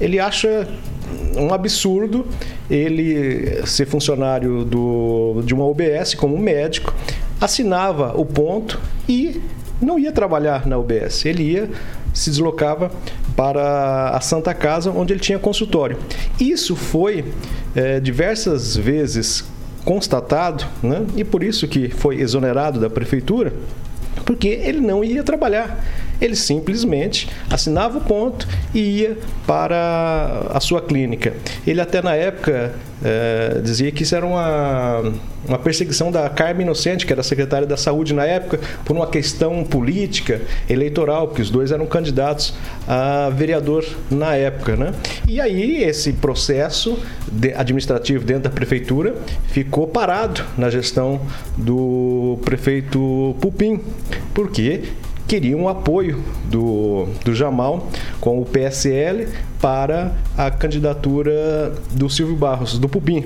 ele 0.00 0.20
acha 0.20 0.68
um 1.36 1.52
absurdo 1.52 2.24
ele 2.70 3.66
ser 3.66 3.86
funcionário 3.86 4.64
do, 4.64 5.42
de 5.44 5.52
uma 5.52 5.64
OBS 5.64 6.14
como 6.14 6.38
médico, 6.38 6.94
assinava 7.40 8.12
o 8.16 8.24
ponto 8.24 8.78
e 9.08 9.40
não 9.80 9.98
ia 9.98 10.12
trabalhar 10.12 10.66
na 10.66 10.76
UBS. 10.78 11.24
Ele 11.24 11.42
ia, 11.42 11.70
se 12.12 12.30
deslocava 12.30 12.90
para 13.36 14.10
a 14.10 14.20
Santa 14.20 14.52
Casa, 14.52 14.90
onde 14.90 15.12
ele 15.12 15.20
tinha 15.20 15.38
consultório. 15.38 15.98
Isso 16.38 16.74
foi 16.76 17.24
eh, 17.74 18.00
diversas 18.00 18.76
vezes 18.76 19.44
constatado, 19.84 20.64
né? 20.82 21.06
e 21.16 21.24
por 21.24 21.42
isso 21.42 21.66
que 21.66 21.88
foi 21.88 22.20
exonerado 22.20 22.78
da 22.78 22.90
prefeitura, 22.90 23.52
porque 24.24 24.48
ele 24.48 24.80
não 24.80 25.02
ia 25.02 25.22
trabalhar. 25.22 25.82
Ele 26.20 26.36
simplesmente 26.36 27.28
assinava 27.48 27.98
o 27.98 28.00
ponto 28.00 28.46
e 28.74 29.00
ia 29.00 29.18
para 29.46 30.46
a 30.50 30.60
sua 30.60 30.80
clínica. 30.80 31.34
Ele 31.66 31.80
até 31.80 32.02
na 32.02 32.14
época 32.14 32.74
eh, 33.02 33.60
dizia 33.62 33.90
que 33.90 34.02
isso 34.02 34.14
era 34.14 34.26
uma, 34.26 35.12
uma 35.48 35.58
perseguição 35.58 36.12
da 36.12 36.28
Carmen 36.28 36.66
Inocente, 36.66 37.06
que 37.06 37.12
era 37.12 37.22
secretária 37.22 37.66
da 37.66 37.76
Saúde 37.76 38.12
na 38.12 38.24
época, 38.24 38.60
por 38.84 38.94
uma 38.94 39.06
questão 39.06 39.64
política, 39.64 40.42
eleitoral, 40.68 41.28
porque 41.28 41.40
os 41.40 41.50
dois 41.50 41.72
eram 41.72 41.86
candidatos 41.86 42.54
a 42.86 43.30
vereador 43.30 43.84
na 44.10 44.34
época. 44.34 44.76
Né? 44.76 44.92
E 45.26 45.40
aí 45.40 45.82
esse 45.82 46.12
processo 46.12 46.98
administrativo 47.56 48.24
dentro 48.24 48.44
da 48.44 48.50
prefeitura 48.50 49.14
ficou 49.48 49.86
parado 49.86 50.44
na 50.58 50.68
gestão 50.68 51.20
do 51.56 52.38
prefeito 52.44 53.34
Pupim, 53.40 53.80
porque 54.34 54.82
queriam 55.30 55.62
o 55.62 55.68
apoio 55.68 56.24
do, 56.46 57.06
do 57.24 57.32
Jamal 57.32 57.86
com 58.20 58.40
o 58.40 58.44
PSL 58.44 59.28
para 59.60 60.12
a 60.36 60.50
candidatura 60.50 61.72
do 61.92 62.10
Silvio 62.10 62.34
Barros, 62.34 62.76
do 62.80 62.88
Pupim. 62.88 63.22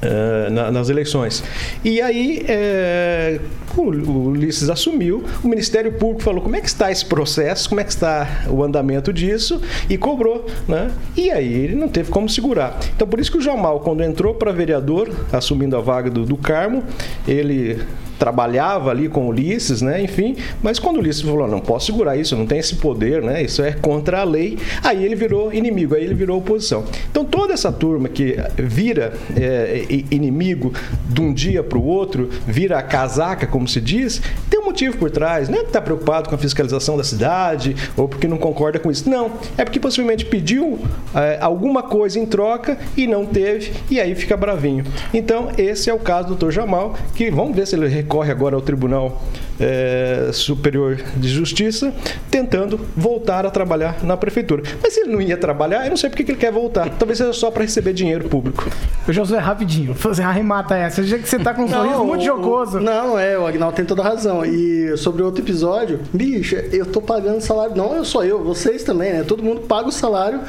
eh, 0.00 0.48
na- 0.50 0.70
nas 0.70 0.88
eleições. 0.88 1.42
E 1.84 2.00
aí, 2.00 2.44
eh, 2.48 3.40
o, 3.76 3.82
o 3.82 4.28
Ulisses 4.28 4.70
assumiu, 4.70 5.24
o 5.42 5.48
Ministério 5.48 5.90
Público 5.92 6.22
falou 6.22 6.40
como 6.40 6.54
é 6.54 6.60
que 6.60 6.68
está 6.68 6.88
esse 6.90 7.04
processo, 7.04 7.68
como 7.68 7.80
é 7.80 7.84
que 7.84 7.90
está 7.90 8.44
o 8.48 8.62
andamento 8.62 9.12
disso, 9.12 9.60
e 9.90 9.98
cobrou. 9.98 10.46
Né? 10.68 10.90
E 11.16 11.32
aí 11.32 11.52
ele 11.52 11.74
não 11.74 11.88
teve 11.88 12.10
como 12.12 12.28
segurar. 12.28 12.78
Então, 12.94 13.08
por 13.08 13.18
isso 13.18 13.32
que 13.32 13.38
o 13.38 13.42
Jamal, 13.42 13.80
quando 13.80 14.02
entrou 14.04 14.34
para 14.34 14.52
vereador, 14.52 15.10
assumindo 15.32 15.76
a 15.76 15.80
vaga 15.80 16.08
do, 16.08 16.24
do 16.24 16.36
Carmo, 16.36 16.84
ele 17.26 17.80
trabalhava 18.18 18.90
ali 18.90 19.08
com 19.08 19.28
Ulisses, 19.28 19.80
né? 19.80 20.02
Enfim, 20.02 20.36
mas 20.62 20.78
quando 20.78 20.98
Ulisses 20.98 21.22
falou, 21.22 21.46
não 21.46 21.60
posso 21.60 21.86
segurar 21.86 22.16
isso, 22.16 22.36
não 22.36 22.46
tenho 22.46 22.60
esse 22.60 22.76
poder, 22.76 23.22
né? 23.22 23.42
Isso 23.42 23.62
é 23.62 23.72
contra 23.72 24.20
a 24.20 24.24
lei. 24.24 24.58
Aí 24.82 25.04
ele 25.04 25.14
virou 25.14 25.52
inimigo, 25.52 25.94
aí 25.94 26.04
ele 26.04 26.14
virou 26.14 26.38
oposição. 26.38 26.84
Então 27.10 27.24
toda 27.24 27.52
essa 27.52 27.72
turma 27.72 28.08
que 28.08 28.36
vira 28.56 29.12
é, 29.36 29.84
inimigo 30.10 30.72
de 31.08 31.20
um 31.20 31.32
dia 31.32 31.62
para 31.62 31.78
o 31.78 31.84
outro, 31.84 32.28
vira 32.46 32.78
a 32.78 32.82
casaca, 32.82 33.46
como 33.46 33.68
se 33.68 33.80
diz, 33.80 34.20
tem 34.50 34.57
motivo 34.78 34.96
por 34.96 35.10
trás. 35.10 35.48
Não 35.48 35.58
é 35.58 35.60
que 35.62 35.66
está 35.66 35.80
preocupado 35.80 36.28
com 36.28 36.34
a 36.36 36.38
fiscalização 36.38 36.96
da 36.96 37.02
cidade 37.02 37.74
ou 37.96 38.06
porque 38.08 38.28
não 38.28 38.38
concorda 38.38 38.78
com 38.78 38.90
isso. 38.90 39.10
Não, 39.10 39.32
é 39.56 39.64
porque 39.64 39.80
possivelmente 39.80 40.24
pediu 40.24 40.78
é, 41.12 41.38
alguma 41.40 41.82
coisa 41.82 42.18
em 42.18 42.24
troca 42.24 42.78
e 42.96 43.06
não 43.06 43.26
teve, 43.26 43.72
e 43.90 44.00
aí 44.00 44.14
fica 44.14 44.36
bravinho. 44.36 44.84
Então, 45.12 45.50
esse 45.58 45.90
é 45.90 45.94
o 45.94 45.98
caso 45.98 46.28
do 46.28 46.36
Dr. 46.36 46.50
Jamal, 46.50 46.94
que 47.14 47.28
vamos 47.28 47.56
ver 47.56 47.66
se 47.66 47.74
ele 47.74 47.88
recorre 47.88 48.30
agora 48.30 48.54
ao 48.54 48.62
Tribunal 48.62 49.20
é, 49.60 50.30
Superior 50.32 50.96
de 51.16 51.28
Justiça, 51.28 51.92
tentando 52.30 52.80
voltar 52.96 53.44
a 53.46 53.50
trabalhar 53.50 54.02
na 54.04 54.16
prefeitura. 54.16 54.62
Mas 54.82 54.92
se 54.94 55.00
ele 55.00 55.12
não 55.12 55.20
ia 55.20 55.36
trabalhar, 55.36 55.84
eu 55.84 55.90
não 55.90 55.96
sei 55.96 56.08
porque 56.10 56.24
que 56.24 56.32
ele 56.32 56.38
quer 56.38 56.52
voltar. 56.52 56.90
Talvez 56.90 57.18
seja 57.18 57.32
só 57.32 57.50
para 57.50 57.62
receber 57.62 57.92
dinheiro 57.92 58.28
público. 58.28 58.68
Ô, 59.08 59.12
Josué, 59.12 59.38
rapidinho, 59.38 59.94
fazer 59.94 60.22
arremata 60.22 60.76
essa. 60.76 61.02
Já 61.02 61.18
que 61.18 61.28
você 61.28 61.38
tá 61.38 61.54
com 61.54 61.62
um 61.64 61.68
sorriso 61.68 62.04
muito 62.04 62.22
o- 62.22 62.24
jocoso. 62.24 62.80
Não, 62.80 63.18
é, 63.18 63.38
o 63.38 63.46
Agnaldo 63.46 63.76
tem 63.76 63.84
toda 63.84 64.02
a 64.02 64.04
razão. 64.04 64.44
E 64.44 64.96
sobre 64.96 65.22
outro 65.22 65.42
episódio, 65.42 66.00
bicho, 66.12 66.54
eu 66.72 66.86
tô 66.86 67.00
pagando 67.00 67.40
salário. 67.40 67.74
Não, 67.76 67.94
eu 67.96 68.04
sou 68.04 68.24
eu, 68.24 68.42
vocês 68.44 68.82
também, 68.84 69.12
né? 69.12 69.24
Todo 69.26 69.42
mundo 69.42 69.62
paga 69.62 69.88
o 69.88 69.92
salário 69.92 70.40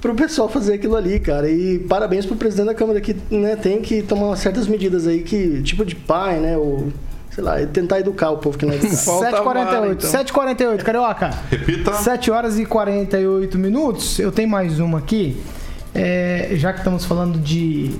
pro 0.00 0.14
pessoal 0.14 0.48
fazer 0.48 0.74
aquilo 0.74 0.94
ali, 0.96 1.18
cara. 1.18 1.50
E 1.50 1.78
parabéns 1.80 2.24
pro 2.26 2.36
presidente 2.36 2.66
da 2.66 2.74
Câmara 2.74 3.00
que 3.00 3.16
né, 3.30 3.56
tem 3.56 3.80
que 3.80 4.02
tomar 4.02 4.36
certas 4.36 4.66
medidas 4.68 5.06
aí 5.06 5.22
que, 5.22 5.62
tipo 5.62 5.84
de 5.84 5.94
pai, 5.96 6.38
né? 6.38 6.56
Ou, 6.56 6.88
sei 7.36 7.44
lá, 7.44 7.66
tentar 7.66 8.00
educar 8.00 8.30
o 8.30 8.38
povo 8.38 8.56
que 8.56 8.64
não 8.64 8.72
é 8.72 8.76
educado. 8.76 8.96
7h48, 8.96 9.98
7h48, 9.98 10.82
Carioca. 10.82 11.30
Repita. 11.50 11.92
7 11.92 12.30
horas 12.30 12.58
e 12.58 12.64
48 12.64 13.58
minutos. 13.58 14.18
Eu 14.18 14.32
tenho 14.32 14.48
mais 14.48 14.80
uma 14.80 14.98
aqui. 14.98 15.38
É, 15.94 16.52
já 16.54 16.72
que 16.72 16.78
estamos 16.78 17.04
falando 17.04 17.38
de 17.38 17.94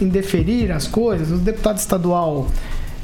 indeferir 0.00 0.72
as 0.72 0.86
coisas, 0.86 1.30
o 1.30 1.36
deputado 1.36 1.76
estadual 1.76 2.46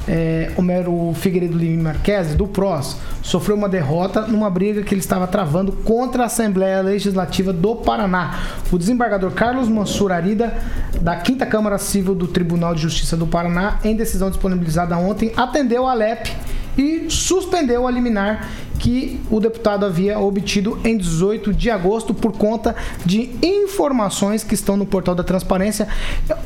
é, 0.07 0.51
Homero 0.55 1.13
Figueiredo 1.13 1.57
Lima 1.57 1.93
Marques, 1.93 2.35
do 2.35 2.47
PROS, 2.47 2.97
sofreu 3.21 3.55
uma 3.55 3.69
derrota 3.69 4.21
numa 4.21 4.49
briga 4.49 4.83
que 4.83 4.93
ele 4.93 5.01
estava 5.01 5.27
travando 5.27 5.71
contra 5.71 6.23
a 6.23 6.25
Assembleia 6.25 6.81
Legislativa 6.81 7.51
do 7.51 7.75
Paraná. 7.75 8.39
O 8.71 8.77
desembargador 8.77 9.31
Carlos 9.31 9.67
Mansur 9.67 10.11
Arida, 10.11 10.53
da 11.01 11.23
5 11.23 11.45
Câmara 11.47 11.77
Civil 11.77 12.15
do 12.15 12.27
Tribunal 12.27 12.75
de 12.75 12.81
Justiça 12.81 13.15
do 13.17 13.27
Paraná, 13.27 13.79
em 13.83 13.95
decisão 13.95 14.29
disponibilizada 14.29 14.97
ontem, 14.97 15.31
atendeu 15.35 15.87
a 15.87 15.93
LEP 15.93 16.31
e 16.77 17.09
suspendeu 17.09 17.87
a 17.87 17.91
liminar 17.91 18.49
que 18.79 19.19
o 19.31 19.39
deputado 19.39 19.85
havia 19.85 20.19
obtido 20.19 20.79
em 20.83 20.97
18 20.97 21.53
de 21.53 21.69
agosto 21.69 22.13
por 22.13 22.33
conta 22.33 22.75
de 23.05 23.31
informações 23.41 24.43
que 24.43 24.53
estão 24.53 24.77
no 24.77 24.85
portal 24.85 25.15
da 25.15 25.23
transparência. 25.23 25.87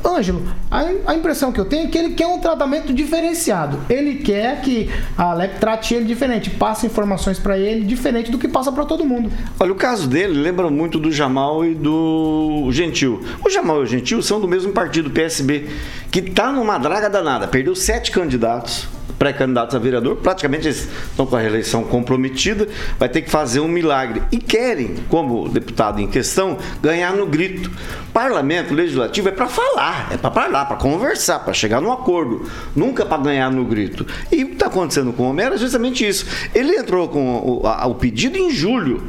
Ângelo, 0.06 0.44
a, 0.70 1.14
impressão 1.16 1.52
que 1.52 1.60
eu 1.60 1.66
tenho 1.66 1.88
é 1.88 1.90
que 1.90 1.98
ele 1.98 2.14
quer 2.14 2.28
um 2.28 2.40
tratamento 2.40 2.94
diferenciado. 2.94 3.80
Ele 3.90 4.16
quer 4.16 4.62
que 4.62 4.90
a 5.18 5.32
Alep 5.32 5.60
trate 5.60 5.94
ele 5.94 6.06
diferente, 6.06 6.50
passe 6.50 6.86
informações 6.86 7.40
para 7.40 7.58
ele 7.58 7.86
diferente 7.86 8.32
do 8.32 8.38
que 8.38 8.48
passa 8.48 8.72
para 8.72 8.86
todo 8.86 9.06
mundo. 9.06 9.32
Olha, 9.60 9.72
o 9.72 9.76
caso 9.76 10.08
dele 10.08 10.40
lembra 10.40 10.70
muito 10.70 11.00
do 11.00 11.12
Jamal 11.12 11.66
e 11.66 11.74
do 11.74 12.70
Gentil. 12.72 13.22
O 13.44 13.50
Jamal 13.50 13.82
e 13.82 13.84
o 13.84 13.88
Gentil 13.88 14.22
são 14.22 14.40
do 14.40 14.48
mesmo 14.48 14.72
partido, 14.72 15.10
PSB, 15.10 15.68
que 16.12 16.22
tá 16.22 16.52
numa 16.52 16.78
draga 16.78 17.10
danada. 17.10 17.48
Perdeu 17.48 17.76
sete 17.76 18.12
candidatos, 18.12 18.88
pré-candidatos 19.20 19.76
a 19.76 19.80
vereador, 19.80 20.16
praticamente 20.16 20.66
eles 20.68 20.88
estão 21.12 21.26
com 21.26 21.36
a 21.36 21.40
reeleição 21.40 21.84
comprometida, 21.84 22.68
vai 22.98 23.10
ter 23.10 23.22
que 23.22 23.30
fazer 23.30 23.60
um 23.60 23.68
milagre. 23.68 24.24
E 24.32 24.38
querem, 24.38 24.96
como 25.10 25.50
deputado 25.50 26.00
em 26.02 26.08
questão, 26.08 26.58
ganhar 26.82 27.14
no 27.14 27.26
grito. 27.28 27.70
Parlamento 28.14 28.74
legislativo 28.74 29.28
é 29.30 29.32
para 29.32 29.48
falar, 29.48 30.08
é 30.12 30.18
para 30.18 30.32
falar, 30.32 30.66
para 30.66 30.78
conversar, 30.78 31.40
para 31.40 31.54
chegar 31.54 31.80
num 31.82 31.92
acordo, 31.92 32.50
nunca 32.76 33.06
para 33.06 33.22
ganhar 33.22 33.52
no 33.52 33.66
grito. 33.66 34.06
E 34.32 34.44
o 34.44 34.48
que 34.48 34.54
está 34.54 34.68
acontecendo 34.68 35.12
com 35.14 35.24
o 35.24 35.30
Homero 35.30 35.56
é 35.56 35.58
justamente 35.58 36.08
isso. 36.08 36.26
Ele 36.56 36.76
entrou 36.78 37.08
com 37.10 37.60
o, 37.62 37.68
a- 37.68 37.86
o 37.88 37.96
pedido 37.96 38.38
em 38.38 38.50
julho. 38.52 39.04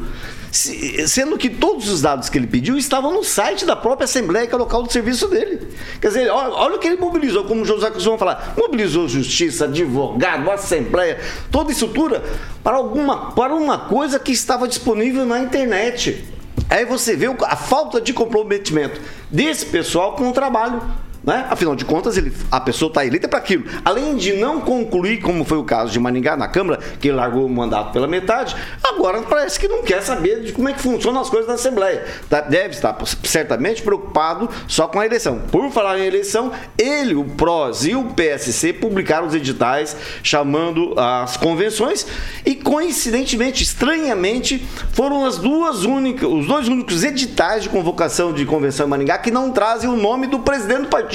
Se- 0.50 1.06
Sendo 1.08 1.38
que 1.38 1.48
todos 1.48 1.88
os 1.88 2.02
dados 2.02 2.28
que 2.28 2.36
ele 2.36 2.46
pediu 2.46 2.76
estavam 2.76 3.12
no 3.12 3.22
site 3.22 3.64
da 3.64 3.76
própria 3.76 4.04
Assembleia, 4.04 4.46
que 4.46 4.52
é 4.52 4.56
o 4.56 4.60
local 4.60 4.82
do 4.82 4.92
serviço 4.92 5.28
dele. 5.28 5.68
Quer 6.00 6.08
dizer, 6.08 6.30
olha, 6.30 6.74
o 6.76 6.78
que 6.78 6.88
ele 6.88 6.96
mobilizou, 6.96 7.44
como 7.44 7.62
o 7.62 7.64
José 7.64 7.90
costuma 7.90 8.18
falar: 8.18 8.54
mobilizou 8.56 9.08
justiça, 9.08 9.64
advogado, 9.66 10.50
Assembleia, 10.50 11.20
toda 11.50 11.70
estrutura 11.72 12.22
para, 12.64 12.76
alguma, 12.76 13.32
para 13.32 13.54
uma 13.54 13.78
coisa 13.78 14.18
que 14.18 14.32
estava 14.32 14.66
disponível 14.66 15.24
na 15.24 15.38
internet. 15.40 16.24
Aí 16.68 16.84
você 16.84 17.16
vê 17.16 17.26
a 17.26 17.56
falta 17.56 18.00
de 18.00 18.12
comprometimento 18.12 19.00
desse 19.30 19.66
pessoal 19.66 20.14
com 20.14 20.28
o 20.28 20.32
trabalho. 20.32 20.82
Né? 21.22 21.46
Afinal 21.50 21.76
de 21.76 21.84
contas, 21.84 22.16
ele, 22.16 22.32
a 22.50 22.58
pessoa 22.58 22.88
está 22.88 23.04
eleita 23.04 23.28
para 23.28 23.38
aquilo. 23.38 23.64
Além 23.84 24.16
de 24.16 24.32
não 24.34 24.60
concluir, 24.60 25.20
como 25.20 25.44
foi 25.44 25.58
o 25.58 25.64
caso 25.64 25.92
de 25.92 25.98
Maningá 26.00 26.34
na 26.36 26.48
Câmara, 26.48 26.78
que 26.98 27.10
largou 27.12 27.44
o 27.44 27.48
mandato 27.48 27.92
pela 27.92 28.06
metade, 28.06 28.56
agora 28.82 29.20
parece 29.22 29.60
que 29.60 29.68
não 29.68 29.82
quer 29.82 30.02
saber 30.02 30.40
de 30.40 30.52
como 30.52 30.68
é 30.68 30.72
que 30.72 30.80
funcionam 30.80 31.20
as 31.20 31.28
coisas 31.28 31.46
na 31.46 31.54
Assembleia. 31.54 32.04
Tá- 32.28 32.40
Deve 32.40 32.74
estar 32.74 32.96
certamente 33.22 33.82
preocupado 33.82 34.48
só 34.66 34.88
com 34.88 34.98
a 34.98 35.04
eleição. 35.04 35.40
Por 35.50 35.70
falar 35.70 35.98
em 35.98 36.06
eleição, 36.06 36.52
ele, 36.78 37.14
o 37.14 37.24
PROS 37.24 37.84
e 37.84 37.94
o 37.94 38.04
PSC 38.14 38.72
publicaram 38.72 39.26
os 39.26 39.34
editais 39.34 39.96
chamando 40.22 40.94
as 40.98 41.36
convenções 41.36 42.06
e, 42.46 42.54
coincidentemente, 42.54 43.62
estranhamente, 43.62 44.66
foram 44.92 45.24
as 45.26 45.36
duas 45.36 45.84
únicas, 45.84 46.28
os 46.28 46.46
dois 46.46 46.66
únicos 46.66 47.04
editais 47.04 47.62
de 47.62 47.68
convocação 47.68 48.32
de 48.32 48.44
convenção 48.46 48.86
em 48.86 48.90
Maningá 48.90 49.18
que 49.18 49.30
não 49.30 49.50
trazem 49.50 49.88
o 49.90 49.96
nome 49.96 50.26
do 50.26 50.38
presidente 50.38 50.82
do 50.82 50.88
partido. 50.88 51.09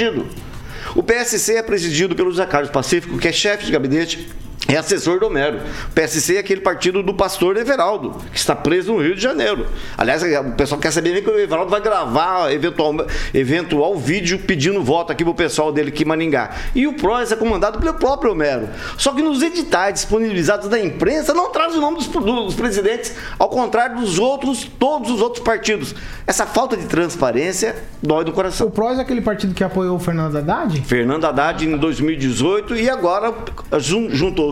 O 0.95 1.03
PSC 1.03 1.55
é 1.55 1.63
presidido 1.63 2.15
pelo 2.15 2.31
José 2.31 2.45
Carlos 2.45 2.69
Pacífico, 2.69 3.17
que 3.17 3.27
é 3.27 3.31
chefe 3.31 3.65
de 3.65 3.71
gabinete 3.71 4.29
é 4.67 4.75
assessor 4.77 5.19
do 5.19 5.27
Homero. 5.27 5.59
O 5.89 5.91
PSC 5.93 6.35
é 6.35 6.39
aquele 6.39 6.61
partido 6.61 7.03
do 7.03 7.13
pastor 7.13 7.57
Everaldo, 7.57 8.17
que 8.31 8.37
está 8.37 8.55
preso 8.55 8.93
no 8.93 9.01
Rio 9.01 9.15
de 9.15 9.21
Janeiro. 9.21 9.67
Aliás, 9.97 10.23
o 10.23 10.51
pessoal 10.53 10.79
quer 10.81 10.91
saber 10.91 11.23
que 11.23 11.29
o 11.29 11.39
Everaldo 11.39 11.69
vai 11.71 11.81
gravar 11.81 12.51
eventual, 12.51 12.95
eventual 13.33 13.97
vídeo 13.97 14.39
pedindo 14.39 14.81
voto 14.83 15.11
aqui 15.11 15.23
pro 15.23 15.33
pessoal 15.33 15.71
dele 15.71 15.89
aqui 15.89 16.03
em 16.03 16.05
Maningá. 16.05 16.51
E 16.73 16.87
o 16.87 16.93
PROS 16.93 17.31
é 17.31 17.35
comandado 17.35 17.79
pelo 17.79 17.93
próprio 17.95 18.31
Homero. 18.31 18.69
Só 18.97 19.11
que 19.13 19.21
nos 19.21 19.41
editais 19.41 19.93
disponibilizados 19.95 20.67
da 20.67 20.79
imprensa 20.79 21.33
não 21.33 21.51
traz 21.51 21.75
o 21.75 21.81
nome 21.81 21.97
dos, 21.97 22.07
dos 22.07 22.55
presidentes, 22.55 23.13
ao 23.37 23.49
contrário 23.49 23.97
dos 23.99 24.17
outros, 24.19 24.63
todos 24.79 25.11
os 25.11 25.21
outros 25.21 25.43
partidos. 25.43 25.93
Essa 26.25 26.45
falta 26.45 26.75
de 26.75 26.85
transparência 26.85 27.75
dói 28.01 28.23
no 28.25 28.31
coração. 28.31 28.67
O 28.67 28.71
PROS 28.71 28.97
é 28.97 29.01
aquele 29.01 29.21
partido 29.21 29.53
que 29.53 29.63
apoiou 29.63 29.95
o 29.95 29.99
Fernando 29.99 30.35
Haddad? 30.37 30.81
Fernando 30.81 31.25
Haddad 31.25 31.65
em 31.67 31.77
2018 31.77 32.75
e 32.75 32.89
agora 32.89 33.33
jun- 33.79 34.09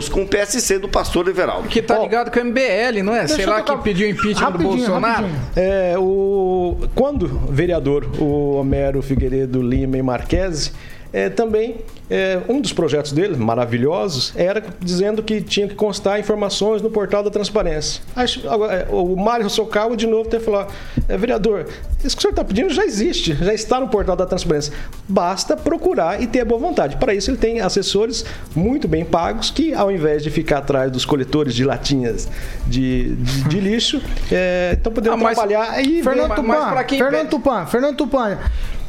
com 0.09 0.23
o 0.23 0.27
PSC 0.27 0.79
do 0.79 0.87
pastor 0.89 1.27
Everaldo. 1.27 1.67
Que 1.67 1.81
tá 1.81 1.99
ligado 1.99 2.31
com 2.31 2.39
o 2.39 2.45
MBL, 2.45 3.01
não 3.03 3.13
é? 3.15 3.19
Deixa 3.21 3.35
Sei 3.35 3.45
lá 3.45 3.61
tocar- 3.61 3.77
que 3.77 3.83
pediu 3.83 4.09
impeachment 4.09 4.33
do 4.33 4.39
Rapidinho, 4.57 4.69
Bolsonaro. 4.77 5.15
rapidinho. 5.27 5.41
É, 5.55 5.95
o, 5.97 6.77
quando 6.95 7.27
vereador, 7.49 8.05
o 8.19 8.55
Homero 8.55 9.01
Figueiredo 9.01 9.61
Lima 9.61 9.97
e 9.97 10.01
Marquese, 10.01 10.71
é, 11.13 11.29
também 11.29 11.77
é, 12.09 12.41
um 12.49 12.59
dos 12.59 12.73
projetos 12.73 13.11
dele, 13.11 13.37
maravilhosos, 13.37 14.33
era 14.35 14.63
dizendo 14.79 15.21
que 15.23 15.41
tinha 15.41 15.67
que 15.67 15.75
constar 15.75 16.19
informações 16.19 16.81
no 16.81 16.89
portal 16.89 17.21
da 17.23 17.29
transparência. 17.29 18.01
Acho, 18.15 18.47
agora, 18.49 18.73
é, 18.73 18.87
o 18.91 19.15
Mário 19.15 19.49
Socal, 19.49 19.95
de 19.95 20.07
novo, 20.07 20.27
que 20.27 20.39
falar: 20.39 20.67
é, 21.07 21.15
vereador, 21.17 21.67
isso 22.03 22.15
que 22.15 22.19
o 22.19 22.21
senhor 22.21 22.31
está 22.31 22.43
pedindo 22.43 22.73
já 22.73 22.83
existe, 22.83 23.33
já 23.35 23.53
está 23.53 23.79
no 23.79 23.87
portal 23.87 24.15
da 24.15 24.25
transparência. 24.25 24.73
Basta 25.07 25.55
procurar 25.55 26.21
e 26.21 26.27
ter 26.27 26.43
boa 26.43 26.59
vontade. 26.59 26.97
Para 26.97 27.13
isso, 27.13 27.29
ele 27.29 27.37
tem 27.37 27.61
assessores 27.61 28.25
muito 28.55 28.87
bem 28.87 29.05
pagos 29.05 29.51
que, 29.51 29.73
ao 29.73 29.91
invés 29.91 30.23
de 30.23 30.29
ficar 30.31 30.57
atrás 30.59 30.91
dos 30.91 31.05
coletores 31.05 31.53
de 31.53 31.63
latinhas 31.63 32.27
de, 32.67 33.15
de, 33.15 33.43
de 33.43 33.59
lixo, 33.59 34.01
é, 34.31 34.71
estão 34.73 34.91
podendo 34.91 35.13
Ah, 35.13 35.17
mas- 35.17 35.37
trabalhar. 35.37 35.75
Fernando 36.03 36.35
Tupan, 36.35 36.85
Fernando 36.97 37.29
Tupan, 37.29 37.65
Fernando 37.67 37.97
Tupan, 37.97 38.37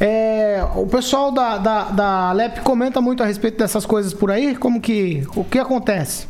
é, 0.01 0.65
o 0.75 0.87
pessoal 0.87 1.31
da, 1.31 1.59
da, 1.59 1.85
da 1.85 2.33
LEP 2.33 2.61
comenta 2.61 3.01
muito 3.01 3.23
a 3.23 3.27
respeito 3.27 3.59
dessas 3.59 3.87
coisas 3.87 4.13
por 4.13 4.31
aí? 4.31 4.57
Como 4.57 4.81
que, 4.81 5.27
o 5.37 5.45
que 5.45 5.59
acontece? 5.59 6.27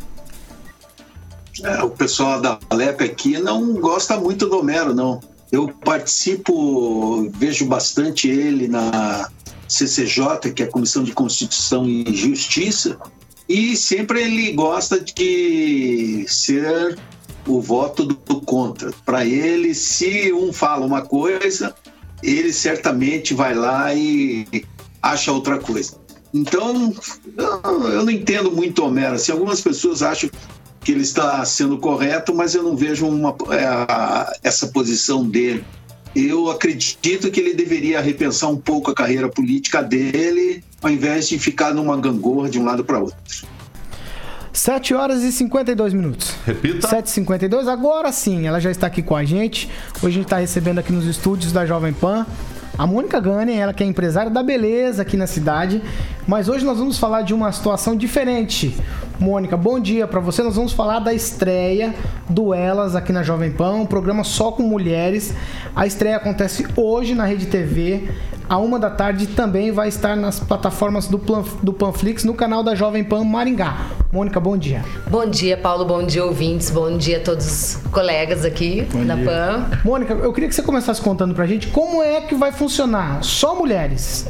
É, 1.62 1.82
o 1.82 1.90
pessoal 1.90 2.40
da 2.40 2.58
Alep 2.68 3.02
aqui 3.02 3.38
não 3.38 3.74
gosta 3.74 4.16
muito 4.18 4.46
do 4.48 4.58
Homero, 4.58 4.94
não. 4.94 5.20
Eu 5.52 5.68
participo, 5.68 7.30
vejo 7.30 7.64
bastante 7.66 8.28
ele 8.28 8.66
na 8.66 9.30
CCJ, 9.68 10.52
que 10.52 10.62
é 10.62 10.66
a 10.66 10.70
Comissão 10.70 11.04
de 11.04 11.12
Constituição 11.12 11.88
e 11.88 12.04
Justiça, 12.14 12.98
e 13.48 13.76
sempre 13.76 14.22
ele 14.22 14.52
gosta 14.52 15.00
de 15.00 16.26
ser 16.28 16.98
o 17.46 17.60
voto 17.60 18.04
do 18.04 18.40
contra. 18.40 18.90
Para 19.04 19.24
ele, 19.24 19.74
se 19.74 20.32
um 20.32 20.52
fala 20.52 20.84
uma 20.84 21.02
coisa, 21.02 21.74
ele 22.25 22.53
certamente 22.53 23.35
vai 23.35 23.55
lá 23.55 23.95
e 23.95 24.47
acha 25.03 25.31
outra 25.31 25.59
coisa. 25.59 25.97
Então, 26.33 26.93
eu 27.37 28.05
não 28.05 28.11
entendo 28.11 28.51
muito 28.51 28.85
Homero. 28.85 29.14
Assim, 29.14 29.31
algumas 29.31 29.61
pessoas 29.61 30.03
acham 30.03 30.29
que 30.81 30.93
ele 30.93 31.03
está 31.03 31.45
sendo 31.45 31.79
correto, 31.79 32.35
mas 32.35 32.55
eu 32.55 32.62
não 32.62 32.77
vejo 32.77 33.07
uma, 33.07 33.35
é, 33.51 34.39
essa 34.43 34.66
posição 34.68 35.25
dele. 35.25 35.64
Eu 36.14 36.51
acredito 36.51 37.31
que 37.31 37.41
ele 37.41 37.55
deveria 37.55 38.01
repensar 38.01 38.49
um 38.49 38.57
pouco 38.57 38.91
a 38.91 38.95
carreira 38.95 39.29
política 39.29 39.83
dele, 39.83 40.62
ao 40.83 40.91
invés 40.91 41.29
de 41.29 41.39
ficar 41.39 41.75
numa 41.75 41.97
gangorra 41.97 42.49
de 42.49 42.59
um 42.59 42.64
lado 42.64 42.85
para 42.85 42.99
outro. 42.99 43.16
7 44.55 44.94
horas 44.94 45.22
e 45.24 45.32
52 45.32 45.92
minutos. 45.92 46.32
Repita. 46.46 46.86
7h52. 46.88 47.66
Agora 47.66 48.12
sim, 48.12 48.46
ela 48.46 48.61
já 48.61 48.70
está 48.70 48.86
aqui 48.86 49.02
com 49.02 49.16
a 49.16 49.24
gente. 49.24 49.68
Hoje 49.96 50.07
a 50.07 50.11
gente 50.11 50.24
está 50.24 50.38
recebendo 50.38 50.78
aqui 50.78 50.92
nos 50.92 51.07
estúdios 51.07 51.52
da 51.52 51.66
Jovem 51.66 51.92
Pan 51.92 52.24
a 52.77 52.87
Mônica 52.87 53.20
Gunning, 53.20 53.57
ela 53.57 53.72
que 53.72 53.85
é 53.85 53.87
empresária 53.87 54.31
da 54.31 54.43
beleza 54.43 55.03
aqui 55.03 55.16
na 55.16 55.27
cidade. 55.27 55.81
Mas 56.27 56.49
hoje 56.49 56.64
nós 56.64 56.79
vamos 56.79 56.99
falar 56.99 57.22
de 57.22 57.33
uma 57.33 57.53
situação 57.53 57.95
diferente. 57.97 58.77
Mônica, 59.20 59.57
bom 59.57 59.79
dia 59.79 60.07
para 60.07 60.20
você. 60.20 60.43
Nós 60.43 60.57
vamos 60.57 60.72
falar 60.72 60.99
da 60.99 61.14
estreia 61.14 61.95
do 62.29 62.53
Elas 62.53 62.97
aqui 62.97 63.12
na 63.12 63.22
Jovem 63.22 63.53
Pan, 63.53 63.75
um 63.75 63.87
programa 63.87 64.25
só 64.25 64.51
com 64.51 64.62
mulheres. 64.62 65.35
A 65.75 65.87
estreia 65.87 66.16
acontece 66.16 66.66
hoje 66.77 67.14
na 67.14 67.25
Rede 67.25 67.47
TV, 67.47 68.09
a 68.49 68.59
uma 68.59 68.79
da 68.79 68.91
tarde 68.91 69.27
também 69.29 69.70
vai 69.70 69.89
estar 69.89 70.14
nas 70.16 70.39
plataformas 70.39 71.07
do, 71.07 71.18
Plan, 71.18 71.43
do 71.62 71.72
Panflix 71.72 72.25
no 72.25 72.35
canal 72.35 72.62
da 72.62 72.75
Jovem 72.75 73.03
Pan 73.03 73.25
Maringá. 73.25 73.87
Mônica, 74.12 74.39
bom 74.39 74.57
dia. 74.57 74.85
Bom 75.11 75.27
dia, 75.27 75.57
Paulo. 75.57 75.85
Bom 75.85 76.05
dia, 76.05 76.25
ouvintes. 76.25 76.70
Bom 76.70 76.97
dia 76.97 77.16
a 77.16 77.20
todos 77.20 77.47
os 77.47 77.77
colegas 77.91 78.45
aqui 78.45 78.87
da 79.07 79.16
PAN. 79.16 79.66
Mônica, 79.85 80.12
eu 80.12 80.33
queria 80.33 80.49
que 80.49 80.55
você 80.55 80.62
começasse 80.62 81.01
contando 81.01 81.35
pra 81.35 81.47
gente 81.47 81.68
como 81.68 82.03
é 82.03 82.20
que 82.20 82.35
vai 82.35 82.53
funcionar. 82.53 82.63
Só 83.22 83.54
mulheres. 83.54 84.26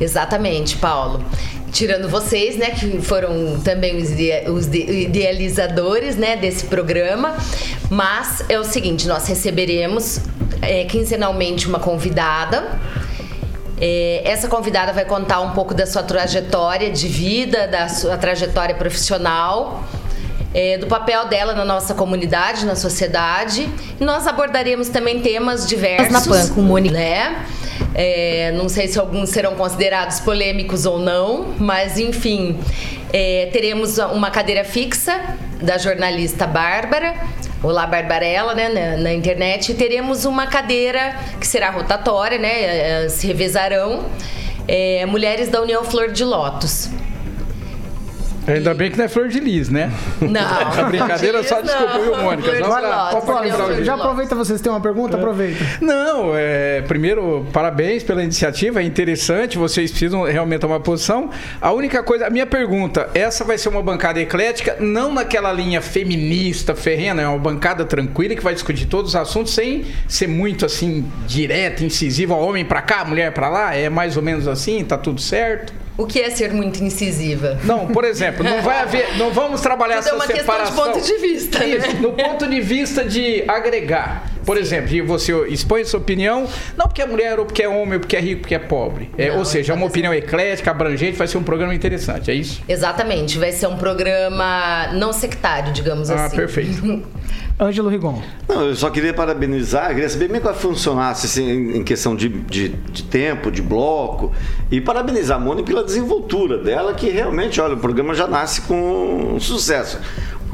Exatamente, 0.00 0.76
Paulo. 0.76 1.24
Tirando 1.72 2.08
vocês, 2.08 2.56
né, 2.56 2.70
que 2.70 3.00
foram 3.02 3.58
também 3.64 3.96
os, 3.96 4.10
idea- 4.10 4.50
os 4.50 4.66
de- 4.66 5.02
idealizadores, 5.02 6.14
né, 6.16 6.36
desse 6.36 6.66
programa. 6.66 7.34
Mas 7.90 8.44
é 8.48 8.58
o 8.58 8.64
seguinte, 8.64 9.08
nós 9.08 9.26
receberemos 9.26 10.20
é, 10.62 10.84
quinzenalmente 10.84 11.66
uma 11.68 11.80
convidada. 11.80 12.78
É, 13.80 14.22
essa 14.24 14.46
convidada 14.46 14.92
vai 14.92 15.04
contar 15.04 15.40
um 15.40 15.50
pouco 15.50 15.74
da 15.74 15.84
sua 15.84 16.02
trajetória 16.02 16.90
de 16.90 17.08
vida, 17.08 17.66
da 17.66 17.88
sua 17.88 18.16
trajetória 18.16 18.74
profissional, 18.76 19.82
é, 20.54 20.78
do 20.78 20.86
papel 20.86 21.26
dela 21.26 21.54
na 21.54 21.64
nossa 21.64 21.92
comunidade, 21.92 22.64
na 22.64 22.76
sociedade. 22.76 23.68
E 24.00 24.04
nós 24.04 24.28
abordaremos 24.28 24.88
também 24.88 25.20
temas 25.20 25.66
diversos. 25.66 26.12
Na 26.12 26.20
PAN, 26.20 26.48
com 26.54 26.62
Mônica. 26.62 26.94
Né? 26.94 27.44
É, 27.94 28.52
não 28.52 28.68
sei 28.68 28.88
se 28.88 28.98
alguns 28.98 29.30
serão 29.30 29.54
considerados 29.54 30.18
polêmicos 30.20 30.84
ou 30.84 30.98
não, 30.98 31.54
mas 31.58 31.98
enfim, 31.98 32.58
é, 33.12 33.48
teremos 33.52 33.98
uma 33.98 34.30
cadeira 34.30 34.64
fixa 34.64 35.36
da 35.62 35.78
jornalista 35.78 36.46
Bárbara. 36.46 37.14
Olá, 37.62 37.86
Barbarella, 37.86 38.54
né, 38.54 38.68
na, 38.68 38.96
na 38.98 39.14
internet. 39.14 39.72
E 39.72 39.74
teremos 39.74 40.24
uma 40.24 40.46
cadeira 40.46 41.16
que 41.40 41.46
será 41.46 41.70
rotatória, 41.70 42.36
né? 42.38 43.04
eh, 43.04 43.08
Se 43.08 43.26
revezarão. 43.26 44.04
é, 44.68 45.06
mulheres 45.06 45.48
da 45.48 45.62
União 45.62 45.82
Flor 45.84 46.10
de 46.10 46.24
Lótus. 46.24 46.90
Ainda 48.46 48.74
bem 48.74 48.90
que 48.90 48.98
não 48.98 49.06
é 49.06 49.08
flor 49.08 49.28
de 49.28 49.40
lis, 49.40 49.68
né? 49.70 49.90
Não. 50.20 50.40
A 50.78 50.82
brincadeira 50.84 51.42
só 51.42 51.60
desculpa, 51.62 51.98
viu, 51.98 52.16
Mônica? 52.18 52.42
Flor 52.42 52.56
de 52.56 52.62
Só 52.62 52.78
pra- 52.80 52.80
lótus, 52.80 53.10
só 53.12 53.20
pra 53.20 53.20
flor 53.20 53.36
de 53.36 53.42
lembrar 53.44 53.56
o 53.56 53.60
lótus. 53.62 53.76
dia. 53.76 53.84
Já 53.84 53.94
aproveita 53.94 54.34
vocês 54.34 54.60
têm 54.60 54.70
uma 54.72 54.80
pergunta? 54.80 55.16
Aproveita. 55.16 55.64
Não, 55.80 56.32
é, 56.34 56.82
primeiro, 56.82 57.46
parabéns 57.52 58.02
pela 58.02 58.22
iniciativa, 58.22 58.80
é 58.80 58.84
interessante, 58.84 59.56
vocês 59.56 59.90
precisam 59.90 60.22
realmente 60.24 60.60
tomar 60.60 60.80
posição. 60.80 61.30
A 61.60 61.72
única 61.72 62.02
coisa, 62.02 62.26
a 62.26 62.30
minha 62.30 62.46
pergunta, 62.46 63.08
essa 63.14 63.44
vai 63.44 63.56
ser 63.56 63.70
uma 63.70 63.82
bancada 63.82 64.20
eclética, 64.20 64.76
não 64.78 65.12
naquela 65.14 65.50
linha 65.52 65.80
feminista, 65.80 66.74
ferrena, 66.74 67.22
é 67.22 67.26
uma 67.28 67.38
bancada 67.38 67.84
tranquila 67.84 68.34
que 68.34 68.42
vai 68.42 68.52
discutir 68.54 68.86
todos 68.86 69.10
os 69.12 69.16
assuntos 69.16 69.54
sem 69.54 69.84
ser 70.06 70.26
muito 70.28 70.66
assim, 70.66 71.10
direta, 71.26 71.82
incisiva, 71.84 72.34
homem 72.34 72.64
pra 72.64 72.82
cá, 72.82 73.04
mulher 73.04 73.32
pra 73.32 73.48
lá, 73.48 73.74
é 73.74 73.88
mais 73.88 74.16
ou 74.16 74.22
menos 74.22 74.46
assim, 74.46 74.84
tá 74.84 74.98
tudo 74.98 75.20
certo? 75.20 75.72
O 75.96 76.06
que 76.06 76.20
é 76.20 76.28
ser 76.28 76.52
muito 76.52 76.82
incisiva? 76.82 77.56
Não, 77.62 77.86
por 77.86 78.04
exemplo, 78.04 78.42
não 78.42 78.60
vai 78.62 78.80
haver, 78.80 79.16
não 79.16 79.30
vamos 79.30 79.60
trabalhar 79.60 79.98
Tudo 80.02 80.06
é 80.06 80.08
essa 80.08 80.16
uma 80.16 80.26
questão 80.26 80.54
de 80.56 80.66
separação. 80.66 80.92
ponto 80.92 81.00
de 81.06 81.18
vista, 81.18 81.58
né? 81.60 81.68
Isso, 81.68 81.96
no 82.02 82.12
ponto 82.12 82.48
de 82.48 82.60
vista 82.60 83.04
de 83.04 83.44
agregar. 83.46 84.28
Por 84.44 84.56
exemplo, 84.56 85.06
você 85.06 85.32
expõe 85.48 85.84
sua 85.84 86.00
opinião, 86.00 86.46
não 86.76 86.86
porque 86.86 87.02
é 87.02 87.06
mulher, 87.06 87.38
ou 87.38 87.44
porque 87.46 87.62
é 87.62 87.68
homem, 87.68 87.94
ou 87.94 88.00
porque 88.00 88.16
é 88.16 88.20
rico, 88.20 88.42
porque 88.42 88.54
é 88.54 88.58
pobre. 88.58 89.10
É, 89.16 89.32
ou 89.32 89.44
seja, 89.44 89.72
é 89.72 89.76
uma 89.76 89.86
opinião 89.86 90.12
eclética, 90.12 90.70
abrangente, 90.70 91.16
vai 91.16 91.26
ser 91.26 91.38
um 91.38 91.42
programa 91.42 91.74
interessante, 91.74 92.30
é 92.30 92.34
isso? 92.34 92.62
Exatamente, 92.68 93.38
vai 93.38 93.52
ser 93.52 93.66
um 93.66 93.76
programa 93.76 94.88
não 94.94 95.12
sectário, 95.12 95.72
digamos 95.72 96.10
Ah, 96.10 96.26
assim. 96.26 96.36
perfeito. 96.36 97.02
Ângelo 97.58 97.88
Rigon. 97.88 98.20
Não, 98.48 98.66
eu 98.66 98.74
só 98.74 98.90
queria 98.90 99.14
parabenizar, 99.14 99.88
queria 99.90 100.08
saber 100.08 100.24
como 100.26 100.36
é 100.36 100.40
que 100.40 100.44
vai 100.46 100.54
funcionar 100.54 101.10
assim, 101.10 101.48
em 101.48 101.76
em 101.78 101.84
questão 101.84 102.16
de, 102.16 102.28
de, 102.28 102.68
de 102.68 103.02
tempo, 103.04 103.50
de 103.50 103.62
bloco, 103.62 104.32
e 104.70 104.80
parabenizar 104.80 105.36
a 105.36 105.40
Mônica 105.40 105.66
pela 105.68 105.84
desenvoltura 105.84 106.58
dela, 106.58 106.94
que 106.94 107.08
realmente, 107.10 107.60
olha, 107.60 107.74
o 107.74 107.78
programa 107.78 108.12
já 108.14 108.26
nasce 108.26 108.62
com 108.62 109.36
sucesso, 109.38 110.00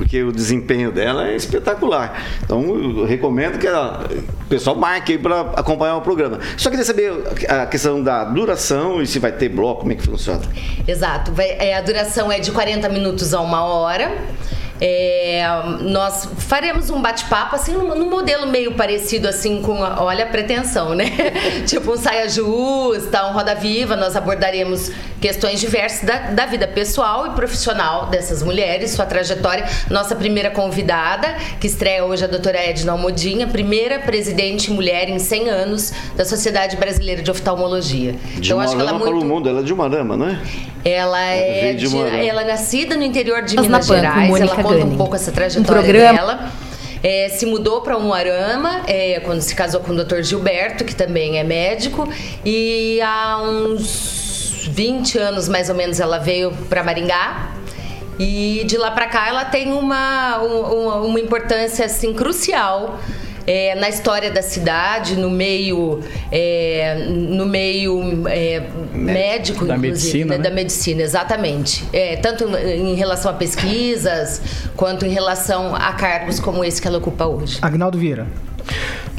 porque 0.00 0.22
o 0.22 0.32
desempenho 0.32 0.90
dela 0.90 1.28
é 1.28 1.36
espetacular. 1.36 2.18
Então, 2.42 2.62
eu 2.74 3.04
recomendo 3.04 3.58
que 3.58 3.68
o 3.68 4.46
pessoal 4.48 4.74
marque 4.74 5.12
aí 5.12 5.18
para 5.18 5.42
acompanhar 5.42 5.98
o 5.98 6.00
programa. 6.00 6.38
Só 6.56 6.70
queria 6.70 6.86
saber 6.86 7.12
a 7.46 7.66
questão 7.66 8.02
da 8.02 8.24
duração 8.24 9.02
e 9.02 9.06
se 9.06 9.18
vai 9.18 9.30
ter 9.30 9.50
bloco, 9.50 9.80
como 9.80 9.92
é 9.92 9.96
que 9.96 10.02
funciona. 10.02 10.40
Exato. 10.88 11.32
Vai- 11.32 11.50
é, 11.50 11.76
a 11.76 11.82
duração 11.82 12.32
é 12.32 12.38
de 12.40 12.50
40 12.50 12.88
minutos 12.88 13.34
a 13.34 13.42
uma 13.42 13.62
hora. 13.62 14.10
É, 14.80 15.42
nós 15.82 16.26
faremos 16.38 16.88
um 16.88 17.02
bate-papo 17.02 17.54
assim 17.54 17.74
num, 17.74 17.94
num 17.94 18.08
modelo 18.08 18.46
meio 18.46 18.72
parecido 18.72 19.28
assim 19.28 19.60
com 19.60 19.84
a- 19.84 20.02
olha 20.02 20.24
a 20.24 20.28
pretensão 20.28 20.94
né 20.94 21.04
tipo 21.68 21.92
um 21.92 21.98
saia 21.98 22.26
justa 22.26 23.26
um 23.26 23.34
roda 23.34 23.54
viva 23.54 23.94
nós 23.94 24.16
abordaremos 24.16 24.90
questões 25.20 25.60
diversas 25.60 26.00
da, 26.06 26.18
da 26.30 26.46
vida 26.46 26.66
pessoal 26.66 27.26
e 27.26 27.30
profissional 27.30 28.06
dessas 28.06 28.42
mulheres 28.42 28.92
sua 28.92 29.04
trajetória 29.06 29.66
nossa 29.90 30.16
primeira 30.16 30.50
convidada 30.50 31.34
que 31.60 31.66
estreia 31.66 32.04
hoje 32.04 32.24
a 32.24 32.26
doutora 32.26 32.58
Edna 32.58 32.92
Almodinha 32.92 33.46
primeira 33.46 33.98
presidente 33.98 34.70
mulher 34.70 35.08
em 35.08 35.18
100 35.18 35.48
anos 35.50 35.92
da 36.16 36.24
Sociedade 36.24 36.76
Brasileira 36.76 37.22
de 37.22 37.30
Oftalmologia 37.30 38.14
De 38.36 38.46
então 38.48 38.60
acho 38.60 38.74
que 38.74 38.80
ela 38.80 38.90
é 38.90 38.94
muito 38.94 39.10
o 39.18 39.24
mundo, 39.24 39.48
ela 39.48 39.60
é 39.60 39.62
de 39.62 39.72
Umarama, 39.72 40.16
não 40.16 40.28
é? 40.28 40.38
ela 40.84 41.20
é, 41.20 41.72
de 41.74 41.86
de- 41.88 42.26
ela 42.26 42.42
é 42.42 42.46
nascida 42.46 42.96
no 42.96 43.02
interior 43.02 43.42
de 43.42 43.54
Nós 43.56 43.66
Minas 43.66 43.86
na 43.86 43.94
PAN, 43.94 44.00
Gerais. 44.00 44.28
Mônica 44.30 44.54
Ela 44.54 44.62
conta 44.62 44.84
um 44.86 44.96
pouco 44.96 45.14
essa 45.14 45.30
Um 45.30 45.34
trajetória 45.34 45.82
programa- 45.82 46.16
dela. 46.18 46.50
É, 47.02 47.28
se 47.30 47.44
mudou 47.46 47.80
para 47.82 47.96
Umuarama 47.96 48.82
é, 48.86 49.20
quando 49.20 49.40
se 49.40 49.54
casou 49.54 49.80
com 49.80 49.92
o 49.92 50.04
Dr. 50.04 50.22
Gilberto, 50.22 50.84
que 50.84 50.94
também 50.94 51.38
é 51.38 51.44
médico, 51.44 52.08
e 52.44 53.00
há 53.02 53.38
uns 53.42 54.29
20 54.66 55.18
anos 55.18 55.48
mais 55.48 55.68
ou 55.68 55.74
menos 55.74 56.00
ela 56.00 56.18
veio 56.18 56.52
para 56.68 56.82
Maringá. 56.82 57.52
E 58.18 58.64
de 58.66 58.76
lá 58.76 58.90
para 58.90 59.06
cá 59.06 59.28
ela 59.28 59.44
tem 59.46 59.72
uma, 59.72 60.38
um- 60.42 60.82
uma, 60.84 60.94
uma 60.96 61.20
importância 61.20 61.86
assim 61.86 62.12
crucial 62.12 62.98
é, 63.46 63.74
na 63.76 63.88
história 63.88 64.30
da 64.30 64.42
cidade, 64.42 65.16
no 65.16 65.30
meio, 65.30 66.00
é, 66.30 67.06
no 67.08 67.46
meio 67.46 68.28
é, 68.28 68.62
médico, 68.92 69.64
Da 69.64 69.76
inclusive, 69.76 69.88
medicina, 70.18 70.30
né? 70.32 70.36
né? 70.36 70.42
da 70.50 70.54
medicina, 70.54 71.02
exatamente. 71.02 71.82
É, 71.92 72.16
tanto 72.16 72.44
em 72.44 72.94
relação 72.94 73.30
a 73.30 73.34
pesquisas, 73.34 74.42
quanto 74.76 75.06
em 75.06 75.10
relação 75.10 75.74
a 75.74 75.92
cargos 75.94 76.38
como 76.38 76.62
esse 76.62 76.80
que 76.80 76.86
ela 76.86 76.98
ocupa 76.98 77.24
hoje. 77.24 77.58
Agnaldo 77.62 77.98
Vieira. 77.98 78.26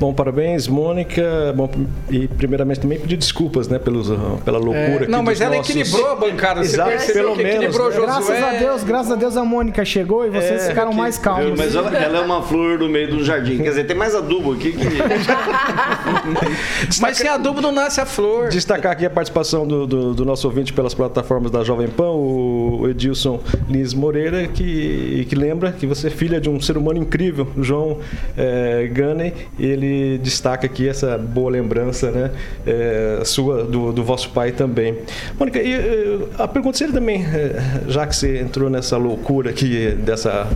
Bom, 0.01 0.11
parabéns, 0.15 0.67
Mônica. 0.67 1.53
Bom, 1.55 1.69
e 2.09 2.27
primeiramente 2.27 2.79
também 2.79 2.99
pedir 2.99 3.17
desculpas, 3.17 3.67
né, 3.67 3.77
pelos, 3.77 4.09
pela 4.43 4.57
loucura 4.57 5.05
É, 5.05 5.07
não, 5.07 5.21
mas 5.21 5.39
ela 5.39 5.55
nossos- 5.55 5.69
equilibrou 5.75 6.11
a 6.11 6.15
bancada, 6.15 6.63
você 6.63 6.73
Exato, 6.73 6.89
percebeu 6.89 7.23
pelo 7.25 7.35
que 7.35 7.43
menos, 7.43 7.55
equilibrou 7.63 7.89
né? 7.91 7.95
Josué. 7.95 8.07
Graças 8.39 8.43
a 8.43 8.51
Deus, 8.57 8.83
graças 8.83 9.11
a 9.11 9.15
Deus 9.15 9.37
a 9.37 9.45
Mônica 9.45 9.85
chegou 9.85 10.25
e 10.25 10.31
vocês 10.31 10.63
É, 10.63 10.69
ficaram 10.69 10.91
mais 10.91 11.19
calmos. 11.19 11.53
Mas 11.55 11.75
ela, 11.75 11.95
ela 11.95 12.17
é 12.17 12.21
uma 12.21 12.41
flor 12.41 12.79
no 12.79 12.89
meio 12.89 13.09
do 13.11 13.23
jardim. 13.23 13.57
Quer 13.59 13.69
dizer, 13.69 13.83
tem 13.83 13.95
mais 13.95 14.15
adubo 14.15 14.53
aqui 14.53 14.71
que. 14.71 14.87
Mas 16.99 17.17
sem 17.17 17.29
adubo 17.29 17.61
não 17.61 17.71
nasce 17.71 18.01
a 18.01 18.05
flor. 18.05 18.49
Destacar 18.49 18.93
aqui 18.93 19.05
a 19.05 19.09
participação 19.09 19.67
do, 19.67 19.85
do- 19.85 20.13
do 20.15 20.25
nosso 20.25 20.47
ouvinte 20.47 20.73
pelas 20.73 20.95
plataformas 20.95 21.51
da 21.51 21.63
Jovem 21.63 21.87
Pan, 21.87 22.09
o 22.09 22.87
Edilson 22.89 23.39
Lins 23.69 23.93
Moreira, 23.93 24.47
que, 24.47 25.27
que 25.29 25.35
lembra 25.35 25.71
que 25.71 25.85
você 25.85 26.07
é 26.07 26.09
filha 26.09 26.41
de 26.41 26.49
um 26.49 26.59
ser 26.59 26.75
humano 26.75 26.97
incrível, 26.99 27.47
João 27.59 27.99
é, 28.35 28.89
Gane. 28.91 29.31
Ele 29.59 29.90
destaca 30.21 30.65
aqui 30.65 30.87
essa 30.87 31.17
boa 31.17 31.51
lembrança 31.51 32.11
né, 32.11 32.31
é, 32.65 33.21
sua, 33.25 33.63
do, 33.63 33.91
do 33.91 34.03
vosso 34.03 34.29
pai 34.29 34.51
também. 34.51 34.99
Mônica, 35.37 35.59
e, 35.59 35.73
eh, 35.73 36.19
a 36.37 36.47
pergunta 36.47 36.77
seria 36.77 36.93
também, 36.93 37.23
eh, 37.25 37.81
já 37.87 38.05
que 38.05 38.15
você 38.15 38.39
entrou 38.39 38.69
nessa 38.69 38.97
loucura 38.97 39.49
aqui 39.49 39.91
dessa 40.03 40.47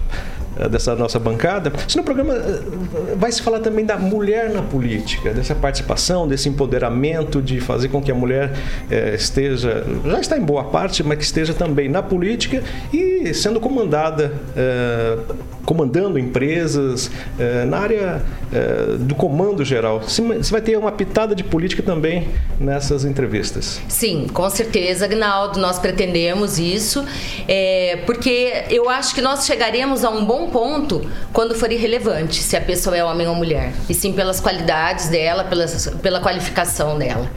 dessa 0.69 0.95
nossa 0.95 1.19
bancada. 1.19 1.71
Se 1.87 1.97
no 1.97 2.03
programa 2.03 2.33
eh, 2.33 3.15
vai 3.15 3.31
se 3.31 3.41
falar 3.41 3.59
também 3.59 3.85
da 3.85 3.97
mulher 3.97 4.49
na 4.49 4.61
política, 4.61 5.33
dessa 5.33 5.53
participação, 5.53 6.27
desse 6.27 6.47
empoderamento 6.49 7.41
de 7.41 7.59
fazer 7.59 7.89
com 7.89 8.01
que 8.01 8.11
a 8.11 8.15
mulher 8.15 8.53
eh, 8.89 9.15
esteja, 9.15 9.85
já 10.05 10.19
está 10.19 10.37
em 10.37 10.41
boa 10.41 10.65
parte, 10.65 11.03
mas 11.03 11.17
que 11.17 11.23
esteja 11.23 11.53
também 11.53 11.89
na 11.89 12.01
política 12.01 12.63
e 12.93 13.33
sendo 13.33 13.59
comandada, 13.59 14.33
eh, 14.55 15.17
comandando 15.65 16.19
empresas, 16.19 17.09
eh, 17.39 17.65
na 17.65 17.79
área 17.79 18.21
eh, 18.53 18.97
do 18.99 19.15
comando 19.15 19.65
geral. 19.65 20.03
Se 20.07 20.21
vai 20.51 20.61
ter 20.61 20.77
uma 20.77 20.91
pitada 20.91 21.35
de 21.35 21.43
política 21.43 21.81
também 21.81 22.27
nessas 22.59 23.03
entrevistas. 23.03 23.81
Sim, 23.87 24.27
com 24.31 24.49
certeza, 24.49 25.05
Agnaldo, 25.05 25.59
nós 25.59 25.79
pretendemos 25.79 26.59
isso, 26.59 27.03
é, 27.47 27.99
porque 28.05 28.65
eu 28.69 28.89
acho 28.89 29.15
que 29.15 29.21
nós 29.21 29.45
chegaremos 29.45 30.03
a 30.03 30.09
um 30.09 30.23
bom 30.23 30.44
ponto 30.49 31.09
quando 31.31 31.55
for 31.55 31.71
irrelevante 31.71 32.41
se 32.41 32.55
a 32.55 32.61
pessoa 32.61 32.95
é 32.95 33.03
homem 33.03 33.27
ou 33.27 33.35
mulher, 33.35 33.73
e 33.89 33.93
sim 33.93 34.13
pelas 34.13 34.39
qualidades 34.39 35.09
dela, 35.09 35.43
pelas, 35.43 35.87
pela 36.01 36.19
qualificação 36.19 36.97
dela. 36.97 37.29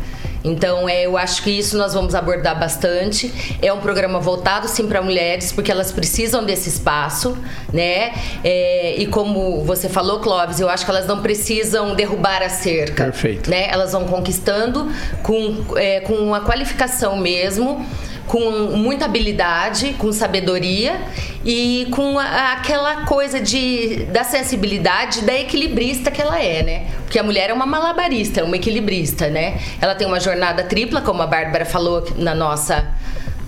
Então, 0.44 0.88
é, 0.88 1.06
eu 1.06 1.16
acho 1.16 1.42
que 1.42 1.50
isso 1.50 1.76
nós 1.76 1.94
vamos 1.94 2.14
abordar 2.14 2.58
bastante. 2.58 3.32
É 3.60 3.72
um 3.72 3.80
programa 3.80 4.20
voltado 4.20 4.68
sim 4.68 4.86
para 4.86 5.02
mulheres, 5.02 5.52
porque 5.52 5.70
elas 5.70 5.90
precisam 5.92 6.44
desse 6.44 6.68
espaço, 6.68 7.36
né? 7.72 8.12
É, 8.44 8.94
e 8.96 9.06
como 9.06 9.62
você 9.64 9.88
falou, 9.88 10.20
Clóvis, 10.20 10.60
eu 10.60 10.68
acho 10.68 10.84
que 10.84 10.90
elas 10.90 11.06
não 11.06 11.20
precisam 11.20 11.94
derrubar 11.94 12.42
a 12.42 12.48
cerca. 12.48 13.04
Perfeito. 13.04 13.50
Né? 13.50 13.68
Elas 13.70 13.92
vão 13.92 14.04
conquistando 14.04 14.90
com, 15.22 15.64
é, 15.76 16.00
com 16.00 16.14
uma 16.14 16.40
qualificação 16.40 17.16
mesmo, 17.16 17.84
com 18.28 18.40
muita 18.76 19.06
habilidade, 19.06 19.94
com 19.98 20.12
sabedoria 20.12 21.00
e 21.44 21.88
com 21.90 22.18
a- 22.18 22.52
aquela 22.52 23.04
coisa 23.06 23.40
de, 23.40 24.04
da 24.12 24.22
sensibilidade 24.22 25.22
da 25.22 25.34
equilibrista 25.34 26.10
que 26.10 26.20
ela 26.20 26.38
é, 26.40 26.62
né? 26.62 26.86
Porque 27.04 27.18
a 27.18 27.22
mulher 27.22 27.50
é 27.50 27.52
uma 27.52 27.66
malabarista, 27.66 28.40
é 28.40 28.44
uma 28.44 28.56
equilibrista, 28.56 29.28
né? 29.28 29.58
Ela 29.80 29.94
tem 29.94 30.06
uma 30.06 30.20
jornada 30.20 30.62
tripla, 30.62 31.00
como 31.00 31.22
a 31.22 31.26
Bárbara 31.26 31.64
falou 31.64 32.06
na 32.16 32.34
nossa 32.34 32.86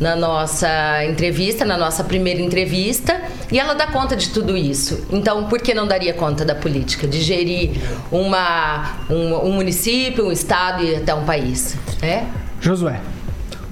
na 0.00 0.16
nossa 0.16 1.04
entrevista, 1.04 1.62
na 1.62 1.76
nossa 1.76 2.02
primeira 2.02 2.40
entrevista, 2.40 3.20
e 3.52 3.60
ela 3.60 3.74
dá 3.74 3.86
conta 3.86 4.16
de 4.16 4.30
tudo 4.30 4.56
isso. 4.56 5.06
Então, 5.12 5.44
por 5.44 5.60
que 5.60 5.74
não 5.74 5.86
daria 5.86 6.14
conta 6.14 6.42
da 6.42 6.54
política, 6.54 7.06
de 7.06 7.20
gerir 7.20 7.72
uma, 8.10 8.96
um, 9.10 9.34
um 9.48 9.52
município, 9.52 10.26
um 10.26 10.32
estado 10.32 10.82
e 10.82 10.96
até 10.96 11.14
um 11.14 11.26
país? 11.26 11.76
né? 12.00 12.26
Josué. 12.62 12.98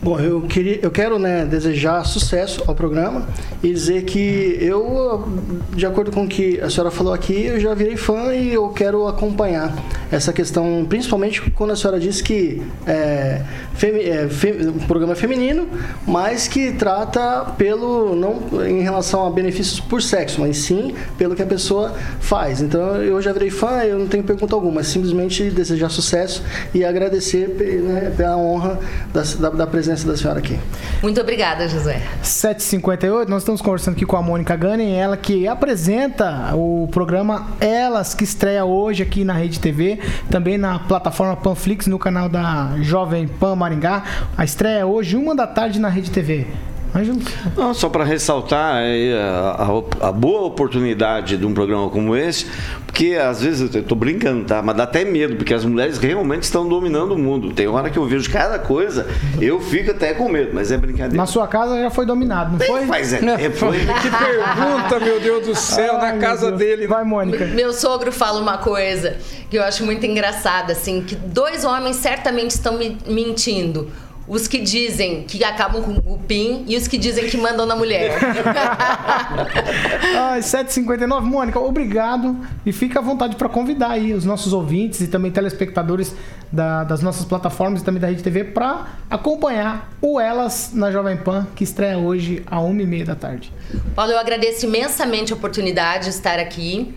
Bom, 0.00 0.18
eu, 0.20 0.42
queria, 0.42 0.78
eu 0.80 0.92
quero 0.92 1.18
né, 1.18 1.44
desejar 1.44 2.04
sucesso 2.04 2.62
ao 2.68 2.74
programa 2.74 3.26
e 3.60 3.72
dizer 3.72 4.04
que 4.04 4.56
eu, 4.60 5.26
de 5.74 5.84
acordo 5.84 6.12
com 6.12 6.22
o 6.22 6.28
que 6.28 6.60
a 6.60 6.70
senhora 6.70 6.88
falou 6.88 7.12
aqui, 7.12 7.46
eu 7.46 7.58
já 7.58 7.74
virei 7.74 7.96
fã 7.96 8.32
e 8.32 8.54
eu 8.54 8.68
quero 8.68 9.08
acompanhar 9.08 9.74
essa 10.10 10.32
questão, 10.32 10.86
principalmente 10.88 11.50
quando 11.50 11.72
a 11.72 11.76
senhora 11.76 11.98
disse 11.98 12.22
que 12.22 12.62
é, 12.86 13.42
femi- 13.74 14.04
é, 14.04 14.28
um 14.68 14.86
programa 14.86 15.16
feminino, 15.16 15.66
mas 16.06 16.46
que 16.46 16.72
trata 16.74 17.46
pelo 17.58 18.14
não 18.14 18.64
em 18.64 18.80
relação 18.82 19.26
a 19.26 19.30
benefícios 19.30 19.80
por 19.80 20.00
sexo, 20.00 20.40
mas 20.40 20.58
sim 20.58 20.94
pelo 21.18 21.34
que 21.34 21.42
a 21.42 21.46
pessoa 21.46 21.92
faz. 22.20 22.62
Então 22.62 23.02
eu 23.02 23.20
já 23.20 23.32
virei 23.32 23.50
fã, 23.50 23.82
eu 23.82 23.98
não 23.98 24.06
tenho 24.06 24.22
pergunta 24.22 24.54
alguma, 24.54 24.80
é 24.80 24.84
simplesmente 24.84 25.50
desejar 25.50 25.88
sucesso 25.88 26.40
e 26.72 26.84
agradecer 26.84 27.48
né, 27.82 28.12
pela 28.16 28.36
honra 28.36 28.78
da, 29.12 29.22
da, 29.40 29.50
da 29.50 29.66
presença 29.66 29.87
da 29.88 30.16
senhora 30.16 30.38
aqui. 30.38 30.58
Muito 31.02 31.20
obrigada, 31.20 31.68
José. 31.68 32.02
7h58, 32.22 33.28
nós 33.28 33.42
estamos 33.42 33.60
conversando 33.60 33.94
aqui 33.94 34.04
com 34.04 34.16
a 34.16 34.22
Mônica 34.22 34.54
Gunning, 34.56 34.92
ela 34.92 35.16
que 35.16 35.46
apresenta 35.46 36.54
o 36.54 36.88
programa 36.90 37.48
Elas, 37.60 38.14
que 38.14 38.24
estreia 38.24 38.64
hoje 38.64 39.02
aqui 39.02 39.24
na 39.24 39.32
Rede 39.32 39.60
TV, 39.60 39.98
também 40.30 40.58
na 40.58 40.78
plataforma 40.78 41.36
Panflix, 41.36 41.86
no 41.86 41.98
canal 41.98 42.28
da 42.28 42.74
Jovem 42.80 43.26
Pan 43.26 43.54
Maringá. 43.54 44.02
A 44.36 44.44
estreia 44.44 44.78
é 44.78 44.84
hoje, 44.84 45.16
uma 45.16 45.34
da 45.34 45.46
tarde 45.46 45.78
na 45.78 45.88
Rede 45.88 46.10
TV. 46.10 46.46
Ângelo? 46.94 47.18
Não, 47.56 47.74
só 47.74 47.88
para 47.88 48.04
ressaltar 48.04 48.76
aí 48.76 49.12
a, 49.14 49.56
a- 50.02 50.08
a 50.08 50.12
boa 50.12 50.42
oportunidade 50.46 51.36
de 51.36 51.44
um 51.46 51.52
programa 51.54 51.88
como 51.90 52.16
esse, 52.16 52.46
porque 52.86 53.14
às 53.14 53.42
vezes 53.42 53.72
eu 53.74 53.80
estou 53.82 53.96
brincando, 53.96 54.44
tá? 54.44 54.62
Mas 54.62 54.76
dá 54.76 54.84
até 54.84 55.04
medo, 55.04 55.36
porque 55.36 55.52
as 55.54 55.64
mulheres 55.64 55.98
realmente 55.98 56.44
estão 56.44 56.68
dominando 56.68 57.12
o 57.12 57.18
mundo. 57.18 57.52
Tem 57.52 57.66
hora 57.68 57.90
que 57.90 57.98
eu 57.98 58.06
vejo 58.06 58.30
cada 58.30 58.58
coisa, 58.58 59.06
eu 59.40 59.60
fico 59.60 59.90
até 59.90 60.14
com 60.14 60.28
medo, 60.28 60.50
mas 60.54 60.72
é 60.72 60.76
brincadeira. 60.76 61.16
Na 61.16 61.26
sua 61.26 61.46
casa 61.46 61.78
já 61.80 61.90
foi 61.90 62.06
dominado, 62.06 62.52
não 62.52 62.60
foi? 62.60 62.86
Faz 62.86 63.12
é, 63.12 63.18
é, 63.18 63.50
foi. 63.50 63.78
Que 63.78 64.10
pergunta, 64.10 65.00
meu 65.00 65.20
Deus 65.20 65.46
do 65.46 65.54
céu, 65.54 65.96
Ai, 66.00 66.12
na 66.14 66.18
casa 66.18 66.46
Deus. 66.48 66.58
dele. 66.58 66.86
Vai, 66.86 67.04
Mônica. 67.04 67.44
Meu 67.46 67.72
sogro 67.72 68.10
fala 68.10 68.40
uma 68.40 68.58
coisa 68.58 69.16
que 69.50 69.56
eu 69.56 69.62
acho 69.62 69.84
muito 69.84 70.04
engraçada, 70.04 70.72
assim, 70.72 71.02
que 71.02 71.14
dois 71.14 71.64
homens 71.64 71.96
certamente 71.96 72.50
estão 72.52 72.76
me 72.78 72.96
mentindo. 73.06 73.88
Os 74.28 74.46
que 74.46 74.58
dizem 74.58 75.22
que 75.22 75.42
acabam 75.42 75.82
com 75.82 75.92
o 76.12 76.18
PIN 76.18 76.64
e 76.68 76.76
os 76.76 76.86
que 76.86 76.98
dizem 76.98 77.28
que 77.28 77.36
mandam 77.38 77.64
na 77.64 77.74
mulher. 77.74 78.12
Ai, 80.16 80.40
7h59. 80.40 81.22
Mônica, 81.22 81.58
obrigado. 81.58 82.36
E 82.64 82.72
fica 82.72 82.98
à 82.98 83.02
vontade 83.02 83.36
para 83.36 83.48
convidar 83.48 83.90
aí 83.92 84.12
os 84.12 84.24
nossos 84.24 84.52
ouvintes 84.52 85.00
e 85.00 85.06
também 85.08 85.30
telespectadores 85.30 86.14
da- 86.52 86.84
das 86.84 87.00
nossas 87.02 87.24
plataformas 87.24 87.80
e 87.80 87.84
também 87.84 88.00
da 88.00 88.08
Rede 88.08 88.22
TV 88.22 88.44
para 88.44 88.86
acompanhar 89.10 89.90
o 90.00 90.20
Elas 90.20 90.70
na 90.74 90.90
Jovem 90.90 91.16
Pan, 91.16 91.46
que 91.56 91.64
estreia 91.64 91.98
hoje 91.98 92.42
às 92.46 92.60
1h30 92.62 93.04
da 93.04 93.14
tarde. 93.14 93.52
Paulo, 93.94 94.12
eu 94.12 94.18
agradeço 94.18 94.66
imensamente 94.66 95.32
a 95.32 95.36
oportunidade 95.36 96.04
de 96.04 96.10
estar 96.10 96.38
aqui 96.38 96.94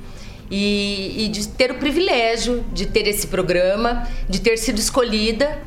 e, 0.49 1.25
e 1.25 1.27
de 1.29 1.47
ter 1.47 1.71
o 1.71 1.75
privilégio 1.75 2.63
de 2.73 2.85
ter 2.87 3.07
esse 3.07 3.27
programa, 3.27 4.07
de 4.27 4.41
ter 4.41 4.57
sido 4.57 4.77
escolhida 4.79 5.59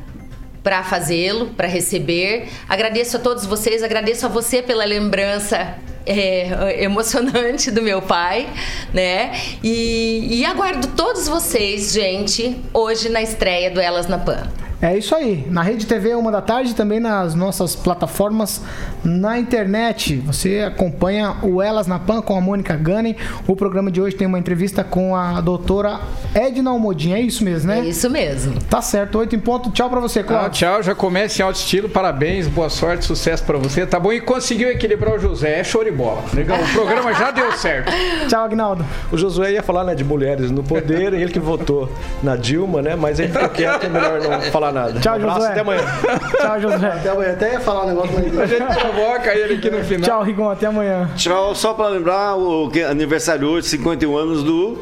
para 0.65 0.83
fazê-lo, 0.83 1.51
para 1.51 1.67
receber. 1.67 2.47
Agradeço 2.67 3.17
a 3.17 3.19
todos 3.19 3.45
vocês, 3.45 3.83
agradeço 3.83 4.25
a 4.25 4.29
você 4.29 4.63
pela 4.63 4.83
lembrança 4.83 5.75
é, 6.05 6.83
emocionante 6.83 7.71
do 7.71 7.81
meu 7.81 8.01
pai, 8.01 8.47
né? 8.93 9.31
E, 9.63 10.39
e 10.39 10.45
aguardo 10.45 10.87
todos 10.89 11.27
vocês, 11.27 11.91
gente, 11.93 12.59
hoje 12.73 13.09
na 13.09 13.21
estreia 13.21 13.71
do 13.71 13.79
Elas 13.79 14.07
na 14.07 14.17
Pan. 14.17 14.47
É 14.81 14.95
isso 14.95 15.15
aí. 15.15 15.47
Na 15.49 15.63
Rede 15.63 15.87
TV, 15.87 16.13
uma 16.15 16.29
da 16.29 16.41
tarde, 16.41 16.75
também 16.75 16.99
nas 16.99 17.33
nossas 17.33 17.75
plataformas 17.75 18.61
na 19.03 19.39
internet. 19.39 20.17
Você 20.17 20.59
acompanha 20.67 21.37
o 21.41 21.61
Elas 21.61 21.87
na 21.87 21.97
Pan 21.97 22.21
com 22.21 22.37
a 22.37 22.41
Mônica 22.41 22.75
Gunning. 22.75 23.15
O 23.47 23.55
programa 23.55 23.89
de 23.89 24.01
hoje 24.01 24.15
tem 24.17 24.27
uma 24.27 24.37
entrevista 24.37 24.83
com 24.83 25.15
a 25.15 25.39
doutora 25.39 26.01
Edna 26.35 26.71
Almodin. 26.71 27.13
É 27.13 27.21
isso 27.21 27.43
mesmo, 27.43 27.69
né? 27.69 27.79
É 27.79 27.85
isso 27.85 28.09
mesmo. 28.09 28.59
Tá 28.69 28.81
certo. 28.81 29.17
Oito 29.17 29.33
em 29.35 29.39
ponto. 29.39 29.71
Tchau 29.71 29.89
pra 29.89 29.99
você, 30.01 30.19
Ah, 30.19 30.23
Cláudio. 30.23 30.51
tchau, 30.51 30.83
já 30.83 30.93
começa 30.93 31.41
em 31.41 31.45
alto 31.45 31.55
estilo, 31.55 31.87
parabéns, 31.89 32.45
boa 32.45 32.69
sorte, 32.69 33.05
sucesso 33.05 33.43
pra 33.45 33.57
você, 33.57 33.87
tá 33.87 33.97
bom? 33.99 34.11
E 34.11 34.19
conseguiu 34.19 34.69
equilibrar 34.69 35.15
o 35.15 35.19
José, 35.19 35.61
é 35.61 35.63
show 35.63 35.83
de 35.85 35.91
bola. 35.95 36.23
Legal, 36.33 36.59
o 36.59 36.67
programa 36.73 37.13
já 37.13 37.31
deu 37.31 37.51
certo. 37.53 37.91
Tchau, 38.29 38.43
Agnaldo. 38.45 38.85
O 39.11 39.17
Josué 39.17 39.53
ia 39.53 39.63
falar 39.63 39.83
né, 39.83 39.95
de 39.95 40.03
mulheres 40.03 40.51
no 40.51 40.63
poder, 40.63 41.13
ele 41.13 41.31
que 41.31 41.39
votou 41.39 41.89
na 42.21 42.35
Dilma, 42.35 42.81
né? 42.81 42.95
Mas 42.95 43.19
ele 43.19 43.31
ficou 43.31 43.49
quieto, 43.49 43.85
é 43.85 43.89
melhor 43.89 44.21
não 44.21 44.41
falar 44.51 44.71
nada. 44.71 44.99
Tchau, 44.99 45.13
um 45.13 45.15
abraço, 45.17 45.39
Josué. 45.39 45.51
Até 45.51 45.59
amanhã. 45.61 45.81
Tchau, 46.37 46.61
Josué. 46.61 46.87
Até, 46.91 47.09
amanhã. 47.09 47.31
até 47.31 47.53
ia 47.53 47.59
falar 47.59 47.83
um 47.85 47.87
negócio, 47.87 48.11
mas... 48.13 48.39
A 48.39 48.45
gente 48.45 48.79
provoca 48.79 49.33
ele 49.33 49.53
aqui 49.55 49.69
no 49.69 49.83
final. 49.83 50.01
Tchau, 50.09 50.23
Rigon. 50.23 50.49
Até 50.49 50.65
amanhã. 50.67 51.09
Tchau, 51.15 51.55
só 51.55 51.73
para 51.73 51.87
lembrar 51.89 52.35
o 52.35 52.69
que- 52.69 52.83
aniversário 52.83 53.47
hoje, 53.47 53.67
51 53.69 54.15
anos 54.17 54.43
do 54.43 54.77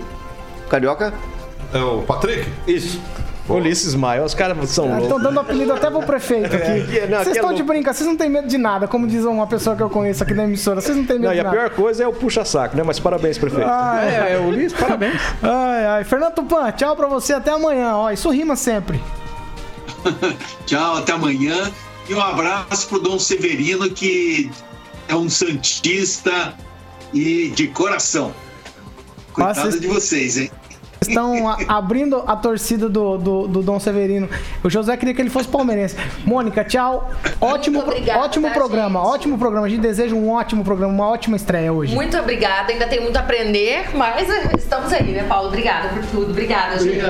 Carioca. 0.69 1.13
É 1.73 1.79
o 1.79 2.01
Patrick? 2.03 2.47
Isso. 2.67 2.99
Ulisses 3.49 3.93
Maia, 3.93 4.23
os 4.23 4.33
caras 4.33 4.57
são 4.69 4.85
Estão 4.85 4.99
loucos. 5.09 5.23
dando 5.23 5.39
apelido 5.39 5.73
até 5.73 5.89
pro 5.91 6.01
prefeito 6.03 6.55
aqui. 6.55 6.63
É, 6.97 7.07
Vocês 7.07 7.27
é 7.27 7.31
estão 7.31 7.49
de 7.49 7.57
louco. 7.57 7.63
brinca, 7.65 7.93
vocês 7.93 8.07
não 8.07 8.15
têm 8.15 8.29
medo 8.29 8.47
de 8.47 8.57
nada, 8.57 8.87
como 8.87 9.05
diz 9.05 9.25
uma 9.25 9.45
pessoa 9.45 9.75
que 9.75 9.83
eu 9.83 9.89
conheço 9.89 10.23
aqui 10.23 10.33
na 10.33 10.45
emissora. 10.45 10.79
Vocês 10.79 10.95
não 10.95 11.05
têm 11.05 11.17
medo 11.19 11.25
Não, 11.27 11.31
e 11.33 11.35
de 11.35 11.41
a 11.41 11.43
nada. 11.43 11.55
pior 11.57 11.69
coisa 11.71 12.03
é 12.03 12.07
o 12.07 12.13
puxa-saco, 12.13 12.77
né? 12.77 12.83
Mas 12.83 12.99
parabéns, 12.99 13.37
prefeito. 13.37 13.67
Ai, 13.69 14.07
É, 14.15 14.33
é, 14.35 14.39
Ulisses, 14.39 14.73
parabéns. 14.79 15.19
Ai, 15.43 15.85
ai. 15.85 16.03
Fernando 16.05 16.33
Tupan, 16.35 16.71
tchau 16.71 16.95
pra 16.95 17.07
você, 17.07 17.33
até 17.33 17.51
amanhã. 17.51 17.95
Ó, 17.95 18.09
isso 18.11 18.29
rima 18.29 18.55
sempre. 18.55 19.01
Tchau, 20.65 20.97
até 20.97 21.11
amanhã. 21.13 21.71
E 22.09 22.13
um 22.13 22.21
abraço 22.21 22.87
pro 22.89 22.99
Dom 22.99 23.17
Severino, 23.19 23.89
que 23.89 24.51
é 25.07 25.15
um 25.15 25.29
santista 25.29 26.53
e 27.13 27.49
de 27.55 27.67
coração. 27.67 28.33
Coitado 29.33 29.79
de 29.79 29.87
vocês, 29.87 30.37
hein? 30.37 30.51
Estão 31.07 31.49
abrindo 31.67 32.23
a 32.25 32.35
torcida 32.35 32.89
do, 32.89 33.17
do, 33.17 33.47
do 33.47 33.61
Dom 33.61 33.79
Severino. 33.79 34.29
O 34.63 34.69
José 34.69 34.95
queria 34.97 35.13
que 35.13 35.21
ele 35.21 35.29
fosse 35.29 35.47
palmeirense. 35.47 35.95
Mônica, 36.25 36.63
tchau. 36.63 37.11
Ótimo, 37.39 37.79
obrigada, 37.79 38.19
ótimo 38.19 38.47
tá, 38.47 38.53
programa, 38.53 39.01
ótimo 39.01 39.37
programa. 39.37 39.67
A 39.67 39.69
gente 39.69 39.81
deseja 39.81 40.15
um 40.15 40.29
ótimo 40.29 40.63
programa, 40.63 40.93
uma 40.93 41.07
ótima 41.07 41.35
estreia 41.35 41.71
hoje. 41.71 41.93
Muito 41.93 42.17
obrigada, 42.17 42.71
ainda 42.71 42.87
tem 42.87 43.01
muito 43.01 43.17
a 43.17 43.19
aprender, 43.19 43.95
mas 43.95 44.29
eh, 44.29 44.51
estamos 44.57 44.91
aí, 44.91 45.11
né, 45.11 45.23
Paulo? 45.23 45.47
Obrigada 45.47 45.89
por 45.89 46.05
tudo. 46.05 46.31
Obrigada, 46.31 46.79
gente. 46.79 47.03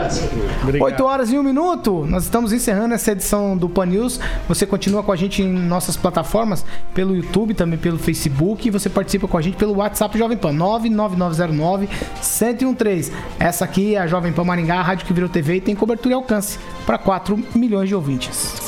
8 0.81 1.03
horas 1.03 1.31
e 1.31 1.37
1 1.37 1.43
minuto. 1.43 2.05
Nós 2.07 2.23
estamos 2.23 2.51
encerrando 2.51 2.93
essa 2.93 3.11
edição 3.11 3.55
do 3.55 3.69
Pan 3.69 3.85
News. 3.85 4.19
Você 4.47 4.65
continua 4.65 5.03
com 5.03 5.11
a 5.11 5.15
gente 5.15 5.41
em 5.41 5.47
nossas 5.47 5.95
plataformas, 5.95 6.65
pelo 6.93 7.15
YouTube, 7.15 7.53
também 7.53 7.77
pelo 7.77 7.97
Facebook. 7.97 8.67
E 8.67 8.71
você 8.71 8.89
participa 8.89 9.27
com 9.27 9.37
a 9.37 9.41
gente 9.41 9.57
pelo 9.57 9.77
WhatsApp 9.77 10.17
Jovem 10.17 10.37
Pan 10.37 10.53
99909 10.53 11.89
1013. 12.21 13.13
Essa 13.39 13.65
aqui 13.83 13.97
a 13.97 14.07
Jovem 14.07 14.31
Pan 14.31 14.45
Maringá, 14.45 14.79
a 14.79 14.81
rádio 14.81 15.05
que 15.05 15.13
virou 15.13 15.29
TV 15.29 15.55
e 15.55 15.61
tem 15.61 15.75
cobertura 15.75 16.13
e 16.13 16.15
alcance 16.15 16.57
para 16.85 16.97
4 16.97 17.37
milhões 17.53 17.89
de 17.89 17.95
ouvintes. 17.95 18.63